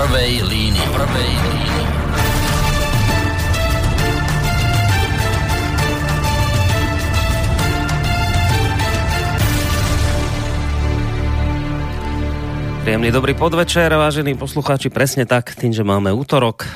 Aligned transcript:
prvej 0.00 0.42
línii. 0.42 0.88
Prvej 0.96 1.32
línii. 1.52 1.99
Príjemný 12.90 13.14
dobrý 13.14 13.38
podvečer, 13.38 13.86
vážení 13.94 14.34
poslucháči, 14.34 14.90
presne 14.90 15.22
tak, 15.22 15.54
tým, 15.54 15.70
že 15.70 15.86
máme 15.86 16.10
útorok, 16.10 16.66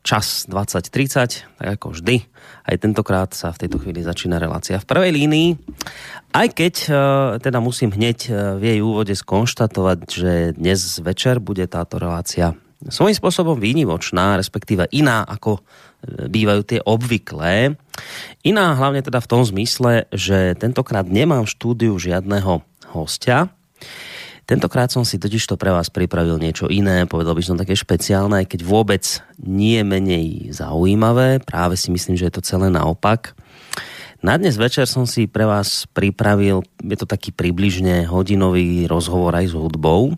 čas 0.00 0.48
20.30, 0.48 1.60
tak 1.60 1.68
ako 1.76 1.92
vždy. 1.92 2.24
Aj 2.64 2.76
tentokrát 2.80 3.36
sa 3.36 3.52
v 3.52 3.60
tejto 3.60 3.76
chvíli 3.84 4.00
začína 4.00 4.40
relácia 4.40 4.80
v 4.80 4.88
prvej 4.88 5.12
línii. 5.12 5.60
Aj 6.32 6.48
keď 6.48 6.74
teda 7.44 7.60
musím 7.60 7.92
hneď 7.92 8.32
v 8.56 8.62
jej 8.64 8.80
úvode 8.80 9.12
skonštatovať, 9.12 9.98
že 10.08 10.32
dnes 10.56 11.04
večer 11.04 11.36
bude 11.36 11.68
táto 11.68 12.00
relácia 12.00 12.56
svojím 12.88 13.20
spôsobom 13.20 13.60
výnimočná, 13.60 14.40
respektíve 14.40 14.88
iná 14.92 15.24
ako 15.24 15.60
e, 15.60 16.28
bývajú 16.28 16.62
tie 16.64 16.80
obvyklé. 16.84 17.76
Iná 18.44 18.76
hlavne 18.76 19.00
teda 19.00 19.20
v 19.20 19.30
tom 19.32 19.42
zmysle, 19.44 20.08
že 20.12 20.56
tentokrát 20.60 21.08
nemám 21.08 21.48
v 21.48 21.52
štúdiu 21.56 21.96
žiadného 21.96 22.60
hostia. 22.92 23.55
Tentokrát 24.46 24.94
som 24.94 25.02
si 25.02 25.18
totiž 25.18 25.42
to 25.42 25.58
pre 25.58 25.74
vás 25.74 25.90
pripravil 25.90 26.38
niečo 26.38 26.70
iné, 26.70 27.02
povedal 27.10 27.34
by 27.34 27.42
som 27.42 27.58
také 27.58 27.74
špeciálne, 27.74 28.46
aj 28.46 28.54
keď 28.54 28.60
vôbec 28.62 29.02
nie 29.42 29.82
menej 29.82 30.54
zaujímavé, 30.54 31.42
práve 31.42 31.74
si 31.74 31.90
myslím, 31.90 32.14
že 32.14 32.30
je 32.30 32.34
to 32.38 32.46
celé 32.46 32.70
naopak. 32.70 33.34
Na 34.22 34.38
dnes 34.38 34.54
večer 34.54 34.86
som 34.86 35.02
si 35.02 35.26
pre 35.26 35.50
vás 35.50 35.90
pripravil, 35.90 36.62
je 36.78 36.94
to 36.94 37.10
taký 37.10 37.34
približne 37.34 38.06
hodinový 38.06 38.86
rozhovor 38.86 39.34
aj 39.34 39.50
s 39.50 39.54
hudbou, 39.58 40.14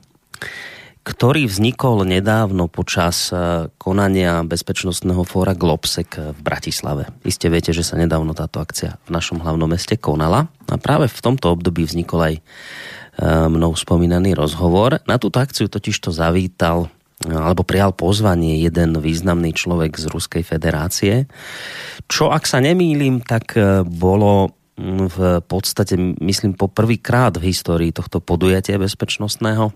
ktorý 1.08 1.48
vznikol 1.48 2.04
nedávno 2.04 2.68
počas 2.68 3.32
e, 3.32 3.72
konania 3.80 4.44
bezpečnostného 4.44 5.24
fóra 5.24 5.56
Globsek 5.56 6.36
v 6.36 6.40
Bratislave. 6.44 7.08
Iste 7.24 7.48
viete, 7.48 7.72
že 7.72 7.80
sa 7.80 7.96
nedávno 7.96 8.36
táto 8.36 8.60
akcia 8.60 9.00
v 9.08 9.10
našom 9.16 9.40
hlavnom 9.40 9.72
meste 9.72 9.96
konala 9.96 10.52
a 10.68 10.76
práve 10.76 11.08
v 11.08 11.20
tomto 11.24 11.48
období 11.56 11.88
vznikol 11.88 12.20
aj 12.28 12.34
Eh, 12.38 12.97
mnou 13.22 13.74
spomínaný 13.74 14.38
rozhovor. 14.38 15.02
Na 15.10 15.18
túto 15.18 15.42
akciu 15.42 15.66
totiž 15.66 15.98
to 15.98 16.14
zavítal 16.14 16.86
alebo 17.26 17.66
prijal 17.66 17.90
pozvanie 17.90 18.62
jeden 18.62 18.94
významný 18.94 19.50
človek 19.50 19.98
z 19.98 20.06
Ruskej 20.06 20.46
federácie, 20.46 21.26
čo 22.06 22.30
ak 22.30 22.46
sa 22.46 22.62
nemýlim, 22.62 23.26
tak 23.26 23.58
eh, 23.58 23.82
bolo 23.82 24.54
v 24.78 25.42
podstate, 25.42 25.98
myslím, 26.22 26.54
po 26.54 26.70
prvýkrát 26.70 27.34
v 27.34 27.50
histórii 27.50 27.90
tohto 27.90 28.22
podujatia 28.22 28.78
bezpečnostného, 28.78 29.74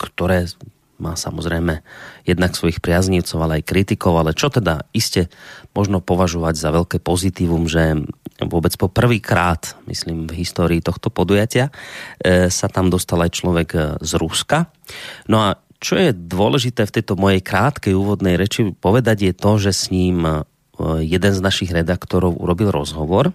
ktoré 0.00 0.48
má 0.96 1.12
samozrejme 1.20 1.84
jednak 2.24 2.56
svojich 2.56 2.80
priaznívcov, 2.80 3.38
ale 3.44 3.60
aj 3.60 3.68
kritikov, 3.68 4.16
ale 4.16 4.32
čo 4.32 4.48
teda 4.48 4.88
iste 4.96 5.28
možno 5.76 6.00
považovať 6.00 6.54
za 6.56 6.72
veľké 6.72 6.96
pozitívum, 7.04 7.68
že 7.68 8.08
vôbec 8.42 8.74
po 8.74 8.90
prvýkrát, 8.90 9.78
myslím, 9.86 10.26
v 10.26 10.42
histórii 10.42 10.82
tohto 10.82 11.06
podujatia, 11.06 11.70
e, 12.18 12.50
sa 12.50 12.66
tam 12.66 12.90
dostal 12.90 13.22
aj 13.22 13.30
človek 13.30 13.68
e, 13.74 13.80
z 14.02 14.12
Ruska. 14.18 14.66
No 15.30 15.38
a 15.38 15.48
čo 15.78 16.00
je 16.00 16.10
dôležité 16.16 16.88
v 16.88 16.94
tejto 16.98 17.14
mojej 17.14 17.44
krátkej 17.44 17.94
úvodnej 17.94 18.34
reči 18.34 18.72
povedať 18.74 19.30
je 19.30 19.32
to, 19.36 19.52
že 19.60 19.70
s 19.70 19.84
ním 19.94 20.26
e, 20.26 20.32
jeden 21.06 21.32
z 21.32 21.40
našich 21.44 21.70
redaktorov 21.70 22.34
urobil 22.34 22.74
rozhovor 22.74 23.30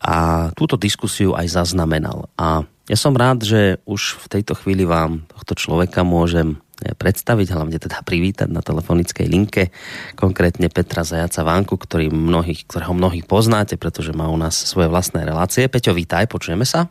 a 0.00 0.48
túto 0.56 0.80
diskusiu 0.80 1.36
aj 1.36 1.52
zaznamenal. 1.52 2.32
A 2.40 2.64
ja 2.88 2.98
som 2.98 3.12
rád, 3.12 3.44
že 3.44 3.78
už 3.84 4.24
v 4.24 4.40
tejto 4.40 4.56
chvíli 4.58 4.88
vám 4.88 5.28
tohto 5.30 5.54
človeka 5.54 6.02
môžem 6.02 6.58
predstaviť, 6.90 7.54
hlavne 7.54 7.78
teda 7.78 8.02
privítať 8.02 8.50
na 8.50 8.58
telefonickej 8.58 9.26
linke, 9.30 9.70
konkrétne 10.18 10.66
Petra 10.66 11.06
Zajaca 11.06 11.46
Vánku, 11.46 11.78
ktorý 11.78 12.10
mnohých, 12.10 12.66
ktorého 12.66 12.90
mnohých 12.90 13.30
poznáte, 13.30 13.78
pretože 13.78 14.10
má 14.10 14.26
u 14.26 14.36
nás 14.36 14.58
svoje 14.58 14.90
vlastné 14.90 15.22
relácie. 15.22 15.70
Peťo, 15.70 15.94
vítaj, 15.94 16.26
počujeme 16.26 16.66
sa? 16.66 16.90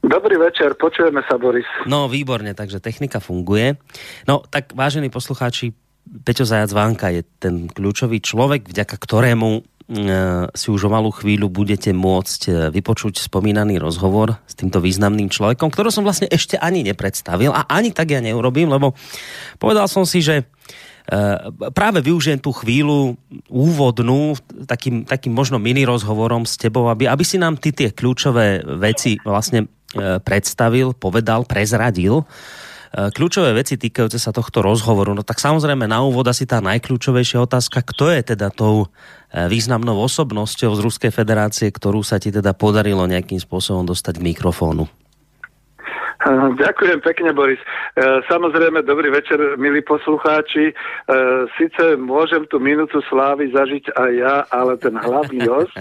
Dobrý 0.00 0.36
večer, 0.40 0.76
počujeme 0.76 1.20
sa, 1.28 1.36
Boris. 1.40 1.68
No, 1.84 2.08
výborne, 2.08 2.52
takže 2.52 2.80
technika 2.80 3.20
funguje. 3.20 3.76
No, 4.24 4.44
tak 4.44 4.72
vážení 4.76 5.08
poslucháči, 5.08 5.72
Peťo 6.24 6.48
Zajac 6.48 6.72
Vánka 6.72 7.12
je 7.12 7.22
ten 7.38 7.68
kľúčový 7.68 8.18
človek, 8.24 8.68
vďaka 8.72 8.96
ktorému 8.96 9.62
si 10.54 10.66
už 10.70 10.86
o 10.86 10.90
malú 10.90 11.10
chvíľu 11.10 11.50
budete 11.50 11.90
môcť 11.90 12.40
e, 12.46 12.50
vypočuť 12.70 13.18
spomínaný 13.26 13.82
rozhovor 13.82 14.38
s 14.46 14.54
týmto 14.54 14.78
významným 14.78 15.26
človekom, 15.26 15.66
ktorý 15.66 15.90
som 15.90 16.06
vlastne 16.06 16.30
ešte 16.30 16.54
ani 16.54 16.86
nepredstavil 16.86 17.50
a 17.50 17.66
ani 17.66 17.90
tak 17.90 18.14
ja 18.14 18.22
neurobím, 18.22 18.70
lebo 18.70 18.94
povedal 19.58 19.90
som 19.90 20.06
si, 20.06 20.22
že 20.22 20.42
e, 20.42 20.44
práve 21.74 22.06
využijem 22.06 22.38
tú 22.38 22.54
chvíľu 22.54 23.18
úvodnú 23.50 24.38
takým, 24.70 25.02
takým 25.02 25.34
možno 25.34 25.58
mini 25.58 25.82
rozhovorom 25.82 26.46
s 26.46 26.54
tebou, 26.54 26.86
aby, 26.86 27.10
aby 27.10 27.26
si 27.26 27.42
nám 27.42 27.58
ty 27.58 27.74
tie 27.74 27.90
kľúčové 27.90 28.62
veci 28.78 29.18
vlastne 29.26 29.66
predstavil, 30.22 30.94
povedal, 30.94 31.42
prezradil 31.50 32.22
kľúčové 32.90 33.54
veci 33.54 33.78
týkajúce 33.78 34.18
sa 34.18 34.34
tohto 34.34 34.66
rozhovoru. 34.66 35.14
No 35.14 35.22
tak 35.22 35.38
samozrejme 35.38 35.86
na 35.86 36.02
úvod 36.02 36.26
asi 36.26 36.42
tá 36.42 36.58
najkľúčovejšia 36.58 37.38
otázka, 37.38 37.86
kto 37.86 38.10
je 38.10 38.34
teda 38.34 38.50
tou 38.50 38.90
e, 39.30 39.46
významnou 39.46 39.94
osobnosťou 39.94 40.74
z 40.74 40.80
Ruskej 40.82 41.12
federácie, 41.14 41.70
ktorú 41.70 42.02
sa 42.02 42.18
ti 42.18 42.34
teda 42.34 42.50
podarilo 42.50 43.06
nejakým 43.06 43.38
spôsobom 43.38 43.86
dostať 43.86 44.18
k 44.18 44.26
mikrofónu? 44.34 44.90
Ďakujem 46.60 47.00
pekne, 47.00 47.32
Boris. 47.32 47.56
E, 47.96 48.20
samozrejme, 48.28 48.84
dobrý 48.84 49.08
večer, 49.08 49.40
milí 49.56 49.80
poslucháči. 49.80 50.68
E, 50.68 50.74
Sice 51.56 51.96
môžem 51.96 52.44
tú 52.52 52.60
minútu 52.60 53.00
slávy 53.08 53.48
zažiť 53.54 53.96
aj 53.96 54.10
ja, 54.18 54.36
ale 54.52 54.76
ten 54.76 54.98
hlavný 55.00 55.46
host 55.52 55.72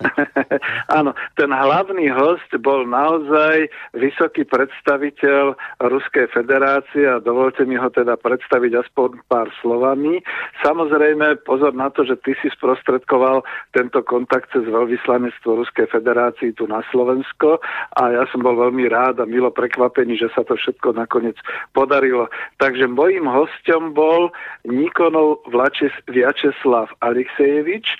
Áno, 0.98 1.12
ten 1.36 1.50
hlavný 1.52 2.08
host 2.08 2.48
bol 2.64 2.88
naozaj 2.88 3.68
vysoký 3.92 4.48
predstaviteľ 4.48 5.54
Ruskej 5.84 6.32
federácie 6.32 7.04
a 7.04 7.20
dovolte 7.20 7.68
mi 7.68 7.76
ho 7.76 7.88
teda 7.92 8.16
predstaviť 8.16 8.80
aspoň 8.86 9.20
pár 9.28 9.52
slovami. 9.60 10.24
Samozrejme, 10.64 11.44
pozor 11.44 11.76
na 11.76 11.92
to, 11.92 12.08
že 12.08 12.16
ty 12.24 12.32
si 12.40 12.48
sprostredkoval 12.48 13.44
tento 13.76 14.00
kontakt 14.04 14.48
cez 14.56 14.64
veľvyslanectvo 14.64 15.60
Ruskej 15.60 15.92
federácii 15.92 16.56
tu 16.56 16.64
na 16.64 16.80
Slovensko 16.88 17.60
a 18.00 18.02
ja 18.12 18.24
som 18.32 18.40
bol 18.40 18.56
veľmi 18.56 18.88
rád 18.88 19.20
a 19.20 19.28
milo 19.28 19.52
prekvapený, 19.52 20.16
že 20.16 20.32
sa 20.32 20.42
to 20.48 20.56
všetko 20.56 20.96
nakoniec 20.96 21.36
podarilo. 21.76 22.32
Takže 22.56 22.88
mojím 22.88 23.28
hostom 23.28 23.92
bol 23.92 24.32
Nikonov 24.64 25.44
Vlačes, 25.52 25.92
Vyačeslav 26.08 26.88
Alexejevič. 27.04 27.86
E, 27.92 27.96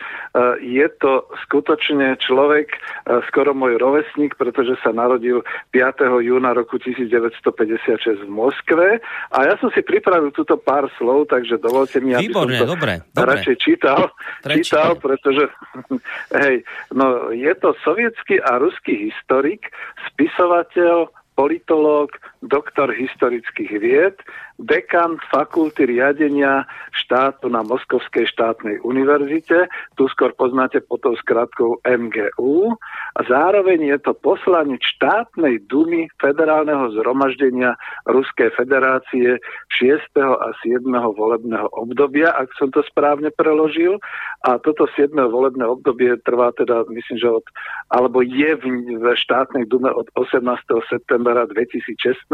je 0.65 0.87
to 1.00 1.28
skutočne 1.47 1.89
skutočne 1.90 2.22
človek, 2.22 2.68
e, 2.70 2.78
skoro 3.26 3.50
môj 3.50 3.74
rovesník, 3.82 4.38
pretože 4.38 4.78
sa 4.78 4.94
narodil 4.94 5.42
5. 5.74 6.22
júna 6.22 6.54
roku 6.54 6.78
1956 6.78 8.22
v 8.22 8.30
Moskve. 8.30 9.02
A 9.34 9.38
ja 9.42 9.58
som 9.58 9.74
si 9.74 9.82
pripravil 9.82 10.30
túto 10.30 10.54
pár 10.54 10.86
slov, 10.94 11.26
takže 11.34 11.58
dovolte 11.58 11.98
mi, 11.98 12.14
aby 12.14 12.30
Výborné, 12.30 12.62
som 12.62 12.70
to 12.70 12.72
dobre, 12.78 12.92
dobre. 13.10 13.26
radšej 13.34 13.56
čítal, 13.58 14.14
čítal, 14.62 14.90
pretože 15.02 15.50
hej, 16.46 16.62
no, 16.94 17.34
je 17.34 17.52
to 17.58 17.74
sovietský 17.82 18.38
a 18.38 18.62
ruský 18.62 19.10
historik, 19.10 19.66
spisovateľ, 20.14 21.10
politológ, 21.34 22.14
doktor 22.44 22.92
historických 22.92 23.72
vied, 23.80 24.16
dekan 24.62 25.16
fakulty 25.32 25.88
riadenia 25.88 26.69
štátu 26.93 27.48
na 27.48 27.65
Moskovskej 27.65 28.28
štátnej 28.28 28.81
univerzite, 28.84 29.66
tu 29.97 30.06
skôr 30.12 30.37
poznáte 30.37 30.84
pod 30.84 31.03
tou 31.04 31.15
skratkou 31.16 31.81
MGU, 31.84 32.76
a 33.19 33.20
zároveň 33.26 33.97
je 33.97 33.99
to 34.06 34.12
poslanič 34.15 34.81
štátnej 34.97 35.66
dumy 35.66 36.06
federálneho 36.22 36.94
zhromaždenia 36.94 37.75
Ruskej 38.06 38.54
federácie 38.54 39.43
6. 39.82 39.99
a 40.20 40.49
7. 40.62 40.87
volebného 40.94 41.67
obdobia, 41.75 42.31
ak 42.31 42.55
som 42.55 42.70
to 42.70 42.87
správne 42.87 43.34
preložil. 43.34 43.99
A 44.46 44.56
toto 44.62 44.87
7. 44.94 45.11
volebné 45.26 45.67
obdobie 45.67 46.17
trvá 46.23 46.55
teda, 46.55 46.87
myslím, 46.88 47.19
že 47.19 47.29
od, 47.29 47.46
alebo 47.90 48.23
je 48.23 48.56
v, 48.56 48.64
v 48.96 49.05
štátnej 49.19 49.67
dume 49.67 49.90
od 49.90 50.06
18. 50.14 50.46
septembra 50.87 51.44
2016, 51.50 52.31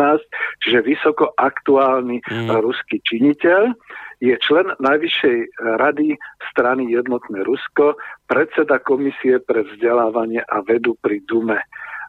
čiže 0.61 0.79
vysoko 0.85 1.33
aktuálny 1.35 2.16
mm. 2.25 2.51
ruský 2.63 3.03
činiteľ, 3.05 3.73
je 4.25 4.35
člen 4.41 4.73
Najvyššej 4.81 5.61
rady 5.77 6.17
strany 6.53 6.89
Jednotné 6.89 7.45
Rusko, 7.45 8.01
predseda 8.25 8.81
komisie 8.81 9.41
pre 9.45 9.69
vzdelávanie 9.69 10.41
a 10.41 10.65
vedu 10.65 10.97
pri 11.05 11.21
Dume. 11.29 11.61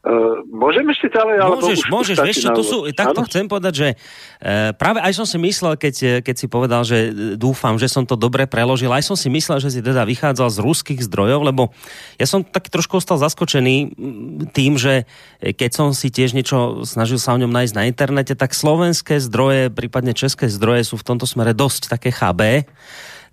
Uh, 0.06 0.46
môžem 0.54 0.86
ešte 0.94 1.10
ďalej? 1.10 1.36
Môžeš, 1.42 1.80
môžeš, 1.90 2.18
vieš 2.22 2.38
čo, 2.46 2.54
to 2.54 2.64
sú, 2.64 2.78
takto 2.94 3.26
ano? 3.26 3.28
chcem 3.28 3.46
povedať, 3.50 3.74
že 3.74 3.88
uh, 3.98 4.72
práve 4.78 5.02
aj 5.02 5.14
som 5.18 5.26
si 5.26 5.42
myslel, 5.42 5.74
keď, 5.74 6.22
keď 6.22 6.36
si 6.38 6.46
povedal, 6.46 6.82
že 6.86 7.12
dúfam, 7.34 7.82
že 7.82 7.90
som 7.90 8.06
to 8.06 8.14
dobre 8.14 8.46
preložil, 8.46 8.94
aj 8.94 9.04
som 9.10 9.18
si 9.18 9.28
myslel, 9.34 9.58
že 9.58 9.74
si 9.74 9.82
teda 9.82 10.06
vychádzal 10.06 10.54
z 10.54 10.62
ruských 10.62 11.02
zdrojov, 11.02 11.42
lebo 11.50 11.74
ja 12.22 12.30
som 12.30 12.46
tak 12.46 12.70
trošku 12.70 13.02
ostal 13.02 13.18
zaskočený 13.18 13.98
tým, 14.54 14.78
že 14.78 15.10
keď 15.42 15.72
som 15.74 15.88
si 15.98 16.14
tiež 16.14 16.38
niečo 16.38 16.86
snažil 16.86 17.18
sa 17.18 17.34
o 17.34 17.42
ňom 17.42 17.50
nájsť 17.50 17.74
na 17.74 17.90
internete, 17.90 18.38
tak 18.38 18.54
slovenské 18.54 19.18
zdroje, 19.18 19.74
prípadne 19.74 20.14
české 20.14 20.46
zdroje 20.46 20.94
sú 20.94 20.96
v 21.02 21.08
tomto 21.10 21.26
smere 21.26 21.58
dosť 21.58 21.90
také 21.90 22.14
chabé. 22.14 22.70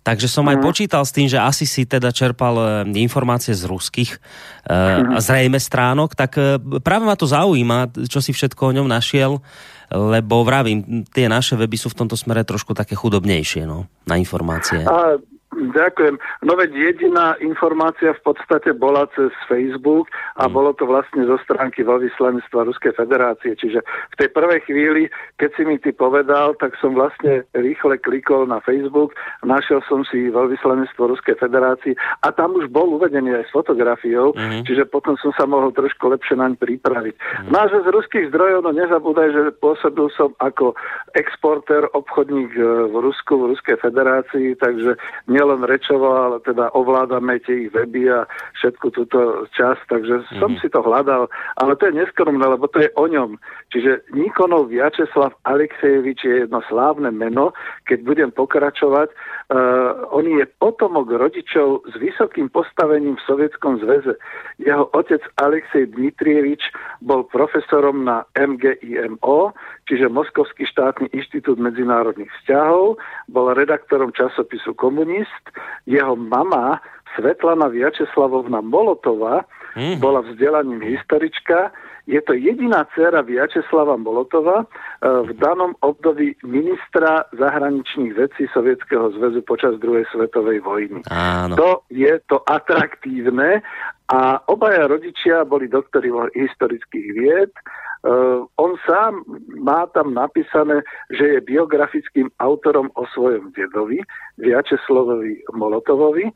Takže 0.05 0.29
som 0.29 0.45
aj 0.53 0.61
mhm. 0.61 0.65
počítal 0.65 1.03
s 1.03 1.17
tým, 1.17 1.33
že 1.33 1.41
asi 1.41 1.65
si 1.65 1.89
teda 1.89 2.13
čerpal 2.13 2.85
e, 2.85 3.01
informácie 3.01 3.57
z 3.57 3.65
ruských 3.65 4.21
uh, 4.69 5.17
zrejme 5.17 5.57
stránok, 5.57 6.13
tak 6.13 6.37
uh, 6.37 6.61
práve 6.85 7.09
ma 7.09 7.17
to 7.17 7.25
zaujíma, 7.25 7.89
čo 8.05 8.21
si 8.21 8.37
všetko 8.37 8.69
o 8.69 8.75
ňom 8.77 8.85
našiel, 8.85 9.41
lebo 9.89 10.45
vravím, 10.45 11.09
tie 11.09 11.25
naše 11.25 11.57
weby 11.57 11.81
sú 11.81 11.89
v 11.89 12.05
tomto 12.05 12.21
smere 12.21 12.45
trošku 12.45 12.77
také 12.77 12.93
chudobnejšie 12.93 13.65
no, 13.65 13.89
na 14.05 14.21
informácie. 14.21 14.85
A 14.85 15.17
Ďakujem. 15.55 16.19
No 16.43 16.59
veď 16.59 16.71
jediná 16.75 17.39
informácia 17.39 18.11
v 18.15 18.23
podstate 18.27 18.75
bola 18.75 19.07
cez 19.15 19.31
Facebook 19.47 20.11
a 20.35 20.51
mm. 20.51 20.53
bolo 20.53 20.71
to 20.75 20.85
vlastne 20.85 21.23
zo 21.25 21.39
stránky 21.47 21.87
veľvyslanectva 21.87 22.67
Ruskej 22.67 22.99
federácie. 22.99 23.55
Čiže 23.55 23.81
v 23.87 24.15
tej 24.19 24.29
prvej 24.35 24.61
chvíli, 24.67 25.03
keď 25.39 25.51
si 25.55 25.63
mi 25.63 25.79
ty 25.79 25.95
povedal, 25.95 26.59
tak 26.59 26.75
som 26.83 26.99
vlastne 26.99 27.47
rýchle 27.55 28.03
klikol 28.03 28.51
na 28.51 28.59
Facebook, 28.67 29.15
našiel 29.47 29.79
som 29.87 30.03
si 30.11 30.33
veľvyslanectvo 30.35 31.15
Ruskej 31.15 31.39
federácie 31.39 31.95
a 32.27 32.35
tam 32.35 32.59
už 32.59 32.67
bol 32.75 32.99
uvedený 32.99 33.39
aj 33.39 33.45
s 33.47 33.55
fotografiou, 33.55 34.35
mm. 34.35 34.67
čiže 34.67 34.91
potom 34.91 35.15
som 35.23 35.31
sa 35.39 35.47
mohol 35.47 35.71
trošku 35.71 36.11
lepšie 36.11 36.35
naň 36.35 36.59
pripraviť. 36.59 37.15
Mm. 37.15 37.55
No 37.55 37.57
a 37.63 37.71
že 37.71 37.87
z 37.87 37.89
ruských 37.95 38.27
zdrojov, 38.35 38.67
no 38.67 38.71
nezabúdaj, 38.75 39.29
že 39.31 39.43
pôsobil 39.63 40.11
som 40.19 40.35
ako 40.43 40.75
exporter, 41.15 41.87
obchodník 41.95 42.51
e, 42.59 42.91
v 42.91 42.95
Rusku, 42.99 43.39
v 43.39 43.55
Ruskej 43.55 43.77
federácii, 43.79 44.59
takže 44.59 44.99
nie 45.31 45.44
nielen 45.45 45.69
rečovo, 45.69 46.09
ale 46.17 46.41
teda 46.41 46.73
ovládame 46.73 47.37
tie 47.45 47.69
ich 47.69 47.71
weby 47.77 48.09
a 48.09 48.25
všetku 48.57 48.97
túto 48.97 49.45
časť, 49.53 49.93
takže 49.93 50.25
mm-hmm. 50.25 50.41
som 50.41 50.57
si 50.57 50.73
to 50.73 50.81
hľadal, 50.81 51.29
ale 51.61 51.77
to 51.77 51.93
je 51.93 52.01
neskromné, 52.01 52.41
lebo 52.41 52.65
to 52.73 52.81
je 52.81 52.89
o 52.97 53.05
ňom. 53.05 53.37
Čiže 53.69 54.09
Nikonov 54.17 54.73
Vyačeslav 54.73 55.37
Alexejevič 55.45 56.25
je 56.25 56.35
jedno 56.49 56.65
slávne 56.65 57.13
meno, 57.13 57.53
keď 57.85 57.99
budem 58.09 58.31
pokračovať. 58.33 59.13
Uh, 59.55 60.03
on 60.11 60.27
je 60.27 60.43
potomok 60.59 61.15
rodičov 61.15 61.87
s 61.87 61.95
vysokým 62.03 62.51
postavením 62.51 63.15
v 63.15 63.23
Sovietskom 63.23 63.79
zväze. 63.79 64.19
Jeho 64.59 64.91
otec 64.91 65.23
Alexej 65.39 65.95
Dmitrievič 65.95 66.75
bol 66.99 67.23
profesorom 67.31 68.03
na 68.03 68.27
MGIMO, 68.35 69.55
čiže 69.87 70.11
Moskovský 70.11 70.67
štátny 70.67 71.07
inštitút 71.15 71.63
medzinárodných 71.63 72.35
vzťahov, 72.43 72.99
bol 73.31 73.47
redaktorom 73.55 74.11
časopisu 74.11 74.75
Komunist, 74.75 75.47
jeho 75.87 76.19
mama 76.19 76.83
Svetlana 77.15 77.71
Viačeslavovna 77.71 78.59
Molotova 78.59 79.47
mm-hmm. 79.79 80.03
bola 80.03 80.27
vzdelaním 80.27 80.83
historička. 80.83 81.71
Je 82.05 82.21
to 82.21 82.37
jediná 82.37 82.85
dcera 82.93 83.25
Viačeslava 83.25 83.97
Molotova 83.97 84.61
e, 84.61 84.67
v 85.25 85.31
danom 85.41 85.73
období 85.81 86.37
ministra 86.45 87.25
zahraničných 87.33 88.13
vecí 88.13 88.45
Sovietskeho 88.53 89.09
zväzu 89.17 89.41
počas 89.49 89.81
druhej 89.81 90.05
svetovej 90.13 90.61
vojny. 90.61 91.01
Áno. 91.09 91.57
To 91.57 91.71
je 91.89 92.21
to 92.29 92.45
atraktívne 92.45 93.65
a 94.13 94.37
obaja 94.53 94.85
rodičia 94.85 95.49
boli 95.49 95.65
doktori 95.65 96.13
historických 96.37 97.09
vied 97.17 97.53
on 98.61 98.77
sám 98.85 99.25
má 99.65 99.89
tam 99.97 100.13
napísané, 100.13 100.85
že 101.09 101.25
je 101.25 101.47
biografickým 101.49 102.29
autorom 102.37 102.93
o 103.01 103.09
svojom 103.17 103.49
dedovi, 103.57 104.05
Viačeslovovi 104.37 105.49
Molotovovi 105.57 106.29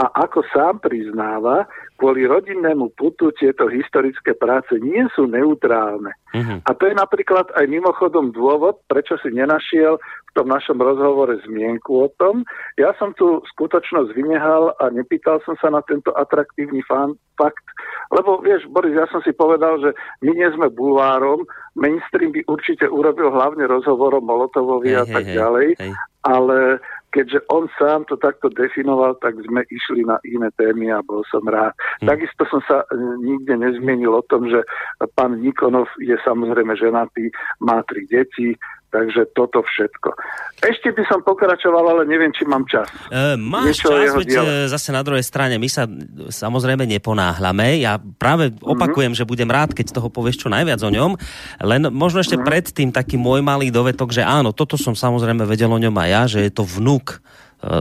a 0.00 0.04
ako 0.24 0.40
sám 0.48 0.80
priznáva, 0.80 1.68
kvôli 2.00 2.24
rodinnému 2.24 2.96
putu 2.96 3.28
tieto 3.36 3.68
historické 3.68 4.32
práce 4.32 4.72
nie 4.80 5.04
sú 5.12 5.28
neutrálne. 5.28 6.16
Uh-huh. 6.32 6.62
A 6.64 6.70
to 6.72 6.88
je 6.88 6.94
napríklad 6.96 7.52
aj 7.52 7.68
mimochodom 7.68 8.32
dôvod, 8.32 8.80
prečo 8.88 9.20
si 9.20 9.28
nenašiel 9.34 10.00
v 10.00 10.30
tom 10.32 10.48
našom 10.48 10.80
rozhovore 10.80 11.36
zmienku 11.44 12.06
o 12.06 12.08
tom. 12.16 12.48
Ja 12.80 12.96
som 12.96 13.12
tu 13.12 13.44
skutočnosť 13.52 14.16
vynehal 14.16 14.72
a 14.80 14.88
nepýtal 14.88 15.44
som 15.44 15.58
sa 15.60 15.68
na 15.68 15.84
tento 15.84 16.14
atraktívny 16.16 16.80
fakt, 17.36 17.64
lebo 18.10 18.42
vieš, 18.42 18.66
Boris, 18.66 18.96
ja 18.96 19.06
som 19.08 19.22
si 19.22 19.30
povedal, 19.30 19.78
že 19.78 19.90
my 20.26 20.34
nie 20.34 20.48
sme 20.50 20.66
bulvárom, 20.66 21.46
mainstream 21.78 22.34
by 22.34 22.42
určite 22.50 22.90
urobil 22.90 23.30
hlavne 23.30 23.70
rozhovorom 23.70 24.26
Molotovovi 24.26 24.90
hey, 24.90 24.98
a 24.98 25.04
tak 25.06 25.24
hey, 25.30 25.36
ďalej, 25.38 25.68
hey. 25.78 25.92
ale 26.26 26.82
keďže 27.10 27.42
on 27.50 27.66
sám 27.74 28.06
to 28.06 28.14
takto 28.18 28.50
definoval, 28.50 29.18
tak 29.18 29.34
sme 29.42 29.66
išli 29.66 30.06
na 30.06 30.18
iné 30.22 30.50
témy 30.54 30.94
a 30.94 31.02
bol 31.02 31.26
som 31.26 31.42
rád. 31.42 31.74
Hmm. 32.02 32.08
Takisto 32.10 32.46
som 32.46 32.62
sa 32.66 32.86
e, 32.86 32.94
nikde 33.22 33.58
nezmienil 33.58 34.14
o 34.14 34.26
tom, 34.26 34.46
že 34.46 34.62
pán 35.18 35.42
Nikonov 35.42 35.90
je 35.98 36.14
samozrejme 36.22 36.74
ženatý, 36.78 37.34
má 37.62 37.82
tri 37.86 38.06
deti, 38.06 38.54
Takže 38.90 39.30
toto 39.38 39.62
všetko. 39.62 40.10
Ešte 40.66 40.90
by 40.90 41.02
som 41.06 41.22
pokračoval, 41.22 41.94
ale 41.94 42.02
neviem, 42.10 42.34
či 42.34 42.42
mám 42.42 42.66
čas. 42.66 42.90
E, 43.06 43.38
máš 43.38 43.78
Niečo 43.78 43.86
čas, 43.86 44.18
veď 44.18 44.30
e, 44.34 44.42
zase 44.66 44.90
na 44.90 45.06
druhej 45.06 45.22
strane. 45.22 45.62
My 45.62 45.70
sa 45.70 45.86
samozrejme 46.28 46.90
neponáhľame. 46.90 47.78
Ja 47.78 48.02
práve 48.02 48.50
mm-hmm. 48.50 48.66
opakujem, 48.66 49.12
že 49.14 49.22
budem 49.22 49.46
rád, 49.46 49.78
keď 49.78 49.94
toho 49.94 50.10
povieš 50.10 50.42
čo 50.42 50.48
najviac 50.50 50.82
o 50.82 50.90
ňom. 50.90 51.14
Len 51.62 51.86
možno 51.94 52.18
ešte 52.18 52.34
mm-hmm. 52.34 52.50
predtým 52.50 52.88
taký 52.90 53.14
môj 53.14 53.46
malý 53.46 53.70
dovetok, 53.70 54.10
že 54.10 54.26
áno, 54.26 54.50
toto 54.50 54.74
som 54.74 54.98
samozrejme 54.98 55.46
vedel 55.46 55.70
o 55.70 55.78
ňom 55.78 55.94
aj 55.94 56.08
ja, 56.10 56.22
že 56.26 56.38
je 56.42 56.52
to 56.52 56.66
vnúk 56.66 57.22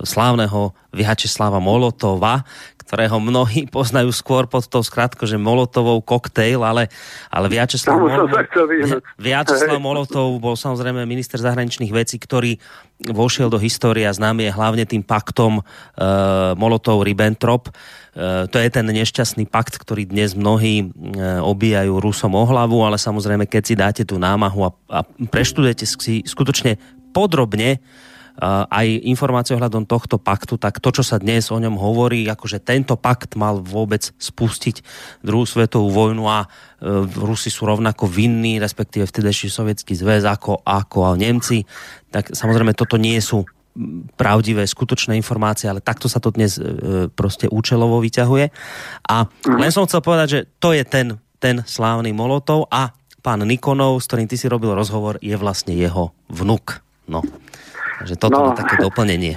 slávneho 0.04 0.76
Vyhačeslava 0.92 1.64
Molotova, 1.64 2.44
ktorého 2.90 3.22
mnohí 3.22 3.70
poznajú 3.78 4.10
skôr 4.10 4.50
pod 4.50 4.66
tou 4.66 4.82
skratkou, 4.82 5.30
že 5.30 5.38
Molotovou 5.38 6.02
koktejl, 6.02 6.66
ale, 6.66 6.90
ale 7.30 7.46
Viačeslav, 7.54 8.02
Molotov, 8.02 8.34
Viačeslav 9.22 9.78
Molotov 9.78 10.42
bol 10.42 10.58
samozrejme 10.58 11.06
minister 11.06 11.38
zahraničných 11.38 11.94
vecí, 11.94 12.18
ktorý 12.18 12.58
vošiel 13.00 13.48
do 13.48 13.62
histórie 13.62 14.04
a 14.10 14.12
známy 14.12 14.50
je 14.50 14.58
hlavne 14.58 14.84
tým 14.90 15.06
paktom 15.06 15.62
uh, 15.62 15.64
Molotov-Ribbentrop. 16.58 17.70
Uh, 17.70 18.50
to 18.52 18.60
je 18.60 18.68
ten 18.68 18.84
nešťastný 18.84 19.48
pakt, 19.48 19.80
ktorý 19.80 20.10
dnes 20.10 20.36
mnohí 20.36 20.90
uh, 20.90 21.40
obíjajú 21.46 22.02
Rusom 22.02 22.36
o 22.36 22.44
hlavu, 22.44 22.84
ale 22.84 23.00
samozrejme, 23.00 23.48
keď 23.48 23.64
si 23.64 23.76
dáte 23.78 24.04
tú 24.04 24.20
námahu 24.20 24.68
a, 24.68 24.70
a 24.92 25.00
preštudujete 25.06 25.86
si 25.88 26.26
skutočne 26.28 26.76
podrobne 27.16 27.80
aj 28.48 28.88
informácie 29.04 29.54
ohľadom 29.54 29.84
tohto 29.84 30.16
paktu, 30.16 30.56
tak 30.56 30.80
to, 30.80 30.96
čo 30.96 31.04
sa 31.04 31.20
dnes 31.20 31.52
o 31.52 31.60
ňom 31.60 31.76
hovorí, 31.76 32.24
akože 32.24 32.64
tento 32.64 32.96
pakt 32.96 33.36
mal 33.36 33.60
vôbec 33.60 34.16
spustiť 34.16 34.80
druhú 35.20 35.44
svetovú 35.44 35.92
vojnu 35.92 36.24
a 36.24 36.48
e, 36.48 36.48
Rusi 37.04 37.52
sú 37.52 37.68
rovnako 37.68 38.08
vinní, 38.08 38.64
respektíve 38.64 39.04
vtedejší 39.04 39.52
sovietský 39.52 39.92
zväz 39.92 40.24
ako, 40.24 40.64
ako 40.64 41.20
Nemci, 41.20 41.68
tak 42.10 42.32
samozrejme 42.32 42.72
toto 42.72 42.96
nie 42.96 43.20
sú 43.20 43.44
pravdivé, 44.16 44.66
skutočné 44.66 45.16
informácie, 45.20 45.68
ale 45.68 45.84
takto 45.84 46.08
sa 46.08 46.24
to 46.24 46.32
dnes 46.32 46.56
e, 46.58 47.08
proste 47.12 47.52
účelovo 47.52 48.00
vyťahuje. 48.00 48.46
A 49.08 49.28
len 49.60 49.72
som 49.72 49.84
chcel 49.84 50.00
povedať, 50.04 50.28
že 50.32 50.40
to 50.64 50.72
je 50.72 50.84
ten, 50.88 51.20
ten 51.44 51.64
slávny 51.64 52.16
Molotov 52.16 52.68
a 52.72 52.96
pán 53.20 53.44
Nikonov, 53.44 54.00
s 54.00 54.08
ktorým 54.08 54.28
ty 54.32 54.36
si 54.40 54.48
robil 54.48 54.72
rozhovor, 54.76 55.20
je 55.20 55.36
vlastne 55.36 55.76
jeho 55.76 56.16
vnuk. 56.32 56.82
No. 57.08 57.24
Takže 58.00 58.16
toto 58.16 58.52
no, 58.52 58.56
také 58.56 58.80
doplnenie. 58.80 59.36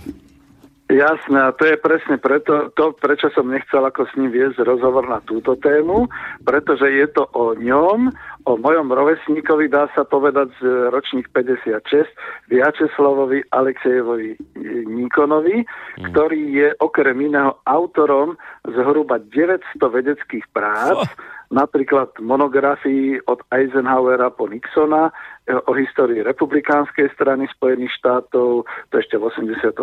Jasné, 0.92 1.40
a 1.40 1.57
to 1.57 1.64
je 1.64 1.81
presne 1.81 2.21
preto, 2.21 2.69
to, 2.76 2.92
prečo 2.92 3.33
som 3.33 3.49
nechcel 3.49 3.81
ako 3.81 4.04
s 4.04 4.12
ním 4.21 4.28
viesť 4.28 4.61
rozhovor 4.61 5.09
na 5.09 5.25
túto 5.25 5.57
tému, 5.57 6.04
pretože 6.45 6.85
je 6.85 7.09
to 7.09 7.25
o 7.33 7.57
ňom, 7.57 8.12
o 8.45 8.52
mojom 8.61 8.92
rovesníkovi, 8.92 9.73
dá 9.73 9.88
sa 9.97 10.04
povedať, 10.04 10.52
z 10.61 10.92
ročných 10.92 11.33
56, 11.33 12.52
Viačeslavovi 12.52 13.40
Alexejevovi 13.49 14.37
Nikonovi, 14.85 15.64
mm. 15.64 16.12
ktorý 16.12 16.40
je 16.61 16.69
okrem 16.85 17.16
iného 17.25 17.57
autorom 17.64 18.37
zhruba 18.69 19.16
900 19.16 19.81
vedeckých 19.81 20.45
prác, 20.52 21.09
oh 21.09 21.40
napríklad 21.52 22.16
monografii 22.19 23.21
od 23.28 23.45
Eisenhowera 23.52 24.33
po 24.33 24.49
Nixona 24.49 25.12
o 25.50 25.72
histórii 25.75 26.22
republikánskej 26.22 27.11
strany 27.18 27.50
Spojených 27.50 27.90
štátov, 27.99 28.62
to 28.62 28.94
ešte 28.94 29.18
v 29.18 29.26
84. 29.26 29.75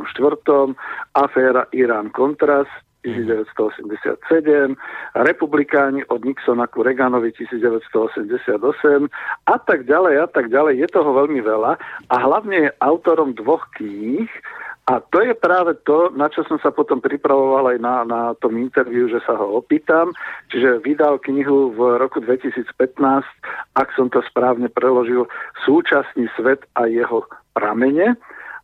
aféra 1.15 1.67
Irán-Kontras 1.75 2.67
1987, 3.03 4.75
republikáni 5.15 6.03
od 6.11 6.19
Nixona 6.27 6.67
ku 6.67 6.83
Reaganovi 6.83 7.31
1988 7.31 9.07
a 9.47 9.55
tak 9.63 9.87
ďalej 9.87 10.15
a 10.19 10.27
tak 10.27 10.51
ďalej. 10.51 10.83
Je 10.83 10.87
toho 10.91 11.11
veľmi 11.15 11.39
veľa 11.39 11.79
a 12.11 12.15
hlavne 12.19 12.67
je 12.67 12.75
autorom 12.83 13.31
dvoch 13.31 13.63
kníh 13.79 14.27
A 14.89 14.97
to 15.13 15.21
je 15.21 15.37
práve 15.37 15.77
to, 15.85 16.09
na 16.17 16.33
čo 16.33 16.41
som 16.49 16.57
sa 16.57 16.73
potom 16.73 16.97
pripravoval 16.97 17.69
aj 17.69 17.77
na, 17.77 17.95
na 18.09 18.21
tom 18.41 18.57
interviu, 18.57 19.05
že 19.05 19.21
sa 19.21 19.37
ho 19.37 19.61
opýtam. 19.61 20.09
Čiže 20.49 20.81
vydal 20.81 21.21
knihu 21.21 21.77
v 21.77 22.01
roku 22.01 22.17
2015, 22.17 22.65
ak 23.77 23.87
som 23.93 24.09
to 24.09 24.25
správne 24.25 24.65
preložil, 24.65 25.29
Súčasný 25.61 26.25
svet 26.33 26.65
a 26.73 26.89
jeho 26.89 27.21
pramene. 27.53 28.17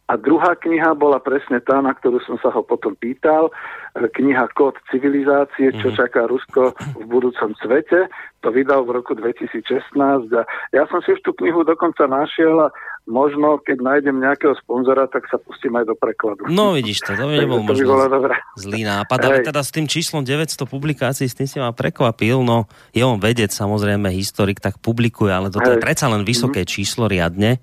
A 0.05 0.21
druhá 0.21 0.53
kniha 0.53 0.93
bola 0.93 1.17
presne 1.17 1.57
tá, 1.65 1.81
na 1.81 1.89
ktorú 1.89 2.21
som 2.21 2.37
sa 2.37 2.53
ho 2.53 2.61
potom 2.61 2.93
pýtal. 2.93 3.49
Kniha 3.97 4.53
Kód 4.53 4.77
civilizácie, 4.93 5.73
čo 5.81 5.89
mhm. 5.89 5.97
čaká 5.97 6.29
Rusko 6.29 6.77
v 7.01 7.05
budúcom 7.09 7.57
svete. 7.57 8.09
To 8.45 8.53
vydal 8.53 8.85
v 8.85 9.01
roku 9.01 9.17
2016. 9.17 9.65
A 10.33 10.41
ja 10.73 10.83
som 10.89 11.01
si 11.01 11.13
už 11.13 11.21
tú 11.25 11.33
knihu 11.37 11.65
dokonca 11.65 12.05
našiel 12.05 12.69
a 12.69 12.73
možno, 13.05 13.61
keď 13.61 13.77
nájdem 13.81 14.17
nejakého 14.17 14.57
sponzora, 14.57 15.05
tak 15.05 15.29
sa 15.29 15.37
pustím 15.37 15.77
aj 15.77 15.85
do 15.85 15.95
prekladu. 15.95 16.49
No 16.49 16.73
vidíš 16.73 17.05
to, 17.05 17.13
to 17.13 17.25
by 17.29 17.37
nebol 17.45 17.61
možno 17.61 17.85
by 17.85 18.33
zlý 18.57 18.81
nápad, 18.81 19.19
ale 19.21 19.37
teda 19.45 19.61
s 19.61 19.69
tým 19.69 19.85
číslom 19.85 20.25
900 20.25 20.65
publikácií, 20.65 21.29
s 21.29 21.37
tým 21.37 21.45
si 21.45 21.57
ma 21.61 21.69
prekvapil, 21.69 22.41
no 22.41 22.65
je 22.91 23.05
on 23.05 23.21
vedec, 23.21 23.53
samozrejme, 23.53 24.09
historik, 24.09 24.57
tak 24.57 24.81
publikuje, 24.81 25.29
ale 25.29 25.53
toto 25.53 25.69
Hej. 25.69 25.77
je 25.77 25.85
predsa 25.85 26.09
len 26.09 26.25
vysoké 26.25 26.65
mm-hmm. 26.65 26.75
číslo 26.75 27.05
riadne. 27.05 27.61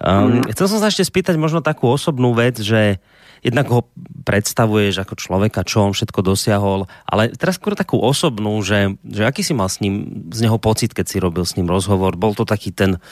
Um, 0.00 0.40
mm. 0.40 0.56
Chcel 0.56 0.66
som 0.66 0.78
sa 0.80 0.88
ešte 0.88 1.04
spýtať 1.04 1.36
možno 1.36 1.60
takú 1.60 1.86
osobnú 1.86 2.32
vec, 2.32 2.58
že 2.58 2.98
jednak 3.42 3.66
ho 3.74 3.90
predstavuješ 4.22 5.02
ako 5.02 5.14
človeka, 5.18 5.66
čo 5.66 5.82
on 5.82 5.92
všetko 5.92 6.22
dosiahol, 6.22 6.86
ale 7.02 7.34
teraz 7.34 7.58
skôr 7.58 7.74
takú 7.74 7.98
osobnú, 7.98 8.62
že, 8.62 8.94
že 9.02 9.26
aký 9.26 9.42
si 9.42 9.50
mal 9.50 9.66
s 9.66 9.82
ním, 9.82 10.26
z 10.30 10.46
neho 10.46 10.62
pocit, 10.62 10.94
keď 10.94 11.06
si 11.10 11.18
robil 11.18 11.42
s 11.42 11.58
ním 11.58 11.66
rozhovor? 11.66 12.14
Bol 12.14 12.38
to 12.38 12.46
taký 12.46 12.70
ten 12.70 13.02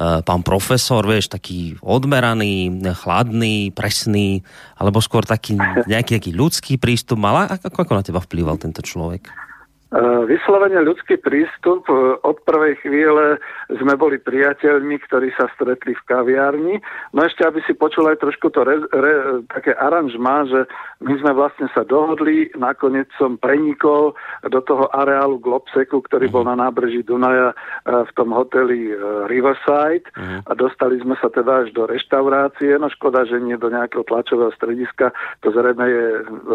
pán 0.00 0.40
profesor, 0.40 1.04
vieš, 1.04 1.28
taký 1.28 1.76
odmeraný, 1.84 2.72
chladný, 2.96 3.68
presný, 3.68 4.40
alebo 4.80 5.04
skôr 5.04 5.28
taký 5.28 5.60
nejaký, 5.84 6.16
nejaký 6.16 6.32
ľudský 6.32 6.80
prístup 6.80 7.20
mal? 7.20 7.44
Ako, 7.52 7.84
ako 7.84 7.92
na 7.92 8.04
teba 8.04 8.20
vplýval 8.24 8.56
tento 8.56 8.80
človek? 8.80 9.28
Eh, 9.90 10.22
vyslovene 10.22 10.86
ľudský 10.86 11.18
prístup. 11.18 11.82
Eh, 11.90 12.14
od 12.22 12.38
prvej 12.46 12.78
chvíle 12.78 13.42
sme 13.74 13.98
boli 13.98 14.22
priateľmi, 14.22 15.02
ktorí 15.10 15.34
sa 15.34 15.50
stretli 15.58 15.98
v 15.98 16.06
kaviarni. 16.06 16.78
No 17.10 17.26
ešte, 17.26 17.42
aby 17.42 17.58
si 17.66 17.74
počul 17.74 18.06
aj 18.06 18.22
trošku 18.22 18.54
to 18.54 18.62
re, 18.62 18.78
re, 18.86 19.42
také 19.50 19.74
aranžma, 19.74 20.46
že 20.46 20.70
my 21.02 21.18
sme 21.18 21.34
vlastne 21.34 21.66
sa 21.74 21.82
dohodli, 21.82 22.54
nakoniec 22.54 23.10
som 23.18 23.34
prenikol 23.34 24.14
do 24.46 24.62
toho 24.62 24.86
areálu 24.94 25.42
Globseku, 25.42 26.06
ktorý 26.06 26.30
bol 26.30 26.46
mhm. 26.46 26.54
na 26.54 26.70
nábreží 26.70 27.02
Dunaja 27.02 27.50
eh, 27.50 28.06
v 28.06 28.10
tom 28.14 28.30
hoteli 28.30 28.94
Riverside 29.26 30.06
uh-huh. 30.14 30.46
a 30.46 30.52
dostali 30.54 31.02
sme 31.02 31.18
sa 31.18 31.26
teda 31.34 31.66
až 31.66 31.74
do 31.74 31.90
reštaurácie. 31.90 32.78
No 32.78 32.86
škoda, 32.94 33.26
že 33.26 33.42
nie 33.42 33.58
do 33.58 33.66
nejakého 33.66 34.06
tlačového 34.06 34.54
strediska. 34.54 35.10
To 35.42 35.50
zrejme 35.50 35.82
je 35.82 36.04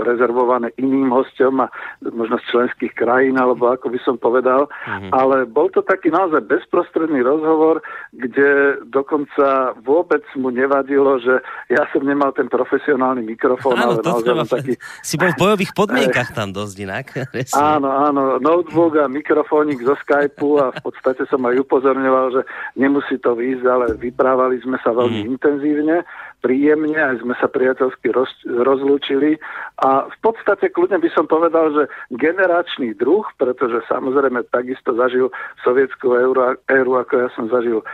rezervované 0.07 0.71
iným 0.79 1.11
hostom 1.11 1.67
a 1.67 1.67
možno 1.99 2.39
z 2.39 2.45
členských 2.55 2.93
krajín 2.95 3.24
krajín, 3.25 3.41
alebo 3.41 3.73
ako 3.73 3.89
by 3.89 3.99
som 4.05 4.15
povedal. 4.21 4.69
Mm-hmm. 4.69 5.11
Ale 5.11 5.49
bol 5.49 5.73
to 5.73 5.81
taký 5.81 6.13
naozaj 6.13 6.45
bezprostredný 6.45 7.25
rozhovor, 7.25 7.81
kde 8.13 8.81
dokonca 8.85 9.73
vôbec 9.81 10.21
mu 10.37 10.53
nevadilo, 10.53 11.17
že 11.17 11.41
ja 11.73 11.89
som 11.89 12.05
nemal 12.05 12.29
ten 12.37 12.45
profesionálny 12.45 13.25
mikrofón, 13.25 13.73
áno, 13.73 13.97
ale 13.97 14.05
naozaj 14.05 14.25
treba, 14.29 14.45
taký... 14.45 14.73
Si 15.07 15.15
bol 15.17 15.33
v 15.33 15.41
bojových 15.41 15.73
podmienkach 15.73 16.29
tam 16.37 16.53
dosť 16.53 16.75
inak. 16.85 17.05
áno, 17.73 17.89
áno, 17.89 18.37
notebook 18.37 19.01
a 19.01 19.09
mikrofónik 19.09 19.81
zo 19.81 19.97
Skypeu 20.05 20.61
a 20.61 20.69
v 20.69 20.79
podstate 20.85 21.25
som 21.25 21.41
aj 21.49 21.65
upozorňoval, 21.65 22.25
že 22.37 22.41
nemusí 22.77 23.17
to 23.17 23.33
výjsť, 23.33 23.65
ale 23.65 23.85
vyprávali 23.97 24.61
sme 24.61 24.77
sa 24.85 24.93
veľmi 24.93 25.25
mm. 25.25 25.29
intenzívne 25.33 26.05
príjemne, 26.45 26.93
aj 26.93 27.25
sme 27.25 27.33
sa 27.41 27.49
priateľsky 27.49 28.13
roz, 28.13 28.29
rozlúčili 28.45 29.41
a 29.81 30.05
v 30.05 30.17
podstate 30.21 30.69
kľudne 30.69 31.01
by 31.01 31.09
som 31.09 31.25
povedal, 31.25 31.73
že 31.73 31.83
generačný 32.13 32.93
druh, 32.93 33.25
pretože 33.41 33.81
samozrejme 33.89 34.45
takisto 34.53 34.93
zažil 34.93 35.33
sovietskú 35.65 36.13
éru, 36.13 36.37
éru 36.69 37.01
ako 37.01 37.13
ja 37.17 37.29
som 37.33 37.49
zažil 37.49 37.81
e, 37.81 37.85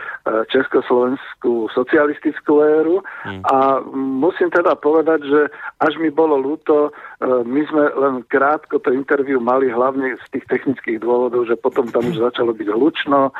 československú 0.52 1.72
socialistickú 1.72 2.60
éru 2.60 3.00
hmm. 3.24 3.40
a 3.48 3.80
musím 3.96 4.52
teda 4.52 4.76
povedať, 4.76 5.24
že 5.24 5.40
až 5.80 5.96
mi 5.96 6.12
bolo 6.12 6.36
ľúto, 6.36 6.92
my 7.22 7.62
sme 7.70 7.84
len 7.94 8.14
krátko 8.26 8.82
to 8.82 8.90
interviu 8.90 9.38
mali 9.38 9.70
hlavne 9.70 10.18
z 10.18 10.26
tých 10.34 10.46
technických 10.50 10.98
dôvodov, 10.98 11.46
že 11.46 11.54
potom 11.54 11.86
tam 11.86 12.10
už 12.10 12.18
začalo 12.18 12.50
byť 12.50 12.68
hlučno, 12.74 13.30
e, 13.30 13.32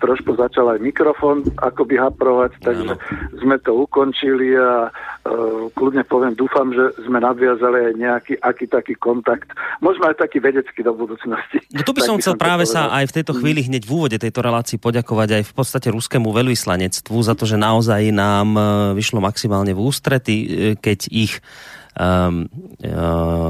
trošku 0.00 0.40
začal 0.40 0.72
aj 0.72 0.80
mikrofón 0.80 1.44
akoby 1.60 2.00
haprovať, 2.00 2.56
takže 2.64 2.96
sme 3.36 3.60
to 3.60 3.84
ukončili 3.84 4.56
a 4.56 4.88
uh, 4.88 5.68
kľudne 5.76 6.02
poviem, 6.08 6.32
dúfam, 6.34 6.72
že 6.72 6.94
sme 7.04 7.20
nadviazali 7.20 7.92
aj 7.92 7.94
nejaký 7.94 8.34
aký 8.40 8.66
taký 8.66 8.94
kontakt, 8.96 9.52
možno 9.84 10.08
aj 10.08 10.20
taký 10.20 10.40
vedecký 10.40 10.80
do 10.80 10.94
budúcnosti. 10.96 11.60
No 11.74 11.84
tu 11.84 11.92
by 11.92 12.02
som 12.02 12.16
chcel 12.18 12.38
práve 12.40 12.64
sa 12.64 12.88
aj 12.92 13.12
v 13.12 13.16
tejto 13.20 13.32
chvíli 13.36 13.66
hneď 13.66 13.84
v 13.84 13.92
úvode 13.92 14.16
tejto 14.16 14.40
relácii 14.40 14.80
poďakovať 14.80 15.28
aj 15.40 15.42
v 15.44 15.52
podstate 15.52 15.88
ruskému 15.92 16.32
veľvyslanectvu 16.32 17.16
za 17.20 17.34
to, 17.36 17.44
že 17.44 17.60
naozaj 17.60 18.08
nám 18.14 18.48
e, 18.56 18.60
vyšlo 18.96 19.20
maximálne 19.20 19.76
v 19.76 19.80
ústrety, 19.82 20.36
e, 20.36 20.46
keď 20.78 20.98
ich 21.12 21.40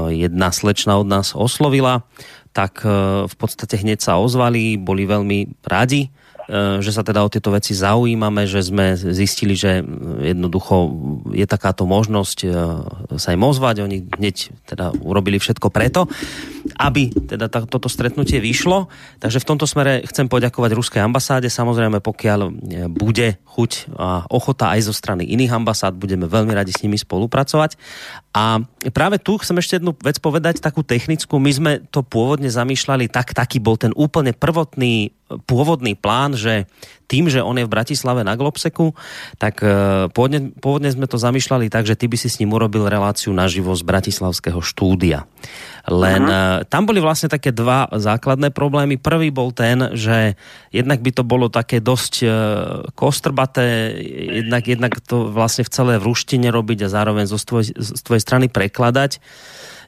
jedna 0.09 0.49
slečna 0.49 0.97
od 0.97 1.07
nás 1.07 1.37
oslovila, 1.37 2.03
tak 2.49 2.81
uh, 2.81 3.29
v 3.29 3.35
podstate 3.37 3.77
hneď 3.77 4.01
sa 4.01 4.17
ozvali, 4.17 4.73
boli 4.75 5.05
veľmi 5.05 5.61
radi 5.69 6.09
že 6.81 6.89
sa 6.89 7.05
teda 7.05 7.21
o 7.21 7.29
tieto 7.29 7.53
veci 7.53 7.77
zaujímame, 7.77 8.49
že 8.49 8.65
sme 8.65 8.97
zistili, 8.97 9.53
že 9.53 9.85
jednoducho 10.25 10.89
je 11.37 11.45
takáto 11.45 11.85
možnosť 11.85 12.37
eh, 12.45 12.51
sa 13.21 13.29
im 13.29 13.45
ozvať. 13.45 13.85
Oni 13.85 14.09
hneď 14.09 14.49
teda 14.65 14.89
urobili 15.05 15.37
všetko 15.37 15.69
preto, 15.69 16.09
aby 16.81 17.13
teda 17.13 17.53
toto 17.69 17.85
stretnutie 17.85 18.41
vyšlo. 18.41 18.89
Takže 19.21 19.45
v 19.45 19.47
tomto 19.47 19.69
smere 19.69 20.01
chcem 20.09 20.25
poďakovať 20.25 20.71
Ruskej 20.73 21.01
ambasáde. 21.05 21.53
Samozrejme, 21.53 22.01
pokiaľ 22.01 22.39
bude 22.89 23.37
chuť 23.45 23.93
a 23.93 24.25
ochota 24.33 24.73
aj 24.73 24.89
zo 24.89 24.93
strany 24.93 25.29
iných 25.29 25.53
ambasád, 25.53 26.01
budeme 26.01 26.25
veľmi 26.25 26.53
radi 26.57 26.73
s 26.73 26.81
nimi 26.81 26.97
spolupracovať. 26.97 27.77
A 28.33 28.61
práve 28.89 29.21
tu 29.21 29.37
chcem 29.37 29.57
ešte 29.61 29.77
jednu 29.77 29.93
vec 30.01 30.17
povedať, 30.17 30.61
takú 30.61 30.81
technickú. 30.81 31.37
My 31.37 31.51
sme 31.53 31.71
to 31.93 32.01
pôvodne 32.01 32.49
zamýšľali, 32.49 33.09
tak 33.09 33.37
taký 33.37 33.61
bol 33.61 33.77
ten 33.77 33.93
úplne 33.93 34.33
prvotný 34.33 35.18
pôvodný 35.45 35.93
plán, 35.93 36.33
že 36.33 36.65
tým, 37.09 37.25
že 37.25 37.41
on 37.41 37.57
je 37.57 37.65
v 37.65 37.73
Bratislave 37.73 38.21
na 38.21 38.37
Globseku, 38.37 38.93
tak 39.41 39.65
e, 39.65 40.05
pôvodne, 40.13 40.53
pôvodne 40.61 40.93
sme 40.93 41.09
to 41.09 41.17
zamýšľali 41.17 41.65
tak, 41.73 41.89
že 41.89 41.97
ty 41.97 42.05
by 42.05 42.17
si 42.21 42.29
s 42.29 42.37
ním 42.37 42.53
urobil 42.53 42.85
reláciu 42.85 43.33
naživo 43.33 43.73
z 43.73 43.81
Bratislavského 43.81 44.61
štúdia. 44.61 45.25
Len 45.89 46.21
uh-huh. 46.29 46.69
tam 46.69 46.85
boli 46.85 47.01
vlastne 47.01 47.25
také 47.25 47.49
dva 47.49 47.89
základné 47.89 48.53
problémy. 48.53 49.01
Prvý 49.01 49.33
bol 49.33 49.49
ten, 49.49 49.89
že 49.97 50.37
jednak 50.69 51.01
by 51.01 51.11
to 51.17 51.23
bolo 51.25 51.49
také 51.49 51.81
dosť 51.81 52.13
e, 52.21 52.27
kostrbaté, 52.93 53.97
jednak, 54.45 54.69
jednak 54.69 54.93
to 55.01 55.33
vlastne 55.33 55.65
v 55.65 55.73
celé 55.73 55.93
v 55.97 56.13
ruštine 56.13 56.53
robiť 56.53 56.85
a 56.85 56.93
zároveň 56.93 57.25
zo 57.25 57.41
tvojej, 57.41 57.73
z 57.73 58.01
tvojej 58.05 58.21
strany 58.21 58.53
prekladať. 58.53 59.17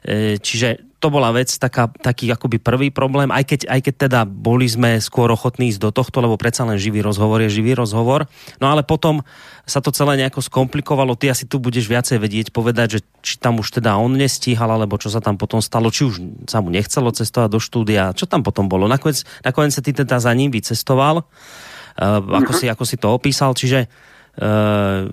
Čiže 0.02 0.92
to 1.02 1.10
bola 1.10 1.34
vec, 1.34 1.50
taká, 1.58 1.90
taký 1.90 2.30
akoby 2.30 2.62
prvý 2.62 2.88
problém, 2.94 3.26
aj 3.34 3.42
keď, 3.42 3.60
aj 3.66 3.80
keď 3.82 3.94
teda 4.06 4.20
boli 4.22 4.70
sme 4.70 5.02
skôr 5.02 5.26
ochotní 5.34 5.74
ísť 5.74 5.82
do 5.82 5.90
tohto, 5.90 6.22
lebo 6.22 6.38
predsa 6.38 6.62
len 6.62 6.78
živý 6.78 7.02
rozhovor 7.02 7.42
je 7.42 7.50
živý 7.50 7.74
rozhovor. 7.74 8.30
No 8.62 8.70
ale 8.70 8.86
potom 8.86 9.26
sa 9.66 9.82
to 9.82 9.90
celé 9.90 10.14
nejako 10.22 10.46
skomplikovalo, 10.46 11.18
ty 11.18 11.26
asi 11.26 11.50
tu 11.50 11.58
budeš 11.58 11.90
viacej 11.90 12.22
vedieť 12.22 12.46
povedať, 12.54 12.98
že 12.98 13.00
či 13.18 13.34
tam 13.42 13.58
už 13.58 13.82
teda 13.82 13.98
on 13.98 14.14
nestíhal, 14.14 14.70
alebo 14.70 14.94
čo 14.94 15.10
sa 15.10 15.18
tam 15.18 15.34
potom 15.34 15.58
stalo, 15.58 15.90
či 15.90 16.06
už 16.06 16.46
sa 16.46 16.62
mu 16.62 16.70
nechcelo 16.70 17.10
cestovať 17.10 17.50
do 17.50 17.58
štúdia, 17.58 18.14
čo 18.14 18.30
tam 18.30 18.46
potom 18.46 18.70
bolo. 18.70 18.86
Nakoniec, 18.86 19.26
nakoniec 19.42 19.74
sa 19.74 19.82
ty 19.82 19.90
teda 19.90 20.22
za 20.22 20.30
ním 20.30 20.54
vycestoval, 20.54 21.26
uh, 21.26 22.22
ako, 22.22 22.52
si, 22.54 22.70
ako 22.70 22.84
si 22.86 22.94
to 22.94 23.10
opísal, 23.10 23.58
čiže 23.58 23.90
uh, 24.38 25.10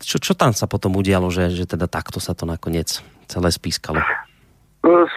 čo, 0.00 0.16
čo 0.16 0.32
tam 0.32 0.56
sa 0.56 0.64
potom 0.64 0.96
udialo, 0.96 1.28
že, 1.28 1.52
že 1.52 1.68
teda 1.68 1.92
takto 1.92 2.24
sa 2.24 2.32
to 2.32 2.48
nakoniec 2.48 3.04
celé 3.28 3.48
spískalo? 3.52 4.00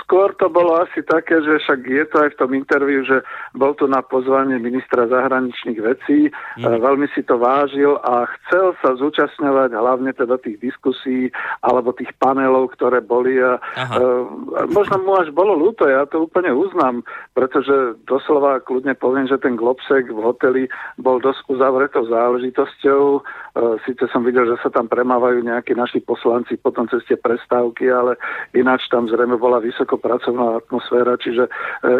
Skôr 0.05 0.33
to 0.41 0.49
bolo 0.49 0.81
asi 0.81 1.05
také, 1.05 1.45
že 1.45 1.61
však 1.61 1.79
je 1.85 2.05
to 2.09 2.17
aj 2.25 2.29
v 2.33 2.39
tom 2.41 2.51
interviu, 2.57 3.05
že 3.05 3.21
bol 3.53 3.77
tu 3.77 3.85
na 3.85 4.01
pozvanie 4.01 4.57
ministra 4.57 5.05
zahraničných 5.05 5.79
vecí, 5.79 6.33
mm. 6.57 6.65
veľmi 6.81 7.05
si 7.13 7.21
to 7.21 7.38
vážil 7.38 8.01
a 8.01 8.25
chcel 8.25 8.73
sa 8.81 8.97
zúčastňovať 8.97 9.77
hlavne 9.77 10.11
teda 10.17 10.41
tých 10.41 10.57
diskusí 10.57 11.29
alebo 11.61 11.93
tých 11.93 12.09
panelov, 12.17 12.73
ktoré 12.73 13.05
boli 13.05 13.38
a 13.38 13.61
uh, 13.61 14.25
možno 14.73 15.05
mu 15.05 15.13
až 15.21 15.29
bolo 15.29 15.53
ľúto, 15.53 15.85
ja 15.85 16.09
to 16.09 16.25
úplne 16.25 16.49
uznám, 16.49 17.05
pretože 17.38 17.93
doslova 18.09 18.65
kľudne 18.65 18.97
poviem, 18.97 19.29
že 19.29 19.38
ten 19.38 19.53
Globsek 19.53 20.09
v 20.09 20.19
hoteli 20.19 20.63
bol 20.97 21.21
dosť 21.21 21.45
uzavretou 21.45 22.09
záležitosťou. 22.09 23.21
Uh, 23.60 23.75
Sice 23.84 24.08
som 24.16 24.24
videl, 24.24 24.48
že 24.48 24.56
sa 24.63 24.72
tam 24.72 24.88
premávajú 24.88 25.44
nejakí 25.44 25.75
naši 25.75 26.00
poslanci 26.00 26.56
potom 26.56 26.88
cez 26.88 27.04
tie 27.12 27.20
prestávky, 27.20 27.92
ale 27.92 28.16
ináč 28.56 28.88
tam 28.88 29.12
zrejme 29.12 29.36
bola 29.36 29.60
vysokopracovná 29.60 30.63
atmosféra, 30.63 31.20
čiže 31.20 31.44
e, 31.48 31.51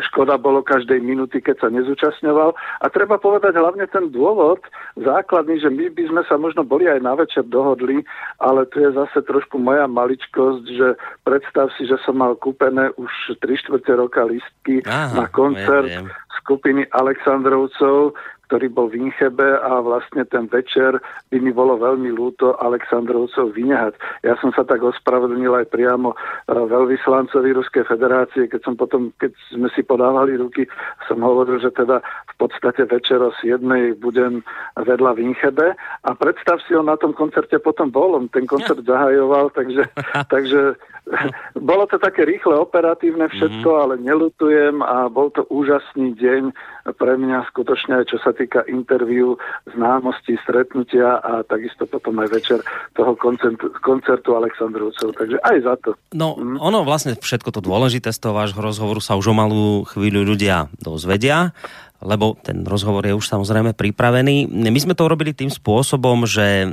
škoda 0.08 0.40
bolo 0.40 0.64
každej 0.64 1.04
minuty, 1.04 1.44
keď 1.44 1.68
sa 1.68 1.68
nezúčastňoval. 1.68 2.56
A 2.56 2.86
treba 2.88 3.20
povedať 3.20 3.60
hlavne 3.60 3.84
ten 3.92 4.08
dôvod 4.08 4.64
základný, 4.96 5.60
že 5.60 5.68
my 5.68 5.92
by 5.92 6.04
sme 6.08 6.22
sa 6.32 6.40
možno 6.40 6.64
boli 6.64 6.88
aj 6.88 7.04
na 7.04 7.18
večer 7.20 7.44
dohodli, 7.44 8.08
ale 8.40 8.64
tu 8.72 8.80
je 8.80 8.96
zase 8.96 9.20
trošku 9.28 9.60
moja 9.60 9.84
maličkosť, 9.90 10.64
že 10.64 10.88
predstav 11.28 11.76
si, 11.76 11.84
že 11.84 12.00
som 12.08 12.16
mal 12.16 12.40
kúpené 12.40 12.96
už 12.96 13.36
3 13.44 13.62
čtvrte 13.66 13.92
roka 14.00 14.24
listky 14.24 14.80
Aha, 14.88 15.12
na 15.12 15.26
koncert 15.28 15.92
viem, 15.92 16.08
viem. 16.08 16.38
skupiny 16.40 16.88
Aleksandrovcov, 16.96 18.16
ktorý 18.50 18.66
bol 18.74 18.90
v 18.90 19.06
Inchebe 19.06 19.46
a 19.62 19.78
vlastne 19.86 20.26
ten 20.26 20.50
večer 20.50 20.98
by 21.30 21.38
mi 21.38 21.54
bolo 21.54 21.78
veľmi 21.78 22.10
ľúto 22.10 22.58
Aleksandrovcov 22.58 23.54
vynehať. 23.54 23.94
Ja 24.26 24.34
som 24.42 24.50
sa 24.58 24.66
tak 24.66 24.82
ospravedlnil 24.82 25.54
aj 25.54 25.70
priamo 25.70 26.18
e, 26.18 26.18
veľvyslancovi 26.50 27.54
Ruskej 27.54 27.86
federácie, 27.86 28.50
keď 28.50 28.62
som 28.66 28.74
potom, 28.74 29.14
keď 29.22 29.38
sme 29.54 29.70
si 29.78 29.86
podávali 29.86 30.34
ruky, 30.42 30.66
som 31.06 31.22
hovoril, 31.22 31.62
že 31.62 31.70
teda 31.70 32.02
v 32.02 32.36
podstate 32.42 32.90
večer 32.90 33.22
o 33.22 33.30
7 33.38 33.62
budem 34.02 34.42
vedľa 34.82 35.14
v 35.14 35.30
Inchebe 35.30 35.78
a 35.78 36.10
predstav 36.18 36.58
si, 36.66 36.74
on 36.74 36.90
na 36.90 36.98
tom 36.98 37.14
koncerte 37.14 37.62
potom 37.62 37.94
bol, 37.94 38.18
on 38.18 38.26
ten 38.34 38.50
koncert 38.50 38.82
zahajoval, 38.90 39.54
takže, 39.54 39.86
takže 40.26 40.74
bolo 41.70 41.84
to 41.90 41.98
také 41.98 42.26
rýchle, 42.26 42.56
operatívne 42.56 43.30
všetko, 43.30 43.70
mm-hmm. 43.70 43.84
ale 43.84 43.94
nelutujem 44.02 44.76
a 44.82 45.10
bol 45.10 45.34
to 45.34 45.46
úžasný 45.50 46.14
deň 46.16 46.54
pre 46.96 47.14
mňa 47.18 47.50
skutočne, 47.54 48.02
čo 48.06 48.18
sa 48.22 48.34
týka 48.34 48.66
interviu, 48.70 49.38
známosti, 49.70 50.38
stretnutia 50.42 51.22
a 51.22 51.46
takisto 51.46 51.86
potom 51.86 52.18
aj 52.22 52.30
večer 52.34 52.60
toho 52.94 53.14
koncertu, 53.18 53.74
koncertu 53.82 54.38
Aleksandrovcov. 54.38 55.14
Takže 55.18 55.38
aj 55.42 55.58
za 55.66 55.76
to. 55.82 55.90
No, 56.14 56.38
mm. 56.38 56.58
ono 56.62 56.86
vlastne 56.86 57.18
všetko 57.18 57.50
to 57.54 57.62
dôležité 57.62 58.10
z 58.14 58.20
toho 58.22 58.34
vášho 58.38 58.62
rozhovoru 58.62 59.02
sa 59.02 59.18
už 59.18 59.34
o 59.34 59.36
malú 59.36 59.86
chvíľu 59.90 60.26
ľudia 60.26 60.70
dozvedia 60.82 61.54
lebo 62.00 62.40
ten 62.40 62.64
rozhovor 62.64 63.04
je 63.04 63.12
už 63.12 63.28
samozrejme 63.28 63.76
pripravený. 63.76 64.48
My 64.48 64.80
sme 64.80 64.96
to 64.96 65.04
urobili 65.04 65.36
tým 65.36 65.52
spôsobom, 65.52 66.24
že 66.24 66.64
e, 66.64 66.68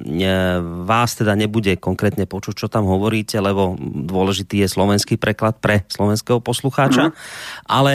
vás 0.87 1.18
teda 1.18 1.35
nebude 1.35 1.75
konkrétne 1.83 2.30
počuť, 2.30 2.54
čo 2.54 2.66
tam 2.71 2.87
hovoríte, 2.87 3.42
lebo 3.42 3.75
dôležitý 3.83 4.62
je 4.62 4.68
slovenský 4.71 5.18
preklad 5.18 5.59
pre 5.59 5.83
slovenského 5.90 6.38
poslucháča. 6.38 7.11
Mm. 7.11 7.12
Ale 7.66 7.92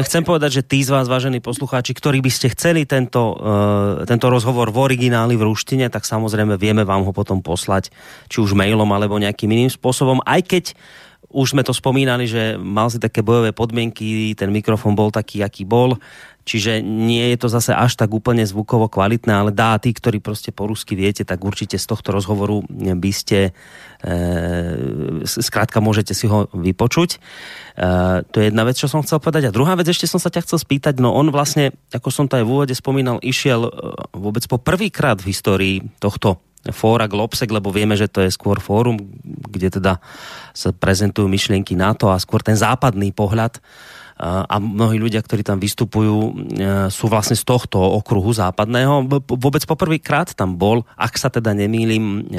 chcem 0.00 0.24
povedať, 0.24 0.64
že 0.64 0.66
tí 0.66 0.80
z 0.80 0.88
vás, 0.88 1.04
vážení 1.04 1.44
poslucháči, 1.44 1.92
ktorí 1.92 2.24
by 2.24 2.32
ste 2.32 2.48
chceli 2.56 2.88
tento, 2.88 3.36
uh, 3.36 4.08
tento 4.08 4.32
rozhovor 4.32 4.72
v 4.72 4.80
origináli 4.80 5.36
v 5.36 5.52
ruštine, 5.52 5.92
tak 5.92 6.08
samozrejme 6.08 6.56
vieme 6.56 6.88
vám 6.88 7.04
ho 7.04 7.12
potom 7.12 7.44
poslať, 7.44 7.92
či 8.32 8.40
už 8.40 8.56
mailom 8.56 8.88
alebo 8.88 9.20
nejakým 9.20 9.52
iným 9.52 9.68
spôsobom, 9.68 10.24
aj 10.24 10.40
keď 10.48 10.64
už 11.30 11.54
sme 11.54 11.62
to 11.62 11.70
spomínali, 11.70 12.26
že 12.26 12.58
mal 12.58 12.90
si 12.90 12.98
také 12.98 13.22
bojové 13.22 13.54
podmienky, 13.54 14.34
ten 14.34 14.50
mikrofon 14.50 14.98
bol 14.98 15.14
taký, 15.14 15.46
aký 15.46 15.62
bol, 15.62 16.00
čiže 16.42 16.82
nie 16.82 17.30
je 17.30 17.38
to 17.38 17.48
zase 17.52 17.70
až 17.70 17.94
tak 17.94 18.10
úplne 18.10 18.42
zvukovo 18.42 18.90
kvalitné, 18.90 19.30
ale 19.30 19.54
dá 19.54 19.78
tí, 19.78 19.94
ktorí 19.94 20.18
proste 20.18 20.50
po 20.50 20.66
rusky 20.66 20.98
viete, 20.98 21.22
tak 21.22 21.46
určite 21.46 21.78
z 21.78 21.86
tohto 21.86 22.10
rozhovoru 22.10 22.66
by 22.74 23.12
ste, 23.14 23.54
e, 24.02 25.20
skrátka 25.22 25.78
môžete 25.78 26.18
si 26.18 26.26
ho 26.26 26.50
vypočuť. 26.50 27.10
E, 27.14 27.18
to 28.26 28.36
je 28.42 28.50
jedna 28.50 28.66
vec, 28.66 28.74
čo 28.74 28.90
som 28.90 29.06
chcel 29.06 29.22
povedať. 29.22 29.46
A 29.46 29.54
druhá 29.54 29.78
vec, 29.78 29.86
ešte 29.86 30.10
som 30.10 30.18
sa 30.18 30.34
ťa 30.34 30.42
chcel 30.42 30.58
spýtať, 30.58 30.98
no 30.98 31.14
on 31.14 31.30
vlastne, 31.30 31.70
ako 31.94 32.10
som 32.10 32.26
to 32.26 32.42
aj 32.42 32.44
v 32.44 32.50
úvode 32.50 32.74
spomínal, 32.74 33.22
išiel 33.22 33.68
e, 33.68 33.72
vôbec 34.18 34.42
po 34.50 34.58
prvýkrát 34.58 35.22
v 35.22 35.30
histórii 35.30 35.76
tohto 36.02 36.42
fóra 36.68 37.08
Globsek, 37.08 37.48
lebo 37.48 37.72
vieme, 37.72 37.96
že 37.96 38.12
to 38.12 38.20
je 38.20 38.28
skôr 38.28 38.60
fórum, 38.60 39.00
kde 39.24 39.80
teda 39.80 39.96
sa 40.52 40.76
prezentujú 40.76 41.24
myšlienky 41.24 41.72
NATO 41.72 42.12
a 42.12 42.20
skôr 42.20 42.44
ten 42.44 42.58
západný 42.58 43.16
pohľad 43.16 43.56
a 44.20 44.60
mnohí 44.60 45.00
ľudia, 45.00 45.24
ktorí 45.24 45.40
tam 45.40 45.56
vystupujú, 45.56 46.16
e, 46.20 46.30
sú 46.92 47.08
vlastne 47.08 47.32
z 47.32 47.40
tohto 47.40 47.80
okruhu 47.80 48.28
západného. 48.36 49.08
Vôbec 49.24 49.64
poprvýkrát 49.64 50.36
tam 50.36 50.60
bol, 50.60 50.84
ak 51.00 51.16
sa 51.16 51.32
teda 51.32 51.56
nemýlim, 51.56 52.04
e, 52.04 52.38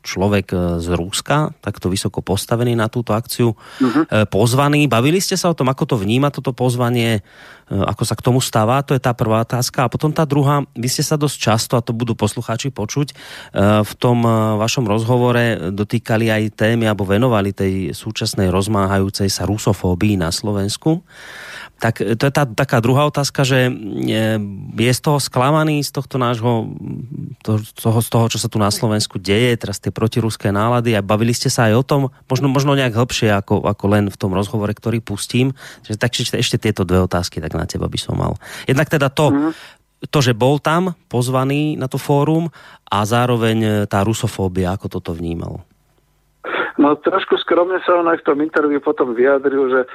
človek 0.00 0.46
e, 0.56 0.56
z 0.80 0.88
Rúska, 0.96 1.52
takto 1.60 1.92
vysoko 1.92 2.24
postavený 2.24 2.72
na 2.72 2.88
túto 2.88 3.12
akciu, 3.12 3.52
uh-huh. 3.52 4.24
pozvaný. 4.32 4.88
Bavili 4.88 5.20
ste 5.20 5.36
sa 5.36 5.52
o 5.52 5.56
tom, 5.56 5.68
ako 5.68 5.84
to 5.84 5.96
vníma 6.00 6.32
toto 6.32 6.56
pozvanie, 6.56 7.20
ako 7.68 8.02
sa 8.02 8.14
k 8.16 8.24
tomu 8.24 8.40
stáva? 8.40 8.80
To 8.86 8.96
je 8.96 9.02
tá 9.02 9.12
prvá 9.12 9.44
otázka. 9.44 9.86
A 9.86 9.92
potom 9.92 10.10
tá 10.10 10.24
druhá, 10.24 10.66
vy 10.72 10.88
ste 10.90 11.04
sa 11.04 11.20
dosť 11.20 11.36
často, 11.36 11.72
a 11.78 11.84
to 11.84 11.94
budú 11.94 12.16
poslucháči 12.16 12.74
počuť, 12.74 13.14
v 13.82 13.92
tom 14.00 14.24
vašom 14.58 14.88
rozhovore 14.88 15.72
dotýkali 15.72 16.32
aj 16.32 16.42
témy, 16.58 16.90
alebo 16.90 17.06
venovali 17.06 17.54
tej 17.54 17.94
súčasnej 17.94 18.48
rozmáhajúcej 18.50 19.30
sa 19.30 19.46
rusofóbii 19.46 20.18
na 20.18 20.34
Slovensku. 20.34 21.04
Tak 21.82 21.98
to 21.98 22.22
je 22.30 22.32
tá 22.32 22.46
taká 22.46 22.78
druhá 22.78 23.10
otázka, 23.10 23.42
že 23.42 23.66
je 24.78 24.92
z 24.94 25.00
toho 25.02 25.18
sklamaný, 25.18 25.82
z 25.82 25.90
tohto 25.90 26.14
nášho, 26.14 26.70
to, 27.42 27.58
toho, 27.74 27.98
z 27.98 28.06
toho, 28.06 28.26
čo 28.30 28.38
sa 28.38 28.46
tu 28.46 28.62
na 28.62 28.70
Slovensku 28.70 29.18
deje, 29.18 29.58
teraz 29.58 29.82
tie 29.82 29.90
protiruské 29.90 30.54
nálady 30.54 30.94
a 30.94 31.02
bavili 31.02 31.34
ste 31.34 31.50
sa 31.50 31.66
aj 31.66 31.74
o 31.74 31.82
tom, 31.82 32.00
možno, 32.30 32.46
možno 32.46 32.78
nejak 32.78 32.94
hĺbšie 32.94 33.34
ako, 33.34 33.66
ako 33.66 33.84
len 33.90 34.04
v 34.14 34.16
tom 34.16 34.30
rozhovore, 34.30 34.70
ktorý 34.70 35.02
pustím. 35.02 35.58
Že, 35.82 35.98
tak 35.98 36.14
ešte 36.14 36.54
tieto 36.54 36.86
dve 36.86 37.02
otázky 37.02 37.42
tak 37.42 37.51
na 37.58 37.68
teba 37.68 37.88
by 37.88 37.98
som 37.98 38.14
mal. 38.16 38.36
Jednak 38.68 38.88
teda 38.88 39.08
to, 39.08 39.32
mm. 39.32 39.52
to, 40.08 40.18
že 40.20 40.36
bol 40.36 40.60
tam 40.60 40.94
pozvaný 41.08 41.74
na 41.80 41.88
to 41.88 41.96
fórum 41.96 42.52
a 42.86 43.02
zároveň 43.08 43.88
tá 43.88 44.04
rusofóbia, 44.04 44.76
ako 44.76 45.00
toto 45.00 45.16
vnímal. 45.16 45.64
No 46.82 46.98
trošku 46.98 47.38
skromne 47.38 47.78
sa 47.86 48.02
on 48.02 48.10
aj 48.10 48.18
v 48.18 48.26
tom 48.26 48.38
interviu 48.42 48.82
potom 48.82 49.14
vyjadril, 49.14 49.70
že 49.70 49.80
e, 49.86 49.88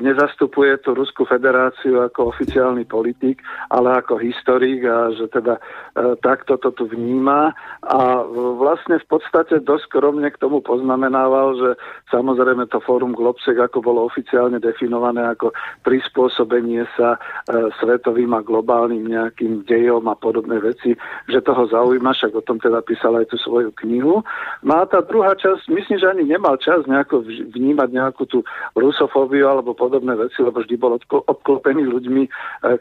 nezastupuje 0.00 0.80
tú 0.80 0.96
Ruskú 0.96 1.28
federáciu 1.28 2.00
ako 2.00 2.32
oficiálny 2.32 2.88
politik, 2.88 3.44
ale 3.68 4.00
ako 4.00 4.16
historik 4.16 4.80
a 4.88 5.12
že 5.12 5.28
teda 5.28 5.60
e, 5.60 6.16
takto 6.24 6.56
to 6.56 6.72
tu 6.72 6.88
vníma 6.88 7.52
a 7.84 8.24
vlastne 8.56 8.96
v 8.96 9.06
podstate 9.12 9.60
dosť 9.60 9.84
skromne 9.92 10.32
k 10.32 10.40
tomu 10.40 10.64
poznamenával, 10.64 11.60
že 11.60 11.70
samozrejme 12.08 12.72
to 12.72 12.80
fórum 12.80 13.12
Globsek 13.12 13.60
ako 13.60 13.84
bolo 13.84 14.08
oficiálne 14.08 14.56
definované 14.64 15.20
ako 15.36 15.52
prispôsobenie 15.84 16.88
sa 16.96 17.20
e, 17.52 17.68
svetovým 17.84 18.32
a 18.32 18.40
globálnym 18.40 19.04
nejakým 19.04 19.68
dejom 19.68 20.08
a 20.08 20.16
podobné 20.16 20.56
veci, 20.56 20.96
že 21.28 21.44
toho 21.44 21.68
zaujíma, 21.68 22.16
však 22.16 22.32
o 22.32 22.40
tom 22.40 22.56
teda 22.56 22.80
písal 22.80 23.20
aj 23.20 23.28
tú 23.28 23.36
svoju 23.36 23.76
knihu. 23.84 24.24
No 24.64 24.72
a 24.80 24.88
tá 24.88 25.04
druhá 25.04 25.36
časť, 25.36 25.68
myslím, 25.68 26.00
že 26.00 26.08
ani 26.08 26.29
nemal 26.30 26.54
čas 26.62 26.86
nejako 26.86 27.26
vnímať 27.26 27.88
nejakú 27.90 28.22
tú 28.30 28.46
rusofóbiu 28.78 29.50
alebo 29.50 29.74
podobné 29.74 30.14
veci, 30.14 30.38
lebo 30.38 30.62
vždy 30.62 30.78
bol 30.78 30.94
obklopený 31.10 31.90
ľuďmi, 31.90 32.22
e, 32.26 32.30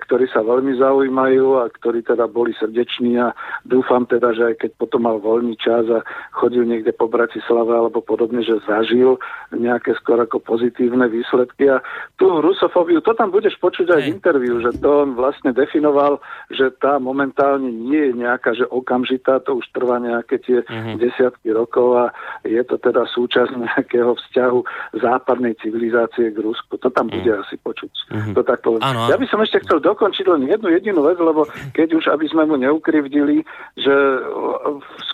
ktorí 0.06 0.30
sa 0.30 0.46
veľmi 0.46 0.78
zaujímajú 0.78 1.66
a 1.66 1.74
ktorí 1.74 2.06
teda 2.06 2.30
boli 2.30 2.54
srdeční. 2.62 3.18
A 3.18 3.34
dúfam 3.66 4.06
teda, 4.06 4.38
že 4.38 4.54
aj 4.54 4.56
keď 4.62 4.72
potom 4.78 5.10
mal 5.10 5.18
voľný 5.18 5.58
čas 5.58 5.90
a 5.90 6.06
chodil 6.38 6.70
niekde 6.70 6.94
po 6.94 7.10
Bratislave 7.10 7.74
alebo 7.74 8.06
podobne, 8.06 8.46
že 8.46 8.62
zažil 8.70 9.18
nejaké 9.56 9.98
skôr 9.98 10.22
ako 10.22 10.44
pozitívne 10.46 11.10
výsledky. 11.10 11.74
A 11.74 11.82
tú 12.22 12.44
rusofóbiu, 12.44 13.02
to 13.02 13.16
tam 13.16 13.34
budeš 13.34 13.56
počuť 13.58 13.90
aj 13.90 14.02
v 14.06 14.12
interviu, 14.14 14.60
že 14.60 14.76
to 14.78 15.08
on 15.08 15.16
vlastne 15.16 15.56
definoval, 15.56 16.20
že 16.52 16.70
tá 16.84 17.00
momentálne 17.00 17.72
nie 17.72 18.12
je 18.12 18.14
nejaká, 18.20 18.52
že 18.54 18.68
okamžitá, 18.68 19.40
to 19.42 19.58
už 19.58 19.66
trvá 19.72 19.98
nejaké 20.04 20.38
tie 20.44 20.60
uh-huh. 20.62 21.00
desiatky 21.00 21.56
rokov 21.56 21.88
a 21.96 22.06
je 22.44 22.60
to 22.68 22.76
teda 22.76 23.08
súčasť 23.08 23.39
súčasť 23.40 23.56
nejakého 23.56 24.12
vzťahu 24.16 24.60
západnej 25.00 25.54
civilizácie 25.64 26.32
k 26.36 26.38
Rusku. 26.44 26.76
To 26.80 26.90
tam 26.92 27.08
mm. 27.08 27.14
bude 27.16 27.32
asi 27.40 27.56
počuť. 27.60 27.92
Mm-hmm. 28.12 28.34
To 28.36 28.42
tak 28.44 28.60
Áno, 28.84 29.08
Ja 29.08 29.16
by 29.16 29.28
som 29.32 29.40
ešte 29.40 29.64
chcel 29.64 29.80
dokončiť 29.80 30.26
len 30.28 30.52
jednu 30.52 30.70
jedinú 30.76 31.02
vec, 31.08 31.16
lebo 31.16 31.48
keď 31.72 31.96
už, 31.96 32.06
aby 32.12 32.28
sme 32.28 32.44
mu 32.46 32.60
neukrivdili, 32.60 33.48
že 33.80 33.96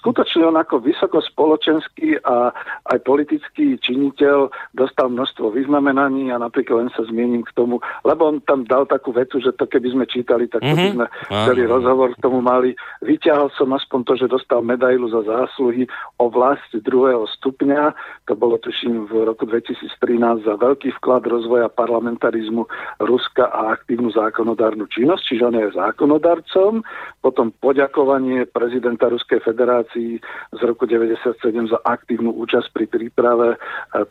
skutočne 0.02 0.50
on 0.50 0.58
ako 0.58 0.82
vysoko 0.82 1.22
spoločenský 1.22 2.20
a 2.26 2.50
aj 2.90 2.98
politický 3.06 3.78
činiteľ 3.78 4.50
dostal 4.74 5.14
množstvo 5.14 5.54
vyznamenaní 5.54 6.34
a 6.34 6.42
napríklad 6.42 6.88
len 6.88 6.92
sa 6.94 7.06
zmiením 7.06 7.46
k 7.46 7.54
tomu, 7.54 7.78
lebo 8.02 8.34
on 8.34 8.38
tam 8.44 8.66
dal 8.66 8.90
takú 8.90 9.14
vetu, 9.14 9.38
že 9.40 9.54
to 9.56 9.70
keby 9.70 9.94
sme 9.94 10.06
čítali, 10.10 10.50
tak 10.50 10.66
to 10.66 10.74
by 10.74 10.88
mhm. 10.90 10.94
sme 10.98 11.06
celý 11.46 11.64
rozhovor 11.70 12.14
k 12.18 12.22
tomu 12.22 12.42
mali. 12.42 12.74
Vyťahol 13.06 13.54
som 13.54 13.72
aspoň 13.74 14.00
to, 14.10 14.14
že 14.26 14.34
dostal 14.34 14.66
medailu 14.66 15.06
za 15.10 15.22
zásluhy 15.22 15.86
o 16.18 16.26
vlast 16.30 16.70
druhého 16.74 17.30
stupňa 17.40 17.94
to 18.28 18.34
bolo 18.36 18.60
tuším 18.60 19.08
v 19.08 19.28
roku 19.28 19.48
2013 19.48 20.44
za 20.44 20.54
veľký 20.60 20.96
vklad 21.02 21.28
rozvoja 21.28 21.68
parlamentarizmu 21.72 22.68
Ruska 23.04 23.48
a 23.48 23.74
aktívnu 23.76 24.12
zákonodárnu 24.16 24.88
činnosť, 24.92 25.24
čiže 25.24 25.44
on 25.44 25.56
je 25.56 25.76
zákonodarcom. 25.76 26.84
Potom 27.20 27.52
poďakovanie 27.58 28.46
prezidenta 28.50 29.12
Ruskej 29.12 29.42
federácie 29.44 29.86
relácii 29.96 30.20
z 30.52 30.62
roku 30.64 30.86
97 30.86 31.70
za 31.70 31.80
aktívnu 31.86 32.32
účasť 32.32 32.74
pri 32.74 32.86
príprave 32.88 33.56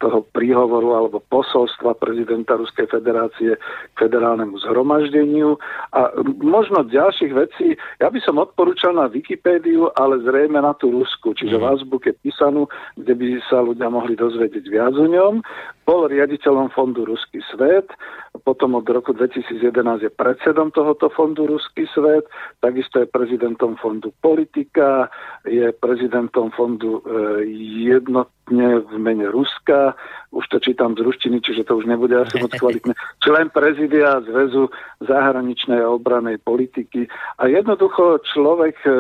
toho 0.01 0.23
príhovoru 0.33 0.97
alebo 0.97 1.19
posolstva 1.21 1.99
prezidenta 1.99 2.57
Ruskej 2.57 2.89
federácie 2.89 3.57
k 3.95 3.97
federálnemu 3.99 4.59
zhromaždeniu. 4.65 5.59
A 5.93 6.15
možno 6.41 6.87
ďalších 6.87 7.33
vecí, 7.35 7.77
ja 8.01 8.09
by 8.09 8.21
som 8.23 8.41
odporúčal 8.41 8.97
na 8.97 9.11
Wikipédiu, 9.11 9.91
ale 9.95 10.23
zrejme 10.25 10.61
na 10.61 10.73
tú 10.75 10.91
Rusku, 10.91 11.35
čiže 11.35 11.59
mm. 11.59 11.63
v 11.63 11.69
azbuke 11.69 12.11
písanú, 12.23 12.71
kde 12.97 13.13
by 13.15 13.27
sa 13.51 13.61
ľudia 13.61 13.84
mohli 13.89 14.17
dozvedieť 14.17 14.65
viac 14.69 14.95
o 14.97 15.07
ňom. 15.09 15.41
Bol 15.85 16.09
riaditeľom 16.09 16.73
fondu 16.73 17.05
Ruský 17.05 17.45
svet, 17.53 17.93
potom 18.41 18.75
od 18.75 18.89
roku 18.89 19.13
2011 19.13 19.61
je 20.05 20.11
predsedom 20.11 20.73
tohoto 20.73 21.13
fondu 21.13 21.47
Ruský 21.47 21.85
svet, 21.93 22.25
takisto 22.59 23.05
je 23.05 23.07
prezidentom 23.07 23.77
fondu 23.77 24.11
Politika, 24.19 25.13
je 25.45 25.71
prezidentom 25.77 26.51
fondu 26.57 27.05
e, 27.05 27.45
jednotne 27.85 28.81
v 28.81 28.97
mene 28.97 29.29
Ruska, 29.29 29.95
už 30.35 30.45
to 30.51 30.59
čítam 30.59 30.99
z 30.99 31.05
ruštiny, 31.05 31.41
čiže 31.45 31.69
to 31.69 31.79
už 31.79 31.87
nebude 31.87 32.17
asi 32.17 32.43
moc 32.43 32.51
kvalitné, 32.57 32.97
člen 33.25 33.53
prezidia 33.55 34.19
Zväzu 34.25 34.73
zahraničnej 35.05 35.85
a 35.85 35.93
obranej 35.95 36.43
politiky. 36.43 37.07
A 37.39 37.47
jednoducho 37.47 38.25
človek 38.35 38.77
e, 38.83 38.91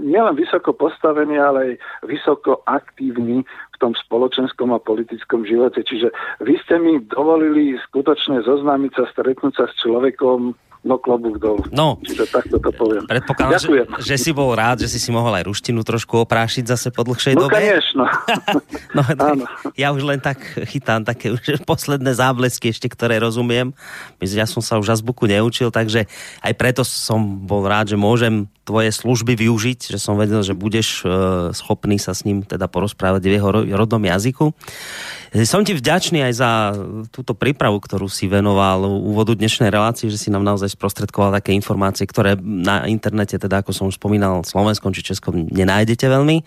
nielen 0.00 0.34
vysoko 0.34 0.74
postavený, 0.74 1.38
ale 1.38 1.58
aj 1.60 1.72
vysoko 2.08 2.64
aktívny 2.64 3.44
tom 3.82 3.98
spoločenskom 3.98 4.70
a 4.70 4.78
politickom 4.78 5.42
živote. 5.42 5.82
Čiže 5.82 6.14
vy 6.46 6.54
ste 6.62 6.78
mi 6.78 7.02
dovolili 7.02 7.74
skutočne 7.90 8.46
zoznámiť 8.46 8.92
sa, 8.94 9.04
stretnúť 9.10 9.58
sa 9.58 9.64
s 9.66 9.74
človekom, 9.82 10.54
no 10.82 10.98
klobúk 10.98 11.38
dolu. 11.38 11.62
No, 11.70 11.98
Čiže 12.02 12.26
takto 12.26 12.58
to 12.58 12.70
poviem. 12.74 13.06
Predpokladám, 13.06 13.58
že, 13.58 13.86
že 14.02 14.16
si 14.18 14.30
bol 14.34 14.50
rád, 14.54 14.82
že 14.82 14.90
si 14.90 14.98
si 14.98 15.14
mohol 15.14 15.30
aj 15.38 15.46
ruštinu 15.46 15.86
trošku 15.86 16.26
oprášiť 16.26 16.64
zase 16.66 16.88
po 16.90 17.06
dlhšej 17.06 17.38
no, 17.38 17.46
dobe. 17.46 17.54
Kanečno. 17.54 18.04
no, 18.98 19.02
Áno. 19.30 19.44
Ja 19.78 19.94
už 19.94 20.02
len 20.02 20.18
tak 20.18 20.42
chytám 20.42 21.06
také 21.06 21.30
už 21.34 21.62
posledné 21.62 22.18
záblesky 22.18 22.74
ešte, 22.74 22.90
ktoré 22.90 23.22
rozumiem. 23.22 23.70
Ja 24.18 24.46
som 24.46 24.58
sa 24.58 24.78
už 24.82 24.98
azbuku 24.98 25.30
neučil, 25.30 25.70
takže 25.70 26.10
aj 26.42 26.52
preto 26.58 26.82
som 26.82 27.46
bol 27.46 27.62
rád, 27.62 27.94
že 27.94 27.98
môžem 27.98 28.50
tvoje 28.62 28.94
služby 28.94 29.34
využiť, 29.34 29.90
že 29.90 29.98
som 29.98 30.14
vedel, 30.14 30.46
že 30.46 30.54
budeš 30.54 31.02
uh, 31.02 31.10
schopný 31.50 31.98
sa 31.98 32.14
s 32.14 32.22
ním 32.22 32.46
teda 32.46 32.70
porozprávať 32.70 33.22
v 33.26 33.34
jeho 33.34 33.50
rodnom 33.74 34.02
jazyku. 34.02 34.54
Som 35.42 35.64
ti 35.66 35.72
vďačný 35.74 36.22
aj 36.28 36.32
za 36.36 36.50
túto 37.08 37.32
prípravu, 37.32 37.80
ktorú 37.80 38.06
si 38.06 38.28
venoval 38.28 38.84
úvodu 38.86 39.32
dnešnej 39.32 39.72
relácie, 39.72 40.12
že 40.12 40.20
si 40.20 40.28
nám 40.28 40.44
naozaj 40.44 40.76
sprostredkoval 40.76 41.32
také 41.40 41.56
informácie, 41.56 42.04
ktoré 42.04 42.36
na 42.38 42.84
internete, 42.86 43.40
teda 43.40 43.64
ako 43.64 43.72
som 43.72 43.88
už 43.88 43.96
spomínal, 43.96 44.44
Slovenskom 44.44 44.92
či 44.92 45.02
Českom 45.02 45.48
nenájdete 45.48 46.04
veľmi. 46.06 46.44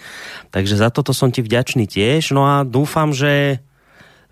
Takže 0.53 0.79
za 0.79 0.93
toto 0.93 1.11
som 1.11 1.33
ti 1.33 1.41
vďačný 1.41 1.89
tiež. 1.89 2.31
No 2.31 2.45
a 2.45 2.61
dúfam, 2.61 3.11
že 3.11 3.59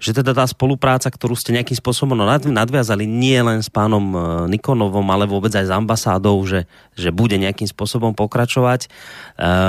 že 0.04 0.12
teda 0.12 0.36
tá 0.36 0.44
spolupráca, 0.44 1.08
ktorú 1.08 1.32
ste 1.32 1.56
nejakým 1.56 1.80
spôsobom 1.80 2.20
nadviazali 2.52 3.08
nie 3.08 3.40
len 3.40 3.64
s 3.64 3.72
pánom 3.72 4.04
e, 4.12 4.18
Nikonovom, 4.52 5.08
ale 5.08 5.24
vôbec 5.24 5.56
aj 5.56 5.72
s 5.72 5.72
ambasádou, 5.72 6.44
že, 6.44 6.68
že 7.00 7.16
bude 7.16 7.40
nejakým 7.40 7.72
spôsobom 7.72 8.12
pokračovať. 8.12 8.86
E, 8.86 8.88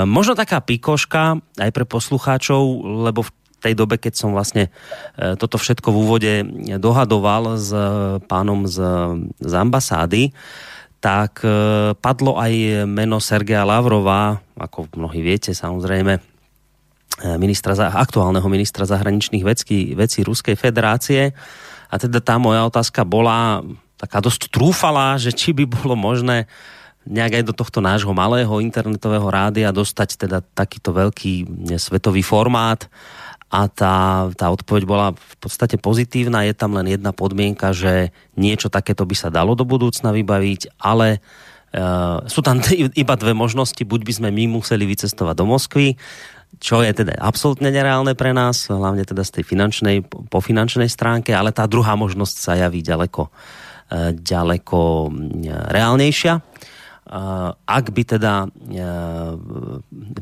možno 0.03 0.35
taká 0.35 0.59
pikoška 0.59 1.39
aj 1.55 1.71
pre 1.71 1.87
poslucháčov, 1.87 2.83
lebo 3.07 3.23
v 3.23 3.31
tej 3.63 3.73
dobe, 3.79 3.95
keď 3.95 4.13
som 4.19 4.35
vlastne 4.35 4.67
e, 5.15 5.39
toto 5.39 5.55
všetko 5.55 5.87
v 5.87 5.99
úvode 6.03 6.33
dohadoval 6.83 7.55
s 7.55 7.71
pánom 8.27 8.67
z, 8.67 8.77
z 9.39 9.53
ambasády, 9.55 10.35
tak 10.99 11.45
e, 11.45 11.95
padlo 11.95 12.35
aj 12.35 12.83
meno 12.89 13.23
Sergeja 13.23 13.63
Lavrova, 13.63 14.43
ako 14.59 14.91
mnohí 14.99 15.21
viete 15.21 15.55
samozrejme, 15.55 16.17
e, 16.17 16.21
ministra, 17.39 17.71
aktuálneho 17.75 18.45
ministra 18.51 18.83
zahraničných 18.83 19.45
vecí, 19.45 19.95
vecí 19.95 20.19
Ruskej 20.25 20.59
federácie. 20.59 21.31
A 21.87 21.95
teda 21.95 22.19
tá 22.19 22.35
moja 22.35 22.67
otázka 22.67 23.07
bola 23.07 23.63
taká 23.95 24.19
dosť 24.19 24.51
trúfala, 24.51 25.15
že 25.15 25.31
či 25.31 25.55
by 25.55 25.63
bolo 25.63 25.95
možné 25.95 26.49
nejak 27.05 27.41
aj 27.41 27.43
do 27.45 27.53
tohto 27.53 27.79
nášho 27.79 28.11
malého 28.11 28.59
internetového 28.59 29.29
rádia 29.29 29.69
dostať 29.69 30.25
teda 30.25 30.41
takýto 30.41 30.89
veľký 30.89 31.45
svetový 31.77 32.25
formát 32.25 32.89
a 33.53 33.69
tá, 33.69 34.27
tá 34.33 34.49
odpoveď 34.49 34.83
bola 34.89 35.07
v 35.13 35.35
podstate 35.37 35.77
pozitívna. 35.77 36.43
Je 36.43 36.57
tam 36.57 36.73
len 36.73 36.97
jedna 36.97 37.13
podmienka, 37.13 37.71
že 37.77 38.09
niečo 38.33 38.73
takéto 38.73 39.05
by 39.05 39.15
sa 39.15 39.29
dalo 39.29 39.53
do 39.53 39.63
budúcna 39.63 40.09
vybaviť, 40.11 40.81
ale 40.81 41.21
uh, 41.21 42.25
sú 42.25 42.41
tam 42.41 42.59
iba 43.05 43.13
dve 43.15 43.37
možnosti. 43.37 43.79
Buď 43.85 44.01
by 44.01 44.13
sme 44.17 44.29
my 44.33 44.59
museli 44.59 44.89
vycestovať 44.89 45.35
do 45.37 45.45
Moskvy, 45.45 45.93
čo 46.59 46.81
je 46.81 46.91
teda 46.91 47.15
absolútne 47.19 47.69
nereálne 47.71 48.13
pre 48.13 48.31
nás, 48.31 48.67
hlavne 48.67 49.03
teda 49.03 49.23
z 49.23 49.39
tej 49.39 49.43
finančnej, 49.43 49.97
po 50.05 50.39
finančnej 50.39 50.87
stránke, 50.89 51.35
ale 51.35 51.55
tá 51.55 51.67
druhá 51.67 51.95
možnosť 51.95 52.35
sa 52.35 52.53
javí 52.55 52.83
ďaleko, 52.83 53.27
uh, 53.27 54.11
ďaleko 54.15 55.11
reálnejšia. 55.71 56.33
Uh, 57.05 57.53
ak 57.69 57.93
by 57.93 58.03
teda 58.17 58.49
uh, 58.49 59.37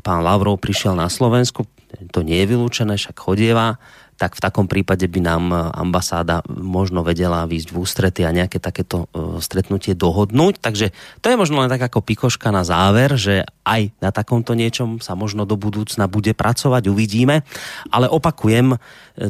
pán 0.04 0.20
Lavrov 0.20 0.60
prišiel 0.60 0.92
na 0.92 1.08
Slovensku, 1.08 1.64
to 2.12 2.20
nie 2.20 2.44
je 2.44 2.50
vylúčené, 2.52 3.00
však 3.00 3.16
chodieva, 3.16 3.80
tak 4.14 4.38
v 4.38 4.44
takom 4.44 4.66
prípade 4.70 5.06
by 5.10 5.20
nám 5.20 5.44
ambasáda 5.74 6.46
možno 6.48 7.02
vedela 7.02 7.44
výjsť 7.44 7.68
v 7.70 7.76
ústrety 7.78 8.20
a 8.22 8.34
nejaké 8.34 8.62
takéto 8.62 9.10
e, 9.10 9.38
stretnutie 9.42 9.98
dohodnúť. 9.98 10.62
Takže 10.62 10.94
to 11.18 11.26
je 11.28 11.40
možno 11.40 11.62
len 11.62 11.70
tak 11.70 11.90
ako 11.90 12.04
pikoška 12.04 12.54
na 12.54 12.62
záver, 12.62 13.18
že 13.18 13.42
aj 13.64 13.90
na 13.98 14.14
takomto 14.14 14.52
niečom 14.54 15.00
sa 15.00 15.16
možno 15.18 15.48
do 15.48 15.58
budúcna 15.58 16.06
bude 16.06 16.36
pracovať, 16.36 16.86
uvidíme. 16.86 17.42
Ale 17.90 18.06
opakujem, 18.06 18.74
e, 18.74 18.76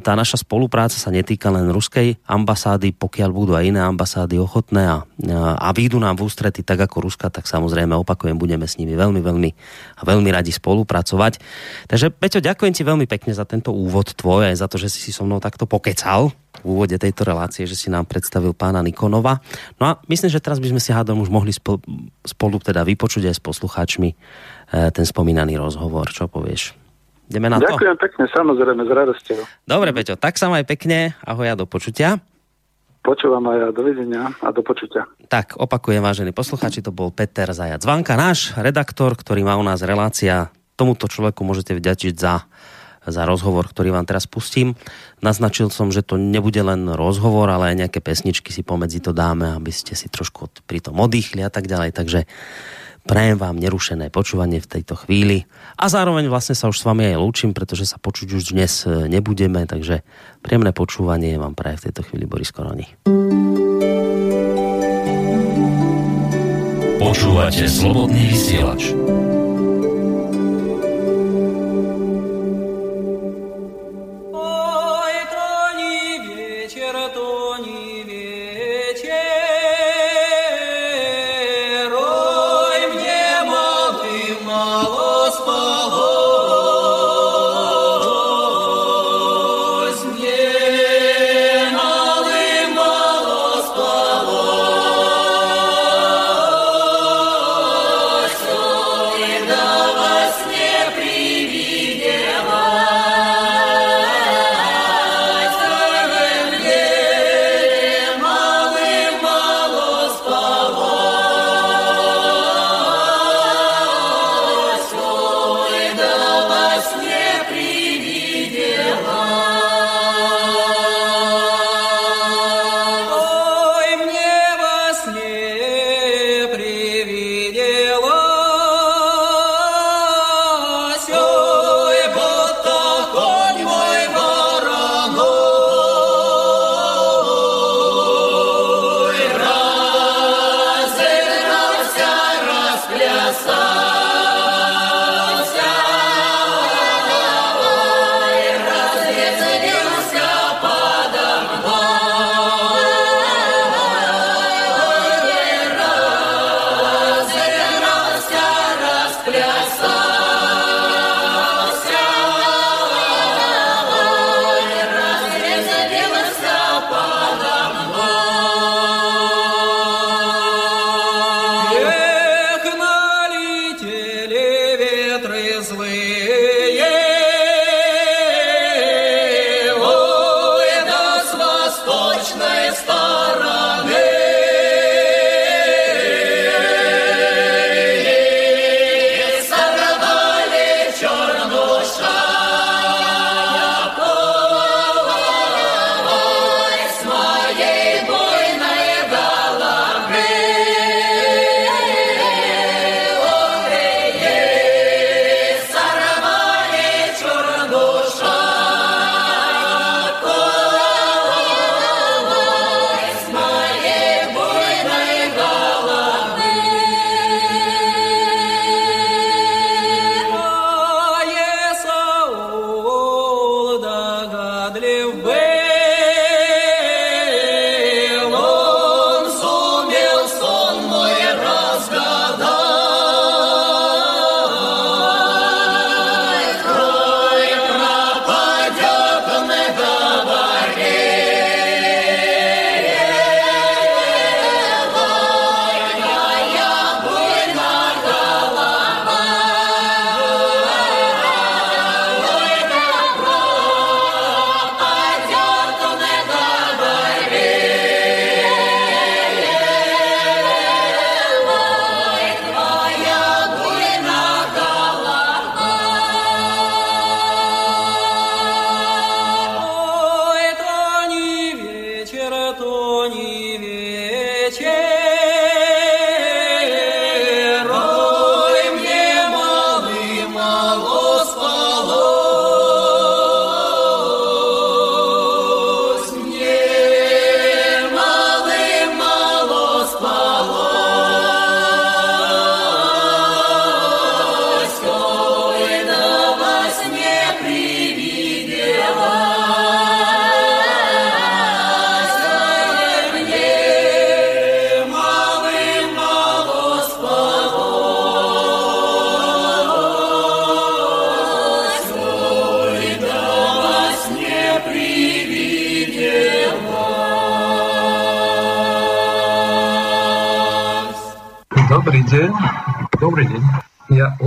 tá 0.04 0.12
naša 0.12 0.42
spolupráca 0.44 0.94
sa 0.94 1.08
netýka 1.08 1.48
len 1.48 1.72
ruskej 1.72 2.20
ambasády, 2.28 2.92
pokiaľ 2.92 3.30
budú 3.32 3.52
aj 3.56 3.64
iné 3.64 3.80
ambasády 3.80 4.36
ochotné 4.36 4.84
a, 4.84 4.96
a 5.58 5.68
výjdu 5.72 5.96
nám 5.96 6.20
v 6.20 6.28
ústrety 6.28 6.60
tak 6.60 6.84
ako 6.84 7.08
Ruska, 7.08 7.28
tak 7.28 7.48
samozrejme 7.48 7.92
opakujem, 7.96 8.36
budeme 8.36 8.68
s 8.68 8.76
nimi 8.76 8.96
veľmi, 8.96 9.20
veľmi 9.20 9.50
a 9.98 10.02
veľmi 10.02 10.28
radi 10.32 10.52
spolupracovať. 10.52 11.40
Takže 11.88 12.12
Peťo, 12.14 12.40
ďakujem 12.40 12.72
ti 12.74 12.82
veľmi 12.82 13.06
pekne 13.08 13.32
za 13.36 13.44
tento 13.44 13.70
úvod 13.70 14.12
tvoj 14.16 14.50
aj 14.50 14.56
za 14.58 14.66
to, 14.66 14.73
to, 14.74 14.82
že 14.82 14.90
si 14.90 15.14
so 15.14 15.22
mnou 15.22 15.38
takto 15.38 15.70
pokecal 15.70 16.34
v 16.34 16.66
úvode 16.66 16.98
tejto 16.98 17.22
relácie, 17.22 17.62
že 17.62 17.78
si 17.78 17.86
nám 17.86 18.10
predstavil 18.10 18.50
pána 18.50 18.82
Nikonova. 18.82 19.38
No 19.78 19.84
a 19.86 19.92
myslím, 20.10 20.34
že 20.34 20.42
teraz 20.42 20.58
by 20.58 20.74
sme 20.74 20.82
si 20.82 20.90
hádom 20.90 21.22
už 21.22 21.30
mohli 21.30 21.54
spolu, 21.54 21.78
spolu 22.26 22.58
teda 22.58 22.82
vypočuť 22.82 23.30
aj 23.30 23.34
s 23.38 23.42
poslucháčmi 23.42 24.10
e, 24.10 24.16
ten 24.90 25.06
spomínaný 25.06 25.54
rozhovor. 25.62 26.10
Čo 26.10 26.26
povieš? 26.26 26.74
Ideme 27.30 27.46
na 27.46 27.62
Ďakujem 27.62 27.70
to? 27.70 27.74
Ďakujem 27.78 27.96
pekne, 28.02 28.24
samozrejme, 28.34 28.82
s 28.82 28.90
radosťou. 28.90 29.38
Dobre, 29.62 29.88
Peťo, 29.94 30.18
tak 30.18 30.34
sa 30.34 30.50
aj 30.50 30.66
pekne. 30.66 31.14
Ahoj 31.22 31.46
a 31.46 31.54
do 31.54 31.70
počutia. 31.70 32.18
Počúvam 33.04 33.44
aj 33.52 33.58
ja, 33.60 33.68
dovidenia 33.68 34.32
a 34.40 34.48
do 34.48 34.64
počutia. 34.64 35.04
Tak, 35.28 35.60
opakujem, 35.60 36.00
vážení 36.00 36.32
poslucháči, 36.32 36.80
to 36.80 36.88
bol 36.88 37.12
Peter 37.12 37.52
Zajac 37.52 37.84
Vanka, 37.84 38.16
náš 38.16 38.56
redaktor, 38.56 39.12
ktorý 39.12 39.44
má 39.44 39.60
u 39.60 39.64
nás 39.64 39.84
relácia. 39.84 40.48
Tomuto 40.74 41.04
človeku 41.04 41.44
môžete 41.44 41.76
vďačiť 41.76 42.14
za 42.16 42.48
za 43.06 43.22
rozhovor, 43.28 43.68
ktorý 43.68 43.92
vám 43.92 44.08
teraz 44.08 44.24
pustím. 44.24 44.76
Naznačil 45.20 45.68
som, 45.68 45.92
že 45.92 46.04
to 46.04 46.16
nebude 46.16 46.60
len 46.60 46.88
rozhovor, 46.92 47.48
ale 47.52 47.72
aj 47.72 47.86
nejaké 47.86 48.00
pesničky 48.00 48.52
si 48.52 48.64
pomedzi 48.64 49.00
to 49.04 49.12
dáme, 49.12 49.52
aby 49.56 49.72
ste 49.72 49.96
si 49.96 50.08
trošku 50.08 50.48
pri 50.64 50.80
tom 50.80 51.00
oddychli 51.00 51.44
a 51.44 51.50
tak 51.52 51.68
ďalej. 51.68 51.90
Takže 51.96 52.20
prajem 53.04 53.36
vám 53.36 53.60
nerušené 53.60 54.08
počúvanie 54.08 54.58
v 54.64 54.70
tejto 54.80 54.96
chvíli 54.96 55.44
a 55.76 55.92
zároveň 55.92 56.28
vlastne 56.32 56.56
sa 56.56 56.72
už 56.72 56.80
s 56.80 56.86
vami 56.88 57.12
aj 57.12 57.20
lúčim, 57.20 57.50
pretože 57.52 57.84
sa 57.84 58.00
počuť 58.00 58.28
už 58.32 58.42
dnes 58.56 58.88
e, 58.88 59.08
nebudeme, 59.12 59.68
takže 59.68 60.00
príjemné 60.40 60.72
počúvanie 60.72 61.36
vám 61.36 61.52
praje 61.52 61.84
v 61.84 61.84
tejto 61.90 62.02
chvíli 62.08 62.24
Boris 62.24 62.50
Koroni. 62.50 62.88
Počúvate 66.96 67.68
slobodný 67.68 68.32
vysielač. 68.32 68.96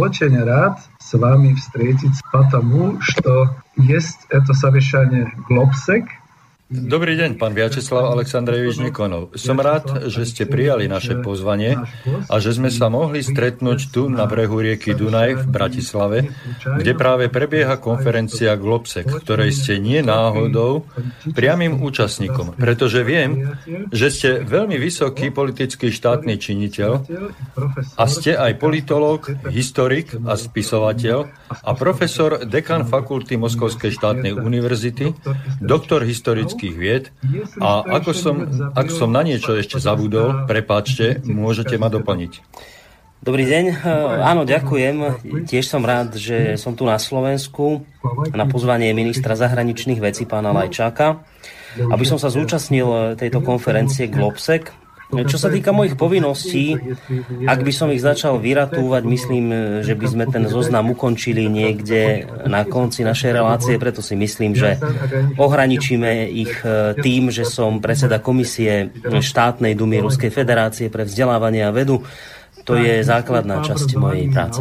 очень 0.06 0.38
рад 0.42 0.78
с 0.98 1.12
вами 1.14 1.54
встретиться, 1.54 2.22
потому 2.32 3.00
что 3.00 3.56
есть 3.76 4.20
это 4.28 4.52
совещание 4.54 5.32
Глобсек – 5.48 6.15
Dobrý 6.67 7.15
deň, 7.15 7.39
pán 7.39 7.55
Viačeslav 7.55 8.11
Aleksandrejevič 8.11 8.83
Nikonov. 8.83 9.31
Som 9.39 9.63
rád, 9.63 10.11
že 10.11 10.27
ste 10.27 10.43
prijali 10.43 10.91
naše 10.91 11.15
pozvanie 11.23 11.79
a 12.27 12.43
že 12.43 12.51
sme 12.51 12.67
sa 12.67 12.91
mohli 12.91 13.23
stretnúť 13.23 13.87
tu 13.87 14.11
na 14.11 14.27
brehu 14.27 14.59
rieky 14.59 14.91
Dunaj 14.91 15.39
v 15.39 15.45
Bratislave, 15.47 16.27
kde 16.59 16.91
práve 16.91 17.31
prebieha 17.31 17.79
konferencia 17.79 18.59
Globsek, 18.59 19.07
ktorej 19.07 19.55
ste 19.55 19.79
nie 19.79 20.03
náhodou 20.03 20.83
priamým 21.31 21.79
účastníkom, 21.79 22.59
pretože 22.59 22.99
viem, 22.99 23.55
že 23.95 24.11
ste 24.11 24.29
veľmi 24.43 24.75
vysoký 24.75 25.31
politický 25.31 25.87
štátny 25.87 26.35
činiteľ 26.35 26.91
a 27.95 28.03
ste 28.11 28.35
aj 28.35 28.59
politológ, 28.59 29.31
historik 29.55 30.19
a 30.27 30.35
spisovateľ 30.35 31.31
a 31.47 31.71
profesor 31.79 32.43
dekan 32.43 32.83
fakulty 32.83 33.39
Moskovskej 33.39 33.95
štátnej 33.95 34.35
univerzity, 34.35 35.15
doktor 35.63 36.03
historický 36.03 36.56
ľudských 36.57 36.73
vied. 36.73 37.13
A 37.61 37.85
ako 37.85 38.11
som, 38.17 38.35
ak 38.73 38.89
som 38.89 39.13
na 39.13 39.21
niečo 39.21 39.53
ešte 39.53 39.77
zabudol, 39.77 40.49
prepáčte, 40.49 41.21
môžete 41.21 41.77
ma 41.77 41.93
doplniť. 41.93 42.41
Dobrý 43.21 43.45
deň. 43.45 43.85
Áno, 44.25 44.41
ďakujem. 44.41 45.21
Tiež 45.45 45.69
som 45.69 45.85
rád, 45.85 46.17
že 46.17 46.57
som 46.57 46.73
tu 46.73 46.89
na 46.89 46.97
Slovensku 46.97 47.85
na 48.33 48.49
pozvanie 48.49 48.89
ministra 48.97 49.37
zahraničných 49.37 50.01
vecí 50.01 50.25
pána 50.25 50.49
Lajčáka, 50.49 51.21
aby 51.77 52.05
som 52.09 52.17
sa 52.17 52.33
zúčastnil 52.33 53.13
tejto 53.21 53.45
konferencie 53.45 54.09
Globsec, 54.09 54.73
čo 55.07 55.37
sa 55.39 55.47
týka 55.47 55.71
mojich 55.71 55.95
povinností, 55.95 56.75
ak 57.47 57.59
by 57.63 57.71
som 57.71 57.87
ich 57.95 58.03
začal 58.03 58.43
vyratúvať, 58.43 59.07
myslím, 59.07 59.45
že 59.79 59.95
by 59.95 60.07
sme 60.07 60.25
ten 60.27 60.43
zoznam 60.51 60.91
ukončili 60.91 61.47
niekde 61.47 62.27
na 62.43 62.67
konci 62.67 63.07
našej 63.07 63.31
relácie, 63.31 63.79
preto 63.79 64.03
si 64.03 64.19
myslím, 64.19 64.51
že 64.51 64.75
ohraničíme 65.39 66.27
ich 66.27 66.59
e, 66.59 66.99
tým, 66.99 67.31
že 67.31 67.47
som 67.47 67.79
predseda 67.79 68.19
komisie 68.19 68.91
štátnej 69.07 69.79
dumy 69.79 70.03
Ruskej 70.03 70.27
federácie 70.27 70.91
pre 70.91 71.07
vzdelávanie 71.07 71.63
a 71.63 71.71
vedu. 71.71 72.03
To 72.67 72.75
je 72.75 72.99
základná 72.99 73.63
časť 73.63 73.95
mojej 73.95 74.27
práce. 74.27 74.59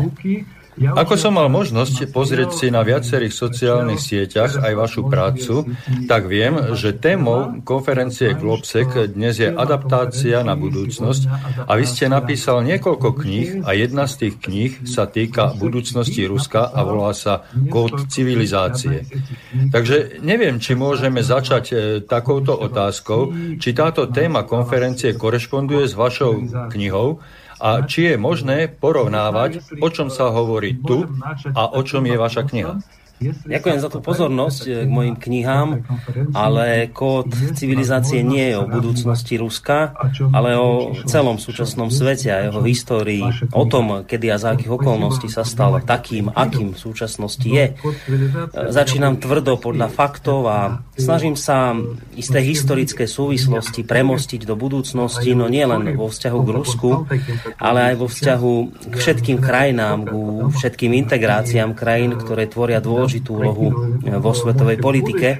Ako 0.77 1.17
som 1.17 1.41
mal 1.41 1.49
možnosť 1.49 2.13
pozrieť 2.13 2.51
si 2.53 2.67
na 2.69 2.85
viacerých 2.85 3.33
sociálnych 3.33 3.97
sieťach 3.97 4.61
aj 4.61 4.73
vašu 4.77 5.09
prácu, 5.09 5.73
tak 6.05 6.29
viem, 6.29 6.77
že 6.77 6.93
témou 6.93 7.65
konferencie 7.65 8.37
Globsec 8.37 9.09
dnes 9.09 9.41
je 9.41 9.49
adaptácia 9.49 10.45
na 10.45 10.53
budúcnosť. 10.53 11.23
a 11.65 11.73
vy 11.81 11.85
ste 11.89 12.13
napísal 12.13 12.61
niekoľko 12.61 13.09
kníh 13.25 13.49
a 13.65 13.73
jedna 13.73 14.05
z 14.05 14.15
tých 14.29 14.35
kníh 14.37 14.73
sa 14.85 15.09
týka 15.09 15.57
budúcnosti 15.57 16.29
Ruska 16.29 16.69
a 16.69 16.85
volá 16.85 17.17
sa 17.17 17.49
Kód 17.73 18.13
civilizácie. 18.13 19.09
Takže 19.73 20.21
neviem, 20.21 20.61
či 20.61 20.77
môžeme 20.77 21.25
začať 21.25 21.65
e, 21.73 21.75
takouto 22.05 22.53
otázkou, 22.53 23.33
či 23.57 23.73
táto 23.73 24.13
téma 24.13 24.45
konferencie 24.45 25.17
korešponduje 25.17 25.89
s 25.89 25.97
vašou 25.97 26.33
knihou, 26.69 27.25
a 27.61 27.85
či 27.89 28.13
je 28.13 28.15
možné 28.21 28.69
porovnávať, 28.69 29.65
o 29.81 29.89
čom 29.89 30.13
sa 30.13 30.29
hovorí 30.29 30.77
tu 30.77 31.09
a 31.57 31.63
o 31.73 31.81
čom 31.83 32.05
je 32.05 32.17
vaša 32.17 32.43
kniha. 32.49 32.73
Ďakujem 33.25 33.79
za 33.81 33.89
tú 33.89 34.05
pozornosť 34.05 34.63
eh, 34.69 34.73
k 34.85 34.91
mojim 34.93 35.17
knihám, 35.17 35.89
ale 36.37 36.93
kód 36.93 37.33
civilizácie 37.57 38.21
nie 38.21 38.53
je 38.53 38.57
o 38.61 38.69
budúcnosti 38.69 39.41
Ruska, 39.41 39.97
ale 40.37 40.53
o 40.61 40.93
celom 41.09 41.41
súčasnom 41.41 41.89
svete 41.89 42.29
a 42.29 42.45
jeho 42.45 42.61
histórii, 42.61 43.25
o 43.57 43.65
tom, 43.65 44.05
kedy 44.05 44.29
a 44.29 44.37
za 44.37 44.53
akých 44.53 44.69
okolností 44.69 45.33
sa 45.33 45.49
stal 45.49 45.81
takým, 45.81 46.29
akým 46.29 46.77
v 46.77 46.79
súčasnosti 46.79 47.49
je. 47.49 47.73
Eh, 47.73 48.69
začínam 48.69 49.17
tvrdo 49.17 49.57
podľa 49.57 49.89
faktov 49.89 50.45
a 50.53 50.85
snažím 51.01 51.41
sa 51.41 51.73
isté 52.13 52.45
historické 52.45 53.09
súvislosti 53.09 53.81
premostiť 53.81 54.45
do 54.45 54.61
budúcnosti, 54.61 55.33
no 55.33 55.49
nie 55.49 55.65
len 55.65 55.97
vo 55.97 56.13
vzťahu 56.13 56.39
k 56.45 56.51
Rusku, 56.53 56.91
ale 57.57 57.93
aj 57.93 57.95
vo 57.97 58.07
vzťahu 58.13 58.55
k 58.93 58.95
všetkým 58.95 59.39
krajinám, 59.41 60.05
k 60.05 60.13
všetkým 60.53 60.93
integráciám 60.93 61.73
krajín, 61.73 62.13
ktoré 62.21 62.45
tvoria 62.45 62.85
dôležitú 62.85 63.06
dôležitú 63.07 63.31
úlohu 63.39 63.67
eh, 64.03 64.19
vo 64.19 64.35
svetovej 64.35 64.83
politike. 64.83 65.39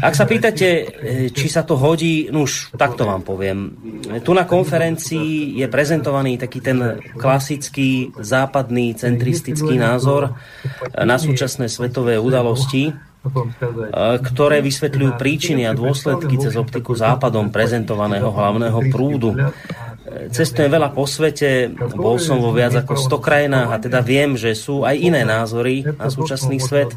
Ak 0.00 0.16
sa 0.16 0.24
pýtate, 0.24 0.68
eh, 0.72 0.88
či 1.28 1.46
sa 1.52 1.60
to 1.60 1.76
hodí, 1.76 2.32
no 2.32 2.48
už 2.48 2.72
takto 2.80 3.04
vám 3.04 3.20
poviem. 3.20 3.76
Tu 4.24 4.32
na 4.32 4.48
konferencii 4.48 5.60
je 5.60 5.66
prezentovaný 5.68 6.40
taký 6.40 6.64
ten 6.64 7.04
klasický 7.20 8.16
západný 8.16 8.96
centristický 8.96 9.76
názor 9.76 10.32
na 10.96 11.20
súčasné 11.20 11.68
svetové 11.68 12.16
udalosti, 12.16 12.96
ktoré 14.00 14.64
vysvetľujú 14.64 15.20
príčiny 15.20 15.68
a 15.68 15.76
dôsledky 15.76 16.40
cez 16.40 16.56
optiku 16.56 16.96
západom 16.96 17.52
prezentovaného 17.52 18.32
hlavného 18.32 18.80
prúdu. 18.88 19.36
Cestujem 20.10 20.70
veľa 20.74 20.90
po 20.90 21.06
svete, 21.06 21.70
bol 21.94 22.18
som 22.18 22.42
vo 22.42 22.50
viac 22.50 22.74
ako 22.74 22.98
100 22.98 23.22
krajinách 23.22 23.70
a 23.70 23.78
teda 23.78 24.02
viem, 24.02 24.34
že 24.34 24.58
sú 24.58 24.82
aj 24.82 24.98
iné 24.98 25.22
názory 25.22 25.86
na 25.86 26.10
súčasný 26.10 26.58
svet. 26.58 26.90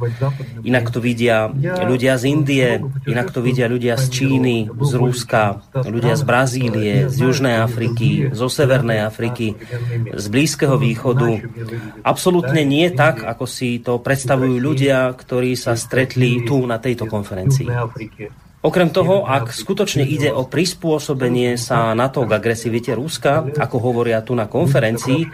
Inak 0.65 0.89
to 0.89 0.97
vidia 0.97 1.53
ľudia 1.85 2.17
z 2.17 2.23
Indie, 2.33 2.81
inak 3.05 3.29
to 3.29 3.45
vidia 3.45 3.69
ľudia 3.69 4.01
z 4.01 4.09
Číny, 4.09 4.65
z 4.65 4.91
Ruska, 4.97 5.61
ľudia 5.73 6.17
z 6.17 6.23
Brazílie, 6.25 6.93
z 7.09 7.15
Južnej 7.21 7.61
Afriky, 7.61 8.33
zo 8.33 8.49
Severnej 8.49 9.05
Afriky, 9.05 9.53
z 10.09 10.25
Blízkeho 10.33 10.81
východu. 10.81 11.45
Absolútne 12.01 12.65
nie 12.65 12.89
tak, 12.89 13.21
ako 13.21 13.45
si 13.45 13.77
to 13.77 14.01
predstavujú 14.01 14.57
ľudia, 14.57 15.13
ktorí 15.13 15.53
sa 15.53 15.77
stretli 15.77 16.41
tu 16.49 16.65
na 16.65 16.81
tejto 16.81 17.05
konferencii. 17.05 17.69
Okrem 18.63 18.95
toho, 18.95 19.27
ak 19.27 19.51
skutočne 19.51 20.07
ide 20.07 20.31
o 20.31 20.47
prispôsobenie 20.47 21.59
sa 21.59 21.91
na 21.91 22.07
to 22.07 22.23
k 22.23 22.31
agresivite 22.31 22.95
Ruska, 22.95 23.43
ako 23.59 23.75
hovoria 23.75 24.23
tu 24.23 24.39
na 24.39 24.47
konferencii, 24.47 25.27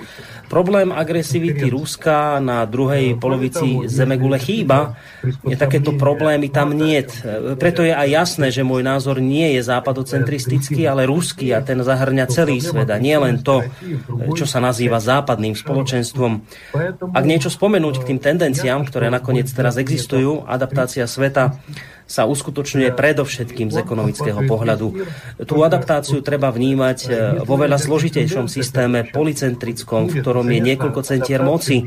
problém 0.49 0.89
agresivity 0.89 1.69
Ruska 1.69 2.41
na 2.41 2.65
druhej 2.65 3.21
polovici 3.21 3.85
Zemegule 3.85 4.41
chýba, 4.41 4.97
je 5.45 5.53
takéto 5.53 5.93
problémy 5.93 6.49
tam 6.49 6.73
nie. 6.73 7.05
Preto 7.61 7.85
je 7.85 7.93
aj 7.93 8.09
jasné, 8.09 8.49
že 8.49 8.65
môj 8.65 8.81
názor 8.81 9.21
nie 9.21 9.53
je 9.53 9.61
západocentristický, 9.61 10.89
ale 10.89 11.05
ruský 11.05 11.53
a 11.53 11.61
ten 11.61 11.85
zahrňa 11.85 12.25
celý 12.33 12.57
svet 12.57 12.89
a 12.89 12.97
nie 12.97 13.13
len 13.13 13.45
to, 13.45 13.61
čo 14.33 14.49
sa 14.49 14.57
nazýva 14.57 14.97
západným 14.97 15.53
spoločenstvom. 15.53 16.31
Ak 17.13 17.29
niečo 17.29 17.53
spomenúť 17.53 18.01
k 18.01 18.07
tým 18.09 18.17
tendenciám, 18.17 18.89
ktoré 18.89 19.13
nakoniec 19.13 19.53
teraz 19.53 19.77
existujú, 19.77 20.49
adaptácia 20.49 21.05
sveta 21.05 21.61
sa 22.09 22.25
uskutočňuje 22.25 22.97
predovšetkým 22.97 23.69
z 23.69 23.85
ekonomického 23.85 24.41
pohľadu. 24.49 24.87
Tú 25.45 25.61
adaptáciu 25.61 26.25
treba 26.25 26.49
vnímať 26.49 26.97
e, 27.05 27.09
vo 27.45 27.53
veľa 27.53 27.77
zložitejšom 27.77 28.49
systéme 28.49 29.05
policentrickom, 29.13 30.09
v 30.09 30.25
ktorom 30.25 30.49
je 30.49 30.59
niekoľko 30.73 31.05
centier 31.05 31.45
moci. 31.45 31.85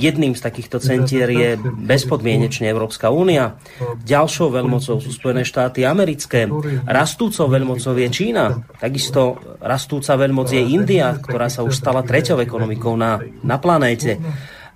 Jedným 0.00 0.32
z 0.32 0.40
takýchto 0.40 0.80
centier 0.80 1.28
je 1.28 1.60
bezpodmienečne 1.60 2.64
Európska 2.64 3.12
únia. 3.12 3.60
Ďalšou 4.08 4.56
veľmocou 4.56 5.04
sú 5.04 5.10
Spojené 5.12 5.44
štáty 5.44 5.84
americké. 5.84 6.48
Rastúcou 6.88 7.52
veľmocou 7.52 7.92
je 7.92 8.08
Čína. 8.08 8.64
Takisto 8.80 9.36
rastúca 9.60 10.16
veľmoc 10.16 10.48
je 10.48 10.64
India, 10.64 11.12
ktorá 11.12 11.52
sa 11.52 11.60
už 11.60 11.76
stala 11.76 12.00
treťou 12.00 12.40
ekonomikou 12.40 12.96
na, 12.96 13.20
na 13.44 13.60
planéte 13.60 14.16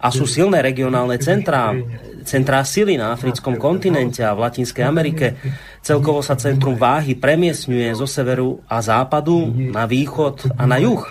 a 0.03 0.11
sú 0.11 0.27
silné 0.27 0.59
regionálne 0.61 1.15
centrá, 1.23 1.71
centrá 2.25 2.65
sily 2.65 2.97
na 2.97 3.13
africkom 3.15 3.59
kontinente 3.59 4.23
a 4.25 4.35
v 4.35 4.43
Latinskej 4.49 4.85
Amerike. 4.87 5.37
Celkovo 5.83 6.23
sa 6.23 6.39
centrum 6.39 6.79
váhy 6.79 7.19
premiesňuje 7.19 7.93
zo 7.95 8.07
severu 8.07 8.63
a 8.71 8.79
západu 8.81 9.51
na 9.51 9.87
východ 9.87 10.55
a 10.57 10.65
na 10.65 10.79
juh. 10.79 11.03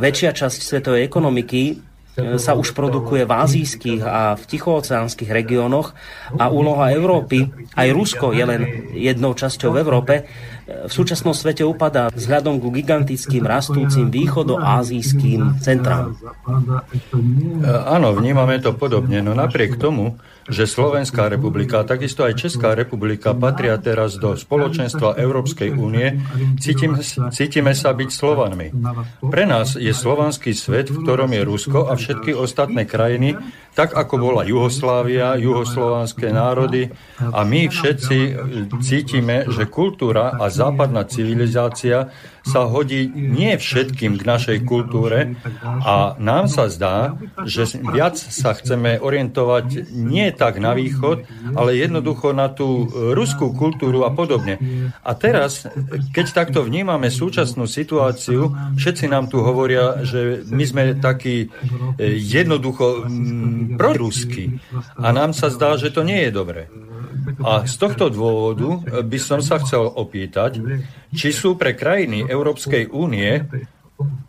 Väčšia 0.00 0.32
časť 0.32 0.60
svetovej 0.64 1.04
ekonomiky 1.04 1.62
e, 1.68 1.74
sa 2.40 2.56
už 2.56 2.72
produkuje 2.72 3.28
v 3.28 3.32
azijských 3.36 4.00
a 4.00 4.32
v 4.32 4.42
tichooceánskych 4.48 5.28
regiónoch 5.28 5.92
a 6.40 6.48
úloha 6.48 6.88
Európy, 6.94 7.52
aj 7.76 7.88
Rusko 7.92 8.32
je 8.32 8.44
len 8.48 8.62
jednou 8.96 9.36
časťou 9.36 9.76
v 9.76 9.80
Európe, 9.84 10.14
v 10.72 10.92
súčasnom 10.92 11.36
svete 11.36 11.62
upadá 11.62 12.08
vzhľadom 12.10 12.58
ku 12.58 12.72
gigantickým 12.72 13.44
rastúcim 13.44 14.08
východoázijským 14.08 15.62
centrám. 15.62 16.16
Áno, 17.86 18.08
vnímame 18.16 18.58
to 18.58 18.74
podobne, 18.74 19.20
no 19.20 19.36
napriek 19.36 19.76
tomu, 19.78 20.18
že 20.52 20.68
Slovenská 20.68 21.32
republika, 21.32 21.80
takisto 21.82 22.28
aj 22.28 22.36
Česká 22.36 22.76
republika 22.76 23.32
patria 23.32 23.80
teraz 23.80 24.20
do 24.20 24.36
spoločenstva 24.36 25.16
Európskej 25.16 25.72
únie, 25.72 26.20
cítime, 26.60 27.00
cítime 27.32 27.72
sa 27.72 27.96
byť 27.96 28.10
Slovanmi. 28.12 28.68
Pre 29.24 29.44
nás 29.48 29.80
je 29.80 29.90
slovanský 29.90 30.52
svet, 30.52 30.92
v 30.92 31.00
ktorom 31.00 31.32
je 31.32 31.42
Rusko 31.42 31.88
a 31.88 31.96
všetky 31.96 32.36
ostatné 32.36 32.84
krajiny, 32.84 33.40
tak 33.72 33.96
ako 33.96 34.20
bola 34.20 34.44
Juhoslávia, 34.44 35.40
juhoslovanské 35.40 36.28
národy. 36.28 36.92
A 37.16 37.40
my 37.48 37.72
všetci 37.72 38.18
cítime, 38.84 39.48
že 39.48 39.64
kultúra 39.64 40.36
a 40.36 40.52
západná 40.52 41.08
civilizácia 41.08 42.12
sa 42.42 42.66
hodí 42.66 43.06
nie 43.08 43.54
všetkým 43.54 44.18
k 44.18 44.22
našej 44.26 44.58
kultúre. 44.66 45.38
A 45.62 46.18
nám 46.18 46.50
sa 46.50 46.66
zdá, 46.68 47.16
že 47.48 47.80
viac 47.80 48.18
sa 48.18 48.52
chceme 48.52 48.98
orientovať 48.98 49.94
nie 49.94 50.28
tak 50.34 50.41
na 50.58 50.74
východ, 50.74 51.22
ale 51.54 51.78
jednoducho 51.78 52.34
na 52.34 52.50
tú 52.50 52.90
ruskú 52.90 53.54
kultúru 53.54 54.02
a 54.02 54.10
podobne. 54.10 54.58
A 55.06 55.14
teraz, 55.14 55.68
keď 56.10 56.26
takto 56.46 56.66
vnímame 56.66 57.12
súčasnú 57.12 57.70
situáciu, 57.70 58.50
všetci 58.74 59.06
nám 59.06 59.30
tu 59.30 59.44
hovoria, 59.44 60.02
že 60.02 60.42
my 60.50 60.64
sme 60.66 60.82
takí 60.98 61.46
e, 61.46 61.48
jednoducho 62.18 63.06
proruskí. 63.78 64.58
A 64.98 65.14
nám 65.14 65.36
sa 65.36 65.52
zdá, 65.52 65.78
že 65.78 65.94
to 65.94 66.02
nie 66.02 66.26
je 66.26 66.30
dobré. 66.32 66.62
A 67.42 67.68
z 67.68 67.74
tohto 67.78 68.10
dôvodu 68.10 68.82
by 69.02 69.18
som 69.20 69.38
sa 69.38 69.62
chcel 69.62 69.86
opýtať, 69.86 70.58
či 71.14 71.28
sú 71.30 71.54
pre 71.54 71.76
krajiny 71.76 72.26
Európskej 72.26 72.90
únie 72.90 73.46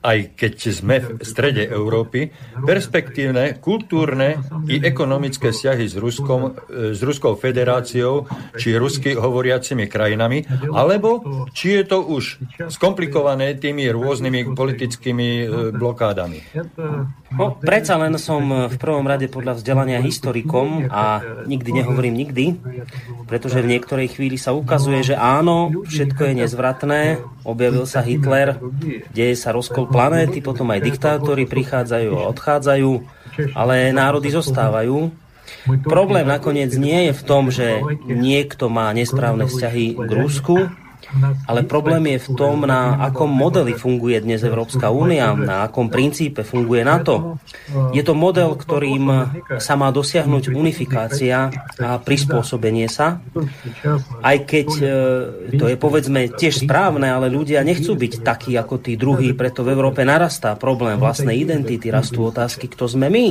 aj 0.04 0.36
keď 0.36 0.54
sme 0.68 1.00
v 1.00 1.24
strede 1.24 1.64
Európy, 1.64 2.28
perspektívne 2.68 3.56
kultúrne 3.64 4.44
i 4.68 4.84
ekonomické 4.84 5.56
vzťahy 5.56 5.86
s, 5.88 5.96
Ruskom, 5.96 6.52
e, 6.68 6.92
s 6.92 7.00
Ruskou 7.00 7.40
federáciou 7.40 8.28
či 8.60 8.76
rusky 8.76 9.16
hovoriacimi 9.16 9.88
krajinami, 9.88 10.44
alebo 10.76 11.24
či 11.56 11.80
je 11.80 11.84
to 11.88 12.04
už 12.04 12.44
skomplikované 12.68 13.56
tými 13.56 13.88
rôznymi 13.88 14.52
politickými 14.52 15.30
e, 15.40 15.46
blokádami. 15.72 16.40
No, 17.34 17.56
predsa 17.58 17.96
len 17.98 18.20
som 18.20 18.70
v 18.70 18.76
prvom 18.78 19.08
rade 19.08 19.32
podľa 19.32 19.58
vzdelania 19.58 20.04
historikom 20.04 20.92
a 20.92 21.24
nikdy 21.48 21.82
nehovorím 21.82 22.14
nikdy, 22.28 22.46
pretože 23.26 23.64
v 23.64 23.72
niektorej 23.74 24.20
chvíli 24.20 24.36
sa 24.36 24.52
ukazuje, 24.52 25.02
že 25.02 25.16
áno, 25.16 25.72
všetko 25.88 26.30
je 26.30 26.34
nezvratné, 26.46 27.02
objavil 27.48 27.88
sa 27.88 28.06
Hitler, 28.06 28.60
deje 29.16 29.34
sa 29.34 29.56
rozkol 29.56 29.93
planéty, 29.94 30.42
potom 30.42 30.74
aj 30.74 30.82
diktátori 30.82 31.46
prichádzajú 31.46 32.12
a 32.18 32.28
odchádzajú, 32.34 32.92
ale 33.54 33.94
národy 33.94 34.34
zostávajú. 34.34 35.14
Problém 35.86 36.26
nakoniec 36.26 36.74
nie 36.74 37.08
je 37.08 37.14
v 37.14 37.24
tom, 37.24 37.54
že 37.54 37.80
niekto 38.10 38.74
má 38.74 38.90
nesprávne 38.92 39.46
vzťahy 39.46 39.96
k 39.96 40.10
Rusku, 40.10 40.58
ale 41.46 41.62
problém 41.68 42.18
je 42.18 42.20
v 42.26 42.30
tom, 42.34 42.66
na 42.66 42.98
akom 42.98 43.30
modeli 43.30 43.78
funguje 43.78 44.22
dnes 44.24 44.42
Európska 44.42 44.90
únia, 44.90 45.34
na 45.38 45.68
akom 45.70 45.88
princípe 45.88 46.42
funguje 46.42 46.82
NATO. 46.82 47.38
Je 47.94 48.02
to 48.02 48.18
model, 48.18 48.58
ktorým 48.58 49.34
sa 49.62 49.74
má 49.78 49.94
dosiahnuť 49.94 50.54
unifikácia 50.54 51.54
a 51.78 51.98
prispôsobenie 52.02 52.90
sa, 52.90 53.22
aj 54.24 54.38
keď 54.48 54.68
e, 54.80 54.86
to 55.58 55.66
je 55.70 55.78
povedzme 55.78 56.32
tiež 56.34 56.66
správne, 56.66 57.10
ale 57.10 57.30
ľudia 57.30 57.62
nechcú 57.62 57.94
byť 57.94 58.14
takí 58.26 58.52
ako 58.58 58.76
tí 58.82 58.98
druhí, 58.98 59.36
preto 59.38 59.62
v 59.62 59.74
Európe 59.76 60.02
narastá 60.02 60.56
problém 60.58 60.98
vlastnej 60.98 61.38
identity, 61.40 61.94
rastú 61.94 62.30
otázky, 62.30 62.72
kto 62.72 62.90
sme 62.90 63.08
my. 63.10 63.26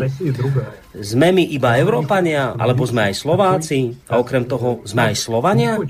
Sme 0.98 1.28
my 1.34 1.44
iba 1.48 1.80
Európania, 1.80 2.54
alebo 2.54 2.86
sme 2.86 3.10
aj 3.10 3.14
Slováci 3.16 3.96
a 4.06 4.20
okrem 4.20 4.44
toho 4.46 4.84
sme 4.84 5.12
aj 5.12 5.16
Slovania? 5.18 5.80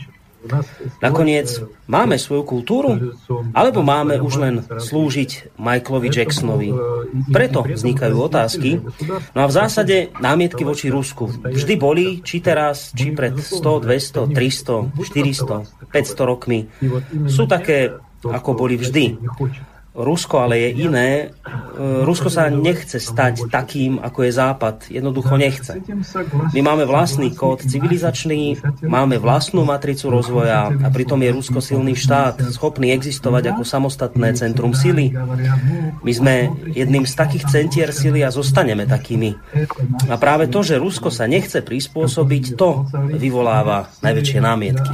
Nakoniec 0.99 1.49
máme 1.87 2.19
svoju 2.19 2.43
kultúru? 2.43 3.15
Alebo 3.55 3.87
máme 3.87 4.19
už 4.19 4.35
len 4.43 4.55
slúžiť 4.67 5.55
Michaelovi 5.59 6.09
Jacksonovi? 6.11 6.71
Preto 7.31 7.63
vznikajú 7.63 8.17
otázky. 8.19 8.83
No 9.33 9.41
a 9.43 9.47
v 9.47 9.57
zásade 9.57 9.97
námietky 10.19 10.67
voči 10.67 10.91
Rusku 10.91 11.31
vždy 11.31 11.75
boli, 11.79 12.07
či 12.27 12.43
teraz, 12.43 12.91
či 12.93 13.15
pred 13.15 13.39
100, 13.39 13.87
200, 13.87 14.35
300, 14.35 14.99
400, 14.99 15.91
500 15.91 16.31
rokmi. 16.31 16.67
Sú 17.31 17.47
také, 17.47 17.95
ako 18.23 18.51
boli 18.55 18.79
vždy. 18.79 19.19
Rusko 19.93 20.49
ale 20.49 20.57
je 20.57 20.71
iné. 20.89 21.09
E, 21.13 22.05
Rusko 22.09 22.33
sa 22.33 22.49
nechce 22.49 22.97
stať 22.97 23.53
takým, 23.53 24.01
ako 24.01 24.25
je 24.25 24.33
Západ. 24.33 24.77
Jednoducho 24.89 25.37
nechce. 25.37 25.85
My 26.57 26.61
máme 26.65 26.89
vlastný 26.89 27.37
kód 27.37 27.61
civilizačný, 27.61 28.57
máme 28.89 29.21
vlastnú 29.21 29.69
matricu 29.69 30.09
rozvoja 30.09 30.73
a 30.73 30.89
pritom 30.89 31.21
je 31.21 31.31
Rusko 31.37 31.61
silný 31.61 31.93
štát, 31.93 32.41
schopný 32.57 32.97
existovať 32.97 33.53
ako 33.53 33.69
samostatné 33.69 34.33
centrum 34.33 34.73
sily. 34.73 35.13
My 36.01 36.13
sme 36.17 36.35
jedným 36.73 37.05
z 37.05 37.13
takých 37.13 37.45
centier 37.53 37.93
sily 37.93 38.25
a 38.25 38.33
zostaneme 38.33 38.89
takými. 38.89 39.37
A 40.09 40.17
práve 40.17 40.49
to, 40.49 40.65
že 40.65 40.81
Rusko 40.81 41.13
sa 41.13 41.29
nechce 41.29 41.61
prispôsobiť, 41.61 42.57
to 42.57 42.89
vyvoláva 43.13 43.93
najväčšie 44.01 44.39
námietky. 44.41 44.93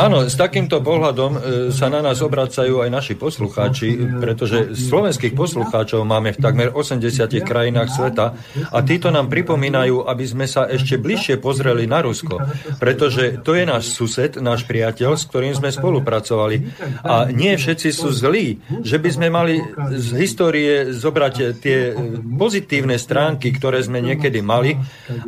Áno, 0.00 0.24
s 0.24 0.34
takýmto 0.40 0.80
pohľadom 0.80 1.30
e, 1.36 1.40
sa 1.76 1.92
na 1.92 2.00
nás 2.00 2.24
obracajú 2.24 2.80
aj 2.80 2.88
naši 2.88 3.14
poslucháči, 3.20 4.00
pretože 4.30 4.78
slovenských 4.78 5.34
poslucháčov 5.34 6.06
máme 6.06 6.30
v 6.30 6.38
takmer 6.38 6.70
80 6.70 7.34
krajinách 7.42 7.90
sveta 7.90 8.38
a 8.70 8.78
títo 8.86 9.10
nám 9.10 9.26
pripomínajú, 9.26 10.06
aby 10.06 10.22
sme 10.22 10.46
sa 10.46 10.70
ešte 10.70 11.02
bližšie 11.02 11.42
pozreli 11.42 11.90
na 11.90 11.98
Rusko, 11.98 12.38
pretože 12.78 13.42
to 13.42 13.58
je 13.58 13.66
náš 13.66 13.90
sused, 13.90 14.38
náš 14.38 14.62
priateľ, 14.70 15.18
s 15.18 15.26
ktorým 15.26 15.50
sme 15.50 15.74
spolupracovali. 15.74 16.62
A 17.02 17.26
nie 17.34 17.58
všetci 17.58 17.90
sú 17.90 18.14
zlí, 18.14 18.62
že 18.86 19.02
by 19.02 19.10
sme 19.10 19.28
mali 19.34 19.58
z 19.98 20.08
histórie 20.14 20.94
zobrať 20.94 21.34
tie 21.58 21.98
pozitívne 22.38 23.02
stránky, 23.02 23.50
ktoré 23.50 23.82
sme 23.82 23.98
niekedy 23.98 24.38
mali 24.46 24.78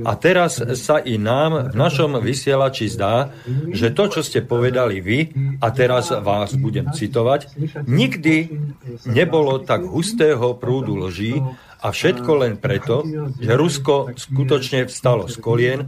a 0.06 0.14
teraz 0.14 0.62
sa 0.78 1.02
i 1.02 1.18
nám 1.18 1.74
v 1.74 1.74
našom 1.74 2.22
vysielači 2.22 2.86
zdá, 2.86 3.34
že 3.74 3.90
to, 3.90 4.06
čo 4.06 4.22
ste 4.22 4.46
povedali 4.46 5.02
vy, 5.02 5.18
a 5.58 5.74
teraz 5.74 6.14
vás 6.14 6.54
budem 6.54 6.94
citovať, 6.94 7.50
nikdy 7.88 8.52
nebolo 9.06 9.62
tak 9.62 9.82
hustého 9.84 10.54
prúdu 10.56 10.96
lží 11.08 11.38
a 11.82 11.90
všetko 11.90 12.30
len 12.46 12.54
preto, 12.56 13.02
že 13.42 13.52
Rusko 13.58 14.14
skutočne 14.14 14.86
vstalo 14.86 15.26
z 15.26 15.36
kolien, 15.42 15.80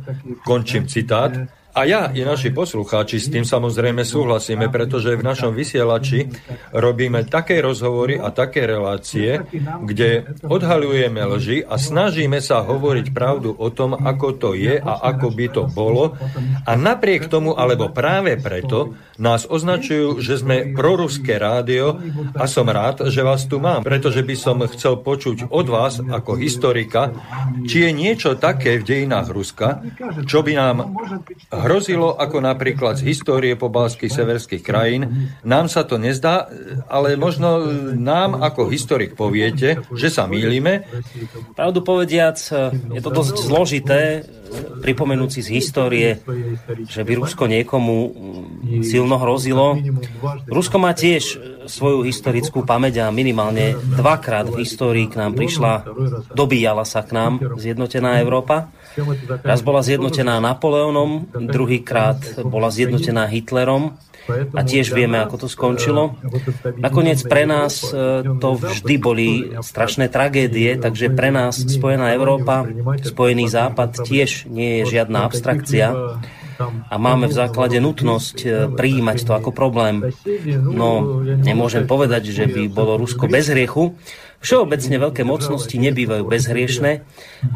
končím 0.43 0.91
citát, 0.91 1.33
a 1.75 1.81
ja 1.83 2.07
i 2.15 2.23
naši 2.23 2.55
poslucháči 2.55 3.19
s 3.19 3.27
tým 3.35 3.43
samozrejme 3.43 4.07
súhlasíme, 4.07 4.71
pretože 4.71 5.19
v 5.19 5.27
našom 5.27 5.59
vysielači 5.59 6.31
robíme 6.71 7.27
také 7.27 7.59
rozhovory 7.59 8.15
a 8.15 8.31
také 8.31 8.63
relácie, 8.63 9.43
kde 9.83 10.39
odhalujeme 10.47 11.19
lži 11.35 11.67
a 11.67 11.75
snažíme 11.75 12.39
sa 12.39 12.63
hovoriť 12.63 13.11
pravdu 13.11 13.51
o 13.59 13.75
tom, 13.75 13.99
ako 13.99 14.29
to 14.39 14.51
je 14.55 14.79
a 14.79 14.93
ako 15.11 15.35
by 15.35 15.47
to 15.51 15.63
bolo. 15.67 16.15
A 16.63 16.79
napriek 16.79 17.27
tomu, 17.27 17.59
alebo 17.59 17.91
práve 17.91 18.39
preto, 18.39 18.95
nás 19.19 19.43
označujú, 19.43 20.23
že 20.23 20.39
sme 20.39 20.71
proruské 20.79 21.43
rádio 21.43 21.99
a 22.39 22.47
som 22.47 22.71
rád, 22.71 23.11
že 23.11 23.27
vás 23.27 23.51
tu 23.51 23.59
mám, 23.59 23.83
pretože 23.83 24.23
by 24.23 24.35
som 24.39 24.63
chcel 24.71 25.03
počuť 25.03 25.51
od 25.51 25.67
vás 25.67 25.99
ako 25.99 26.39
historika, 26.39 27.11
či 27.67 27.87
je 27.87 27.91
niečo 27.91 28.39
také 28.39 28.79
v 28.79 28.87
dejinách 28.87 29.29
Ruska, 29.35 29.83
čo 30.23 30.47
by 30.47 30.53
nám 30.55 30.77
hrozilo 31.65 32.13
ako 32.15 32.45
napríklad 32.45 33.01
z 33.01 33.09
histórie 33.09 33.57
pobalských 33.57 34.13
severských 34.13 34.63
krajín. 34.63 35.33
Nám 35.43 35.73
sa 35.73 35.89
to 35.89 35.97
nezdá, 35.97 36.47
ale 36.87 37.17
možno 37.17 37.65
nám 37.97 38.39
ako 38.39 38.69
historik 38.69 39.17
poviete, 39.17 39.81
že 39.97 40.09
sa 40.13 40.29
mýlime. 40.29 40.85
Pravdu 41.57 41.81
povediac, 41.81 42.37
je 42.71 43.01
to 43.01 43.11
dosť 43.11 43.35
zložité 43.41 44.01
pripomenúci 44.55 45.43
z 45.43 45.49
histórie, 45.51 46.23
že 46.87 47.03
by 47.03 47.13
Rusko 47.19 47.51
niekomu 47.51 47.97
silno 48.87 49.19
hrozilo. 49.19 49.81
Rusko 50.47 50.77
má 50.79 50.95
tiež 50.95 51.41
svoju 51.67 52.05
historickú 52.05 52.63
pamäť 52.63 53.09
a 53.09 53.11
minimálne 53.11 53.75
dvakrát 53.75 54.47
v 54.53 54.63
histórii 54.63 55.09
k 55.09 55.19
nám 55.19 55.33
prišla, 55.35 55.89
dobíjala 56.37 56.85
sa 56.85 57.03
k 57.03 57.17
nám 57.17 57.33
zjednotená 57.57 58.21
Európa. 58.21 58.71
Raz 59.43 59.61
bola 59.63 59.83
zjednotená 59.83 60.39
Napoleonom, 60.39 61.27
druhýkrát 61.35 62.47
bola 62.47 62.71
zjednotená 62.71 63.27
Hitlerom 63.27 63.99
a 64.55 64.61
tiež 64.65 64.97
vieme, 64.97 65.21
ako 65.21 65.45
to 65.45 65.49
skončilo. 65.53 66.17
Nakoniec 66.81 67.21
pre 67.29 67.45
nás 67.45 67.85
e, 67.93 68.25
to 68.41 68.57
vždy 68.57 68.95
boli 68.97 69.29
strašné 69.61 70.09
tragédie, 70.09 70.81
takže 70.81 71.13
pre 71.13 71.29
nás 71.29 71.61
Spojená 71.61 72.17
Európa, 72.17 72.65
Spojený 73.05 73.53
Západ 73.53 74.01
tiež 74.01 74.49
nie 74.49 74.81
je 74.81 74.97
žiadna 74.97 75.29
abstrakcia 75.29 75.93
a 76.89 76.95
máme 76.97 77.27
v 77.29 77.35
základe 77.35 77.77
nutnosť 77.83 78.37
e, 78.41 78.49
prijímať 78.73 79.19
to 79.27 79.33
ako 79.35 79.51
problém. 79.51 80.09
No, 80.57 81.21
nemôžem 81.21 81.85
povedať, 81.85 82.31
že 82.31 82.47
by 82.47 82.71
bolo 82.71 82.97
Rusko 82.97 83.27
bez 83.27 83.51
hriechu, 83.51 83.99
Všeobecne 84.45 84.97
veľké 85.01 85.25
mocnosti 85.25 85.73
nebývajú 85.73 86.29
bezhriešné, 86.29 87.01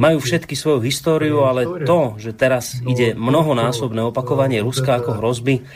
majú 0.00 0.18
všetky 0.24 0.56
svoju 0.56 0.80
históriu, 0.80 1.44
ale 1.44 1.84
to, 1.84 2.16
že 2.16 2.32
teraz 2.32 2.80
ide 2.80 3.12
mnohonásobné 3.12 4.00
opakovanie 4.08 4.64
Ruska 4.64 4.96
ako 4.96 5.20
hrozby, 5.20 5.68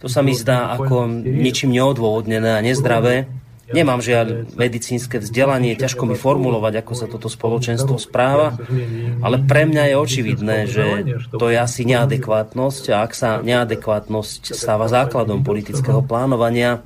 to 0.00 0.08
sa 0.08 0.24
mi 0.24 0.32
zdá 0.32 0.72
ako 0.72 1.04
ničím 1.20 1.76
neodôvodnené 1.76 2.56
a 2.56 2.64
nezdravé. 2.64 3.43
Nemám 3.73 4.01
žiaľ 4.01 4.49
medicínske 4.57 5.21
vzdelanie, 5.21 5.77
ťažko 5.77 6.09
mi 6.09 6.17
formulovať, 6.17 6.81
ako 6.81 6.93
sa 6.97 7.05
toto 7.05 7.29
spoločenstvo 7.29 8.01
správa, 8.01 8.57
ale 9.21 9.45
pre 9.45 9.69
mňa 9.69 9.93
je 9.93 9.95
očividné, 9.95 10.57
že 10.65 10.85
to 11.29 11.53
je 11.53 11.57
asi 11.61 11.85
neadekvátnosť 11.85 12.83
a 12.89 13.05
ak 13.05 13.11
sa 13.13 13.29
neadekvátnosť 13.45 14.57
stáva 14.57 14.89
základom 14.89 15.45
politického 15.45 16.01
plánovania, 16.01 16.81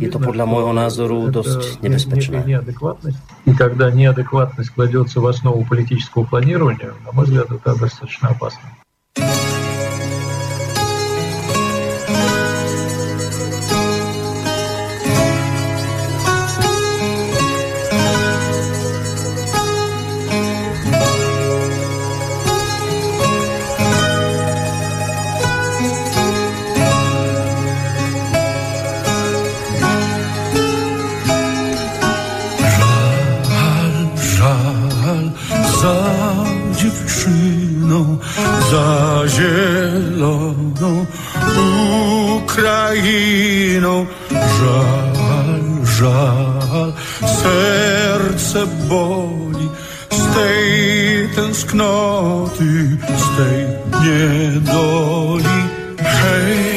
je 0.00 0.08
to 0.08 0.16
podľa 0.16 0.48
môjho 0.48 0.72
názoru 0.72 1.28
dosť 1.28 1.84
nebezpečné. 1.84 2.40
И 3.44 3.52
когда 3.52 3.92
неадекватность 3.92 4.72
кладется 4.72 5.20
в 5.20 5.26
основу 5.28 5.64
политического 5.68 6.24
планирования, 6.24 6.96
на 7.04 7.12
мой 7.12 7.28
взгляд, 7.28 7.52
это 7.52 7.76
достаточно 7.76 8.32
опасно. 8.32 8.64
Ukrainą. 42.53 44.05
Żal, 44.31 45.15
żal, 45.97 46.93
serce 47.41 48.67
boli 48.89 49.69
z 50.09 50.35
tej 50.35 51.29
tęsknoty, 51.35 52.97
z 53.17 53.37
tej 53.37 53.59
niedoli. 54.03 55.59
Hej, 55.97 56.72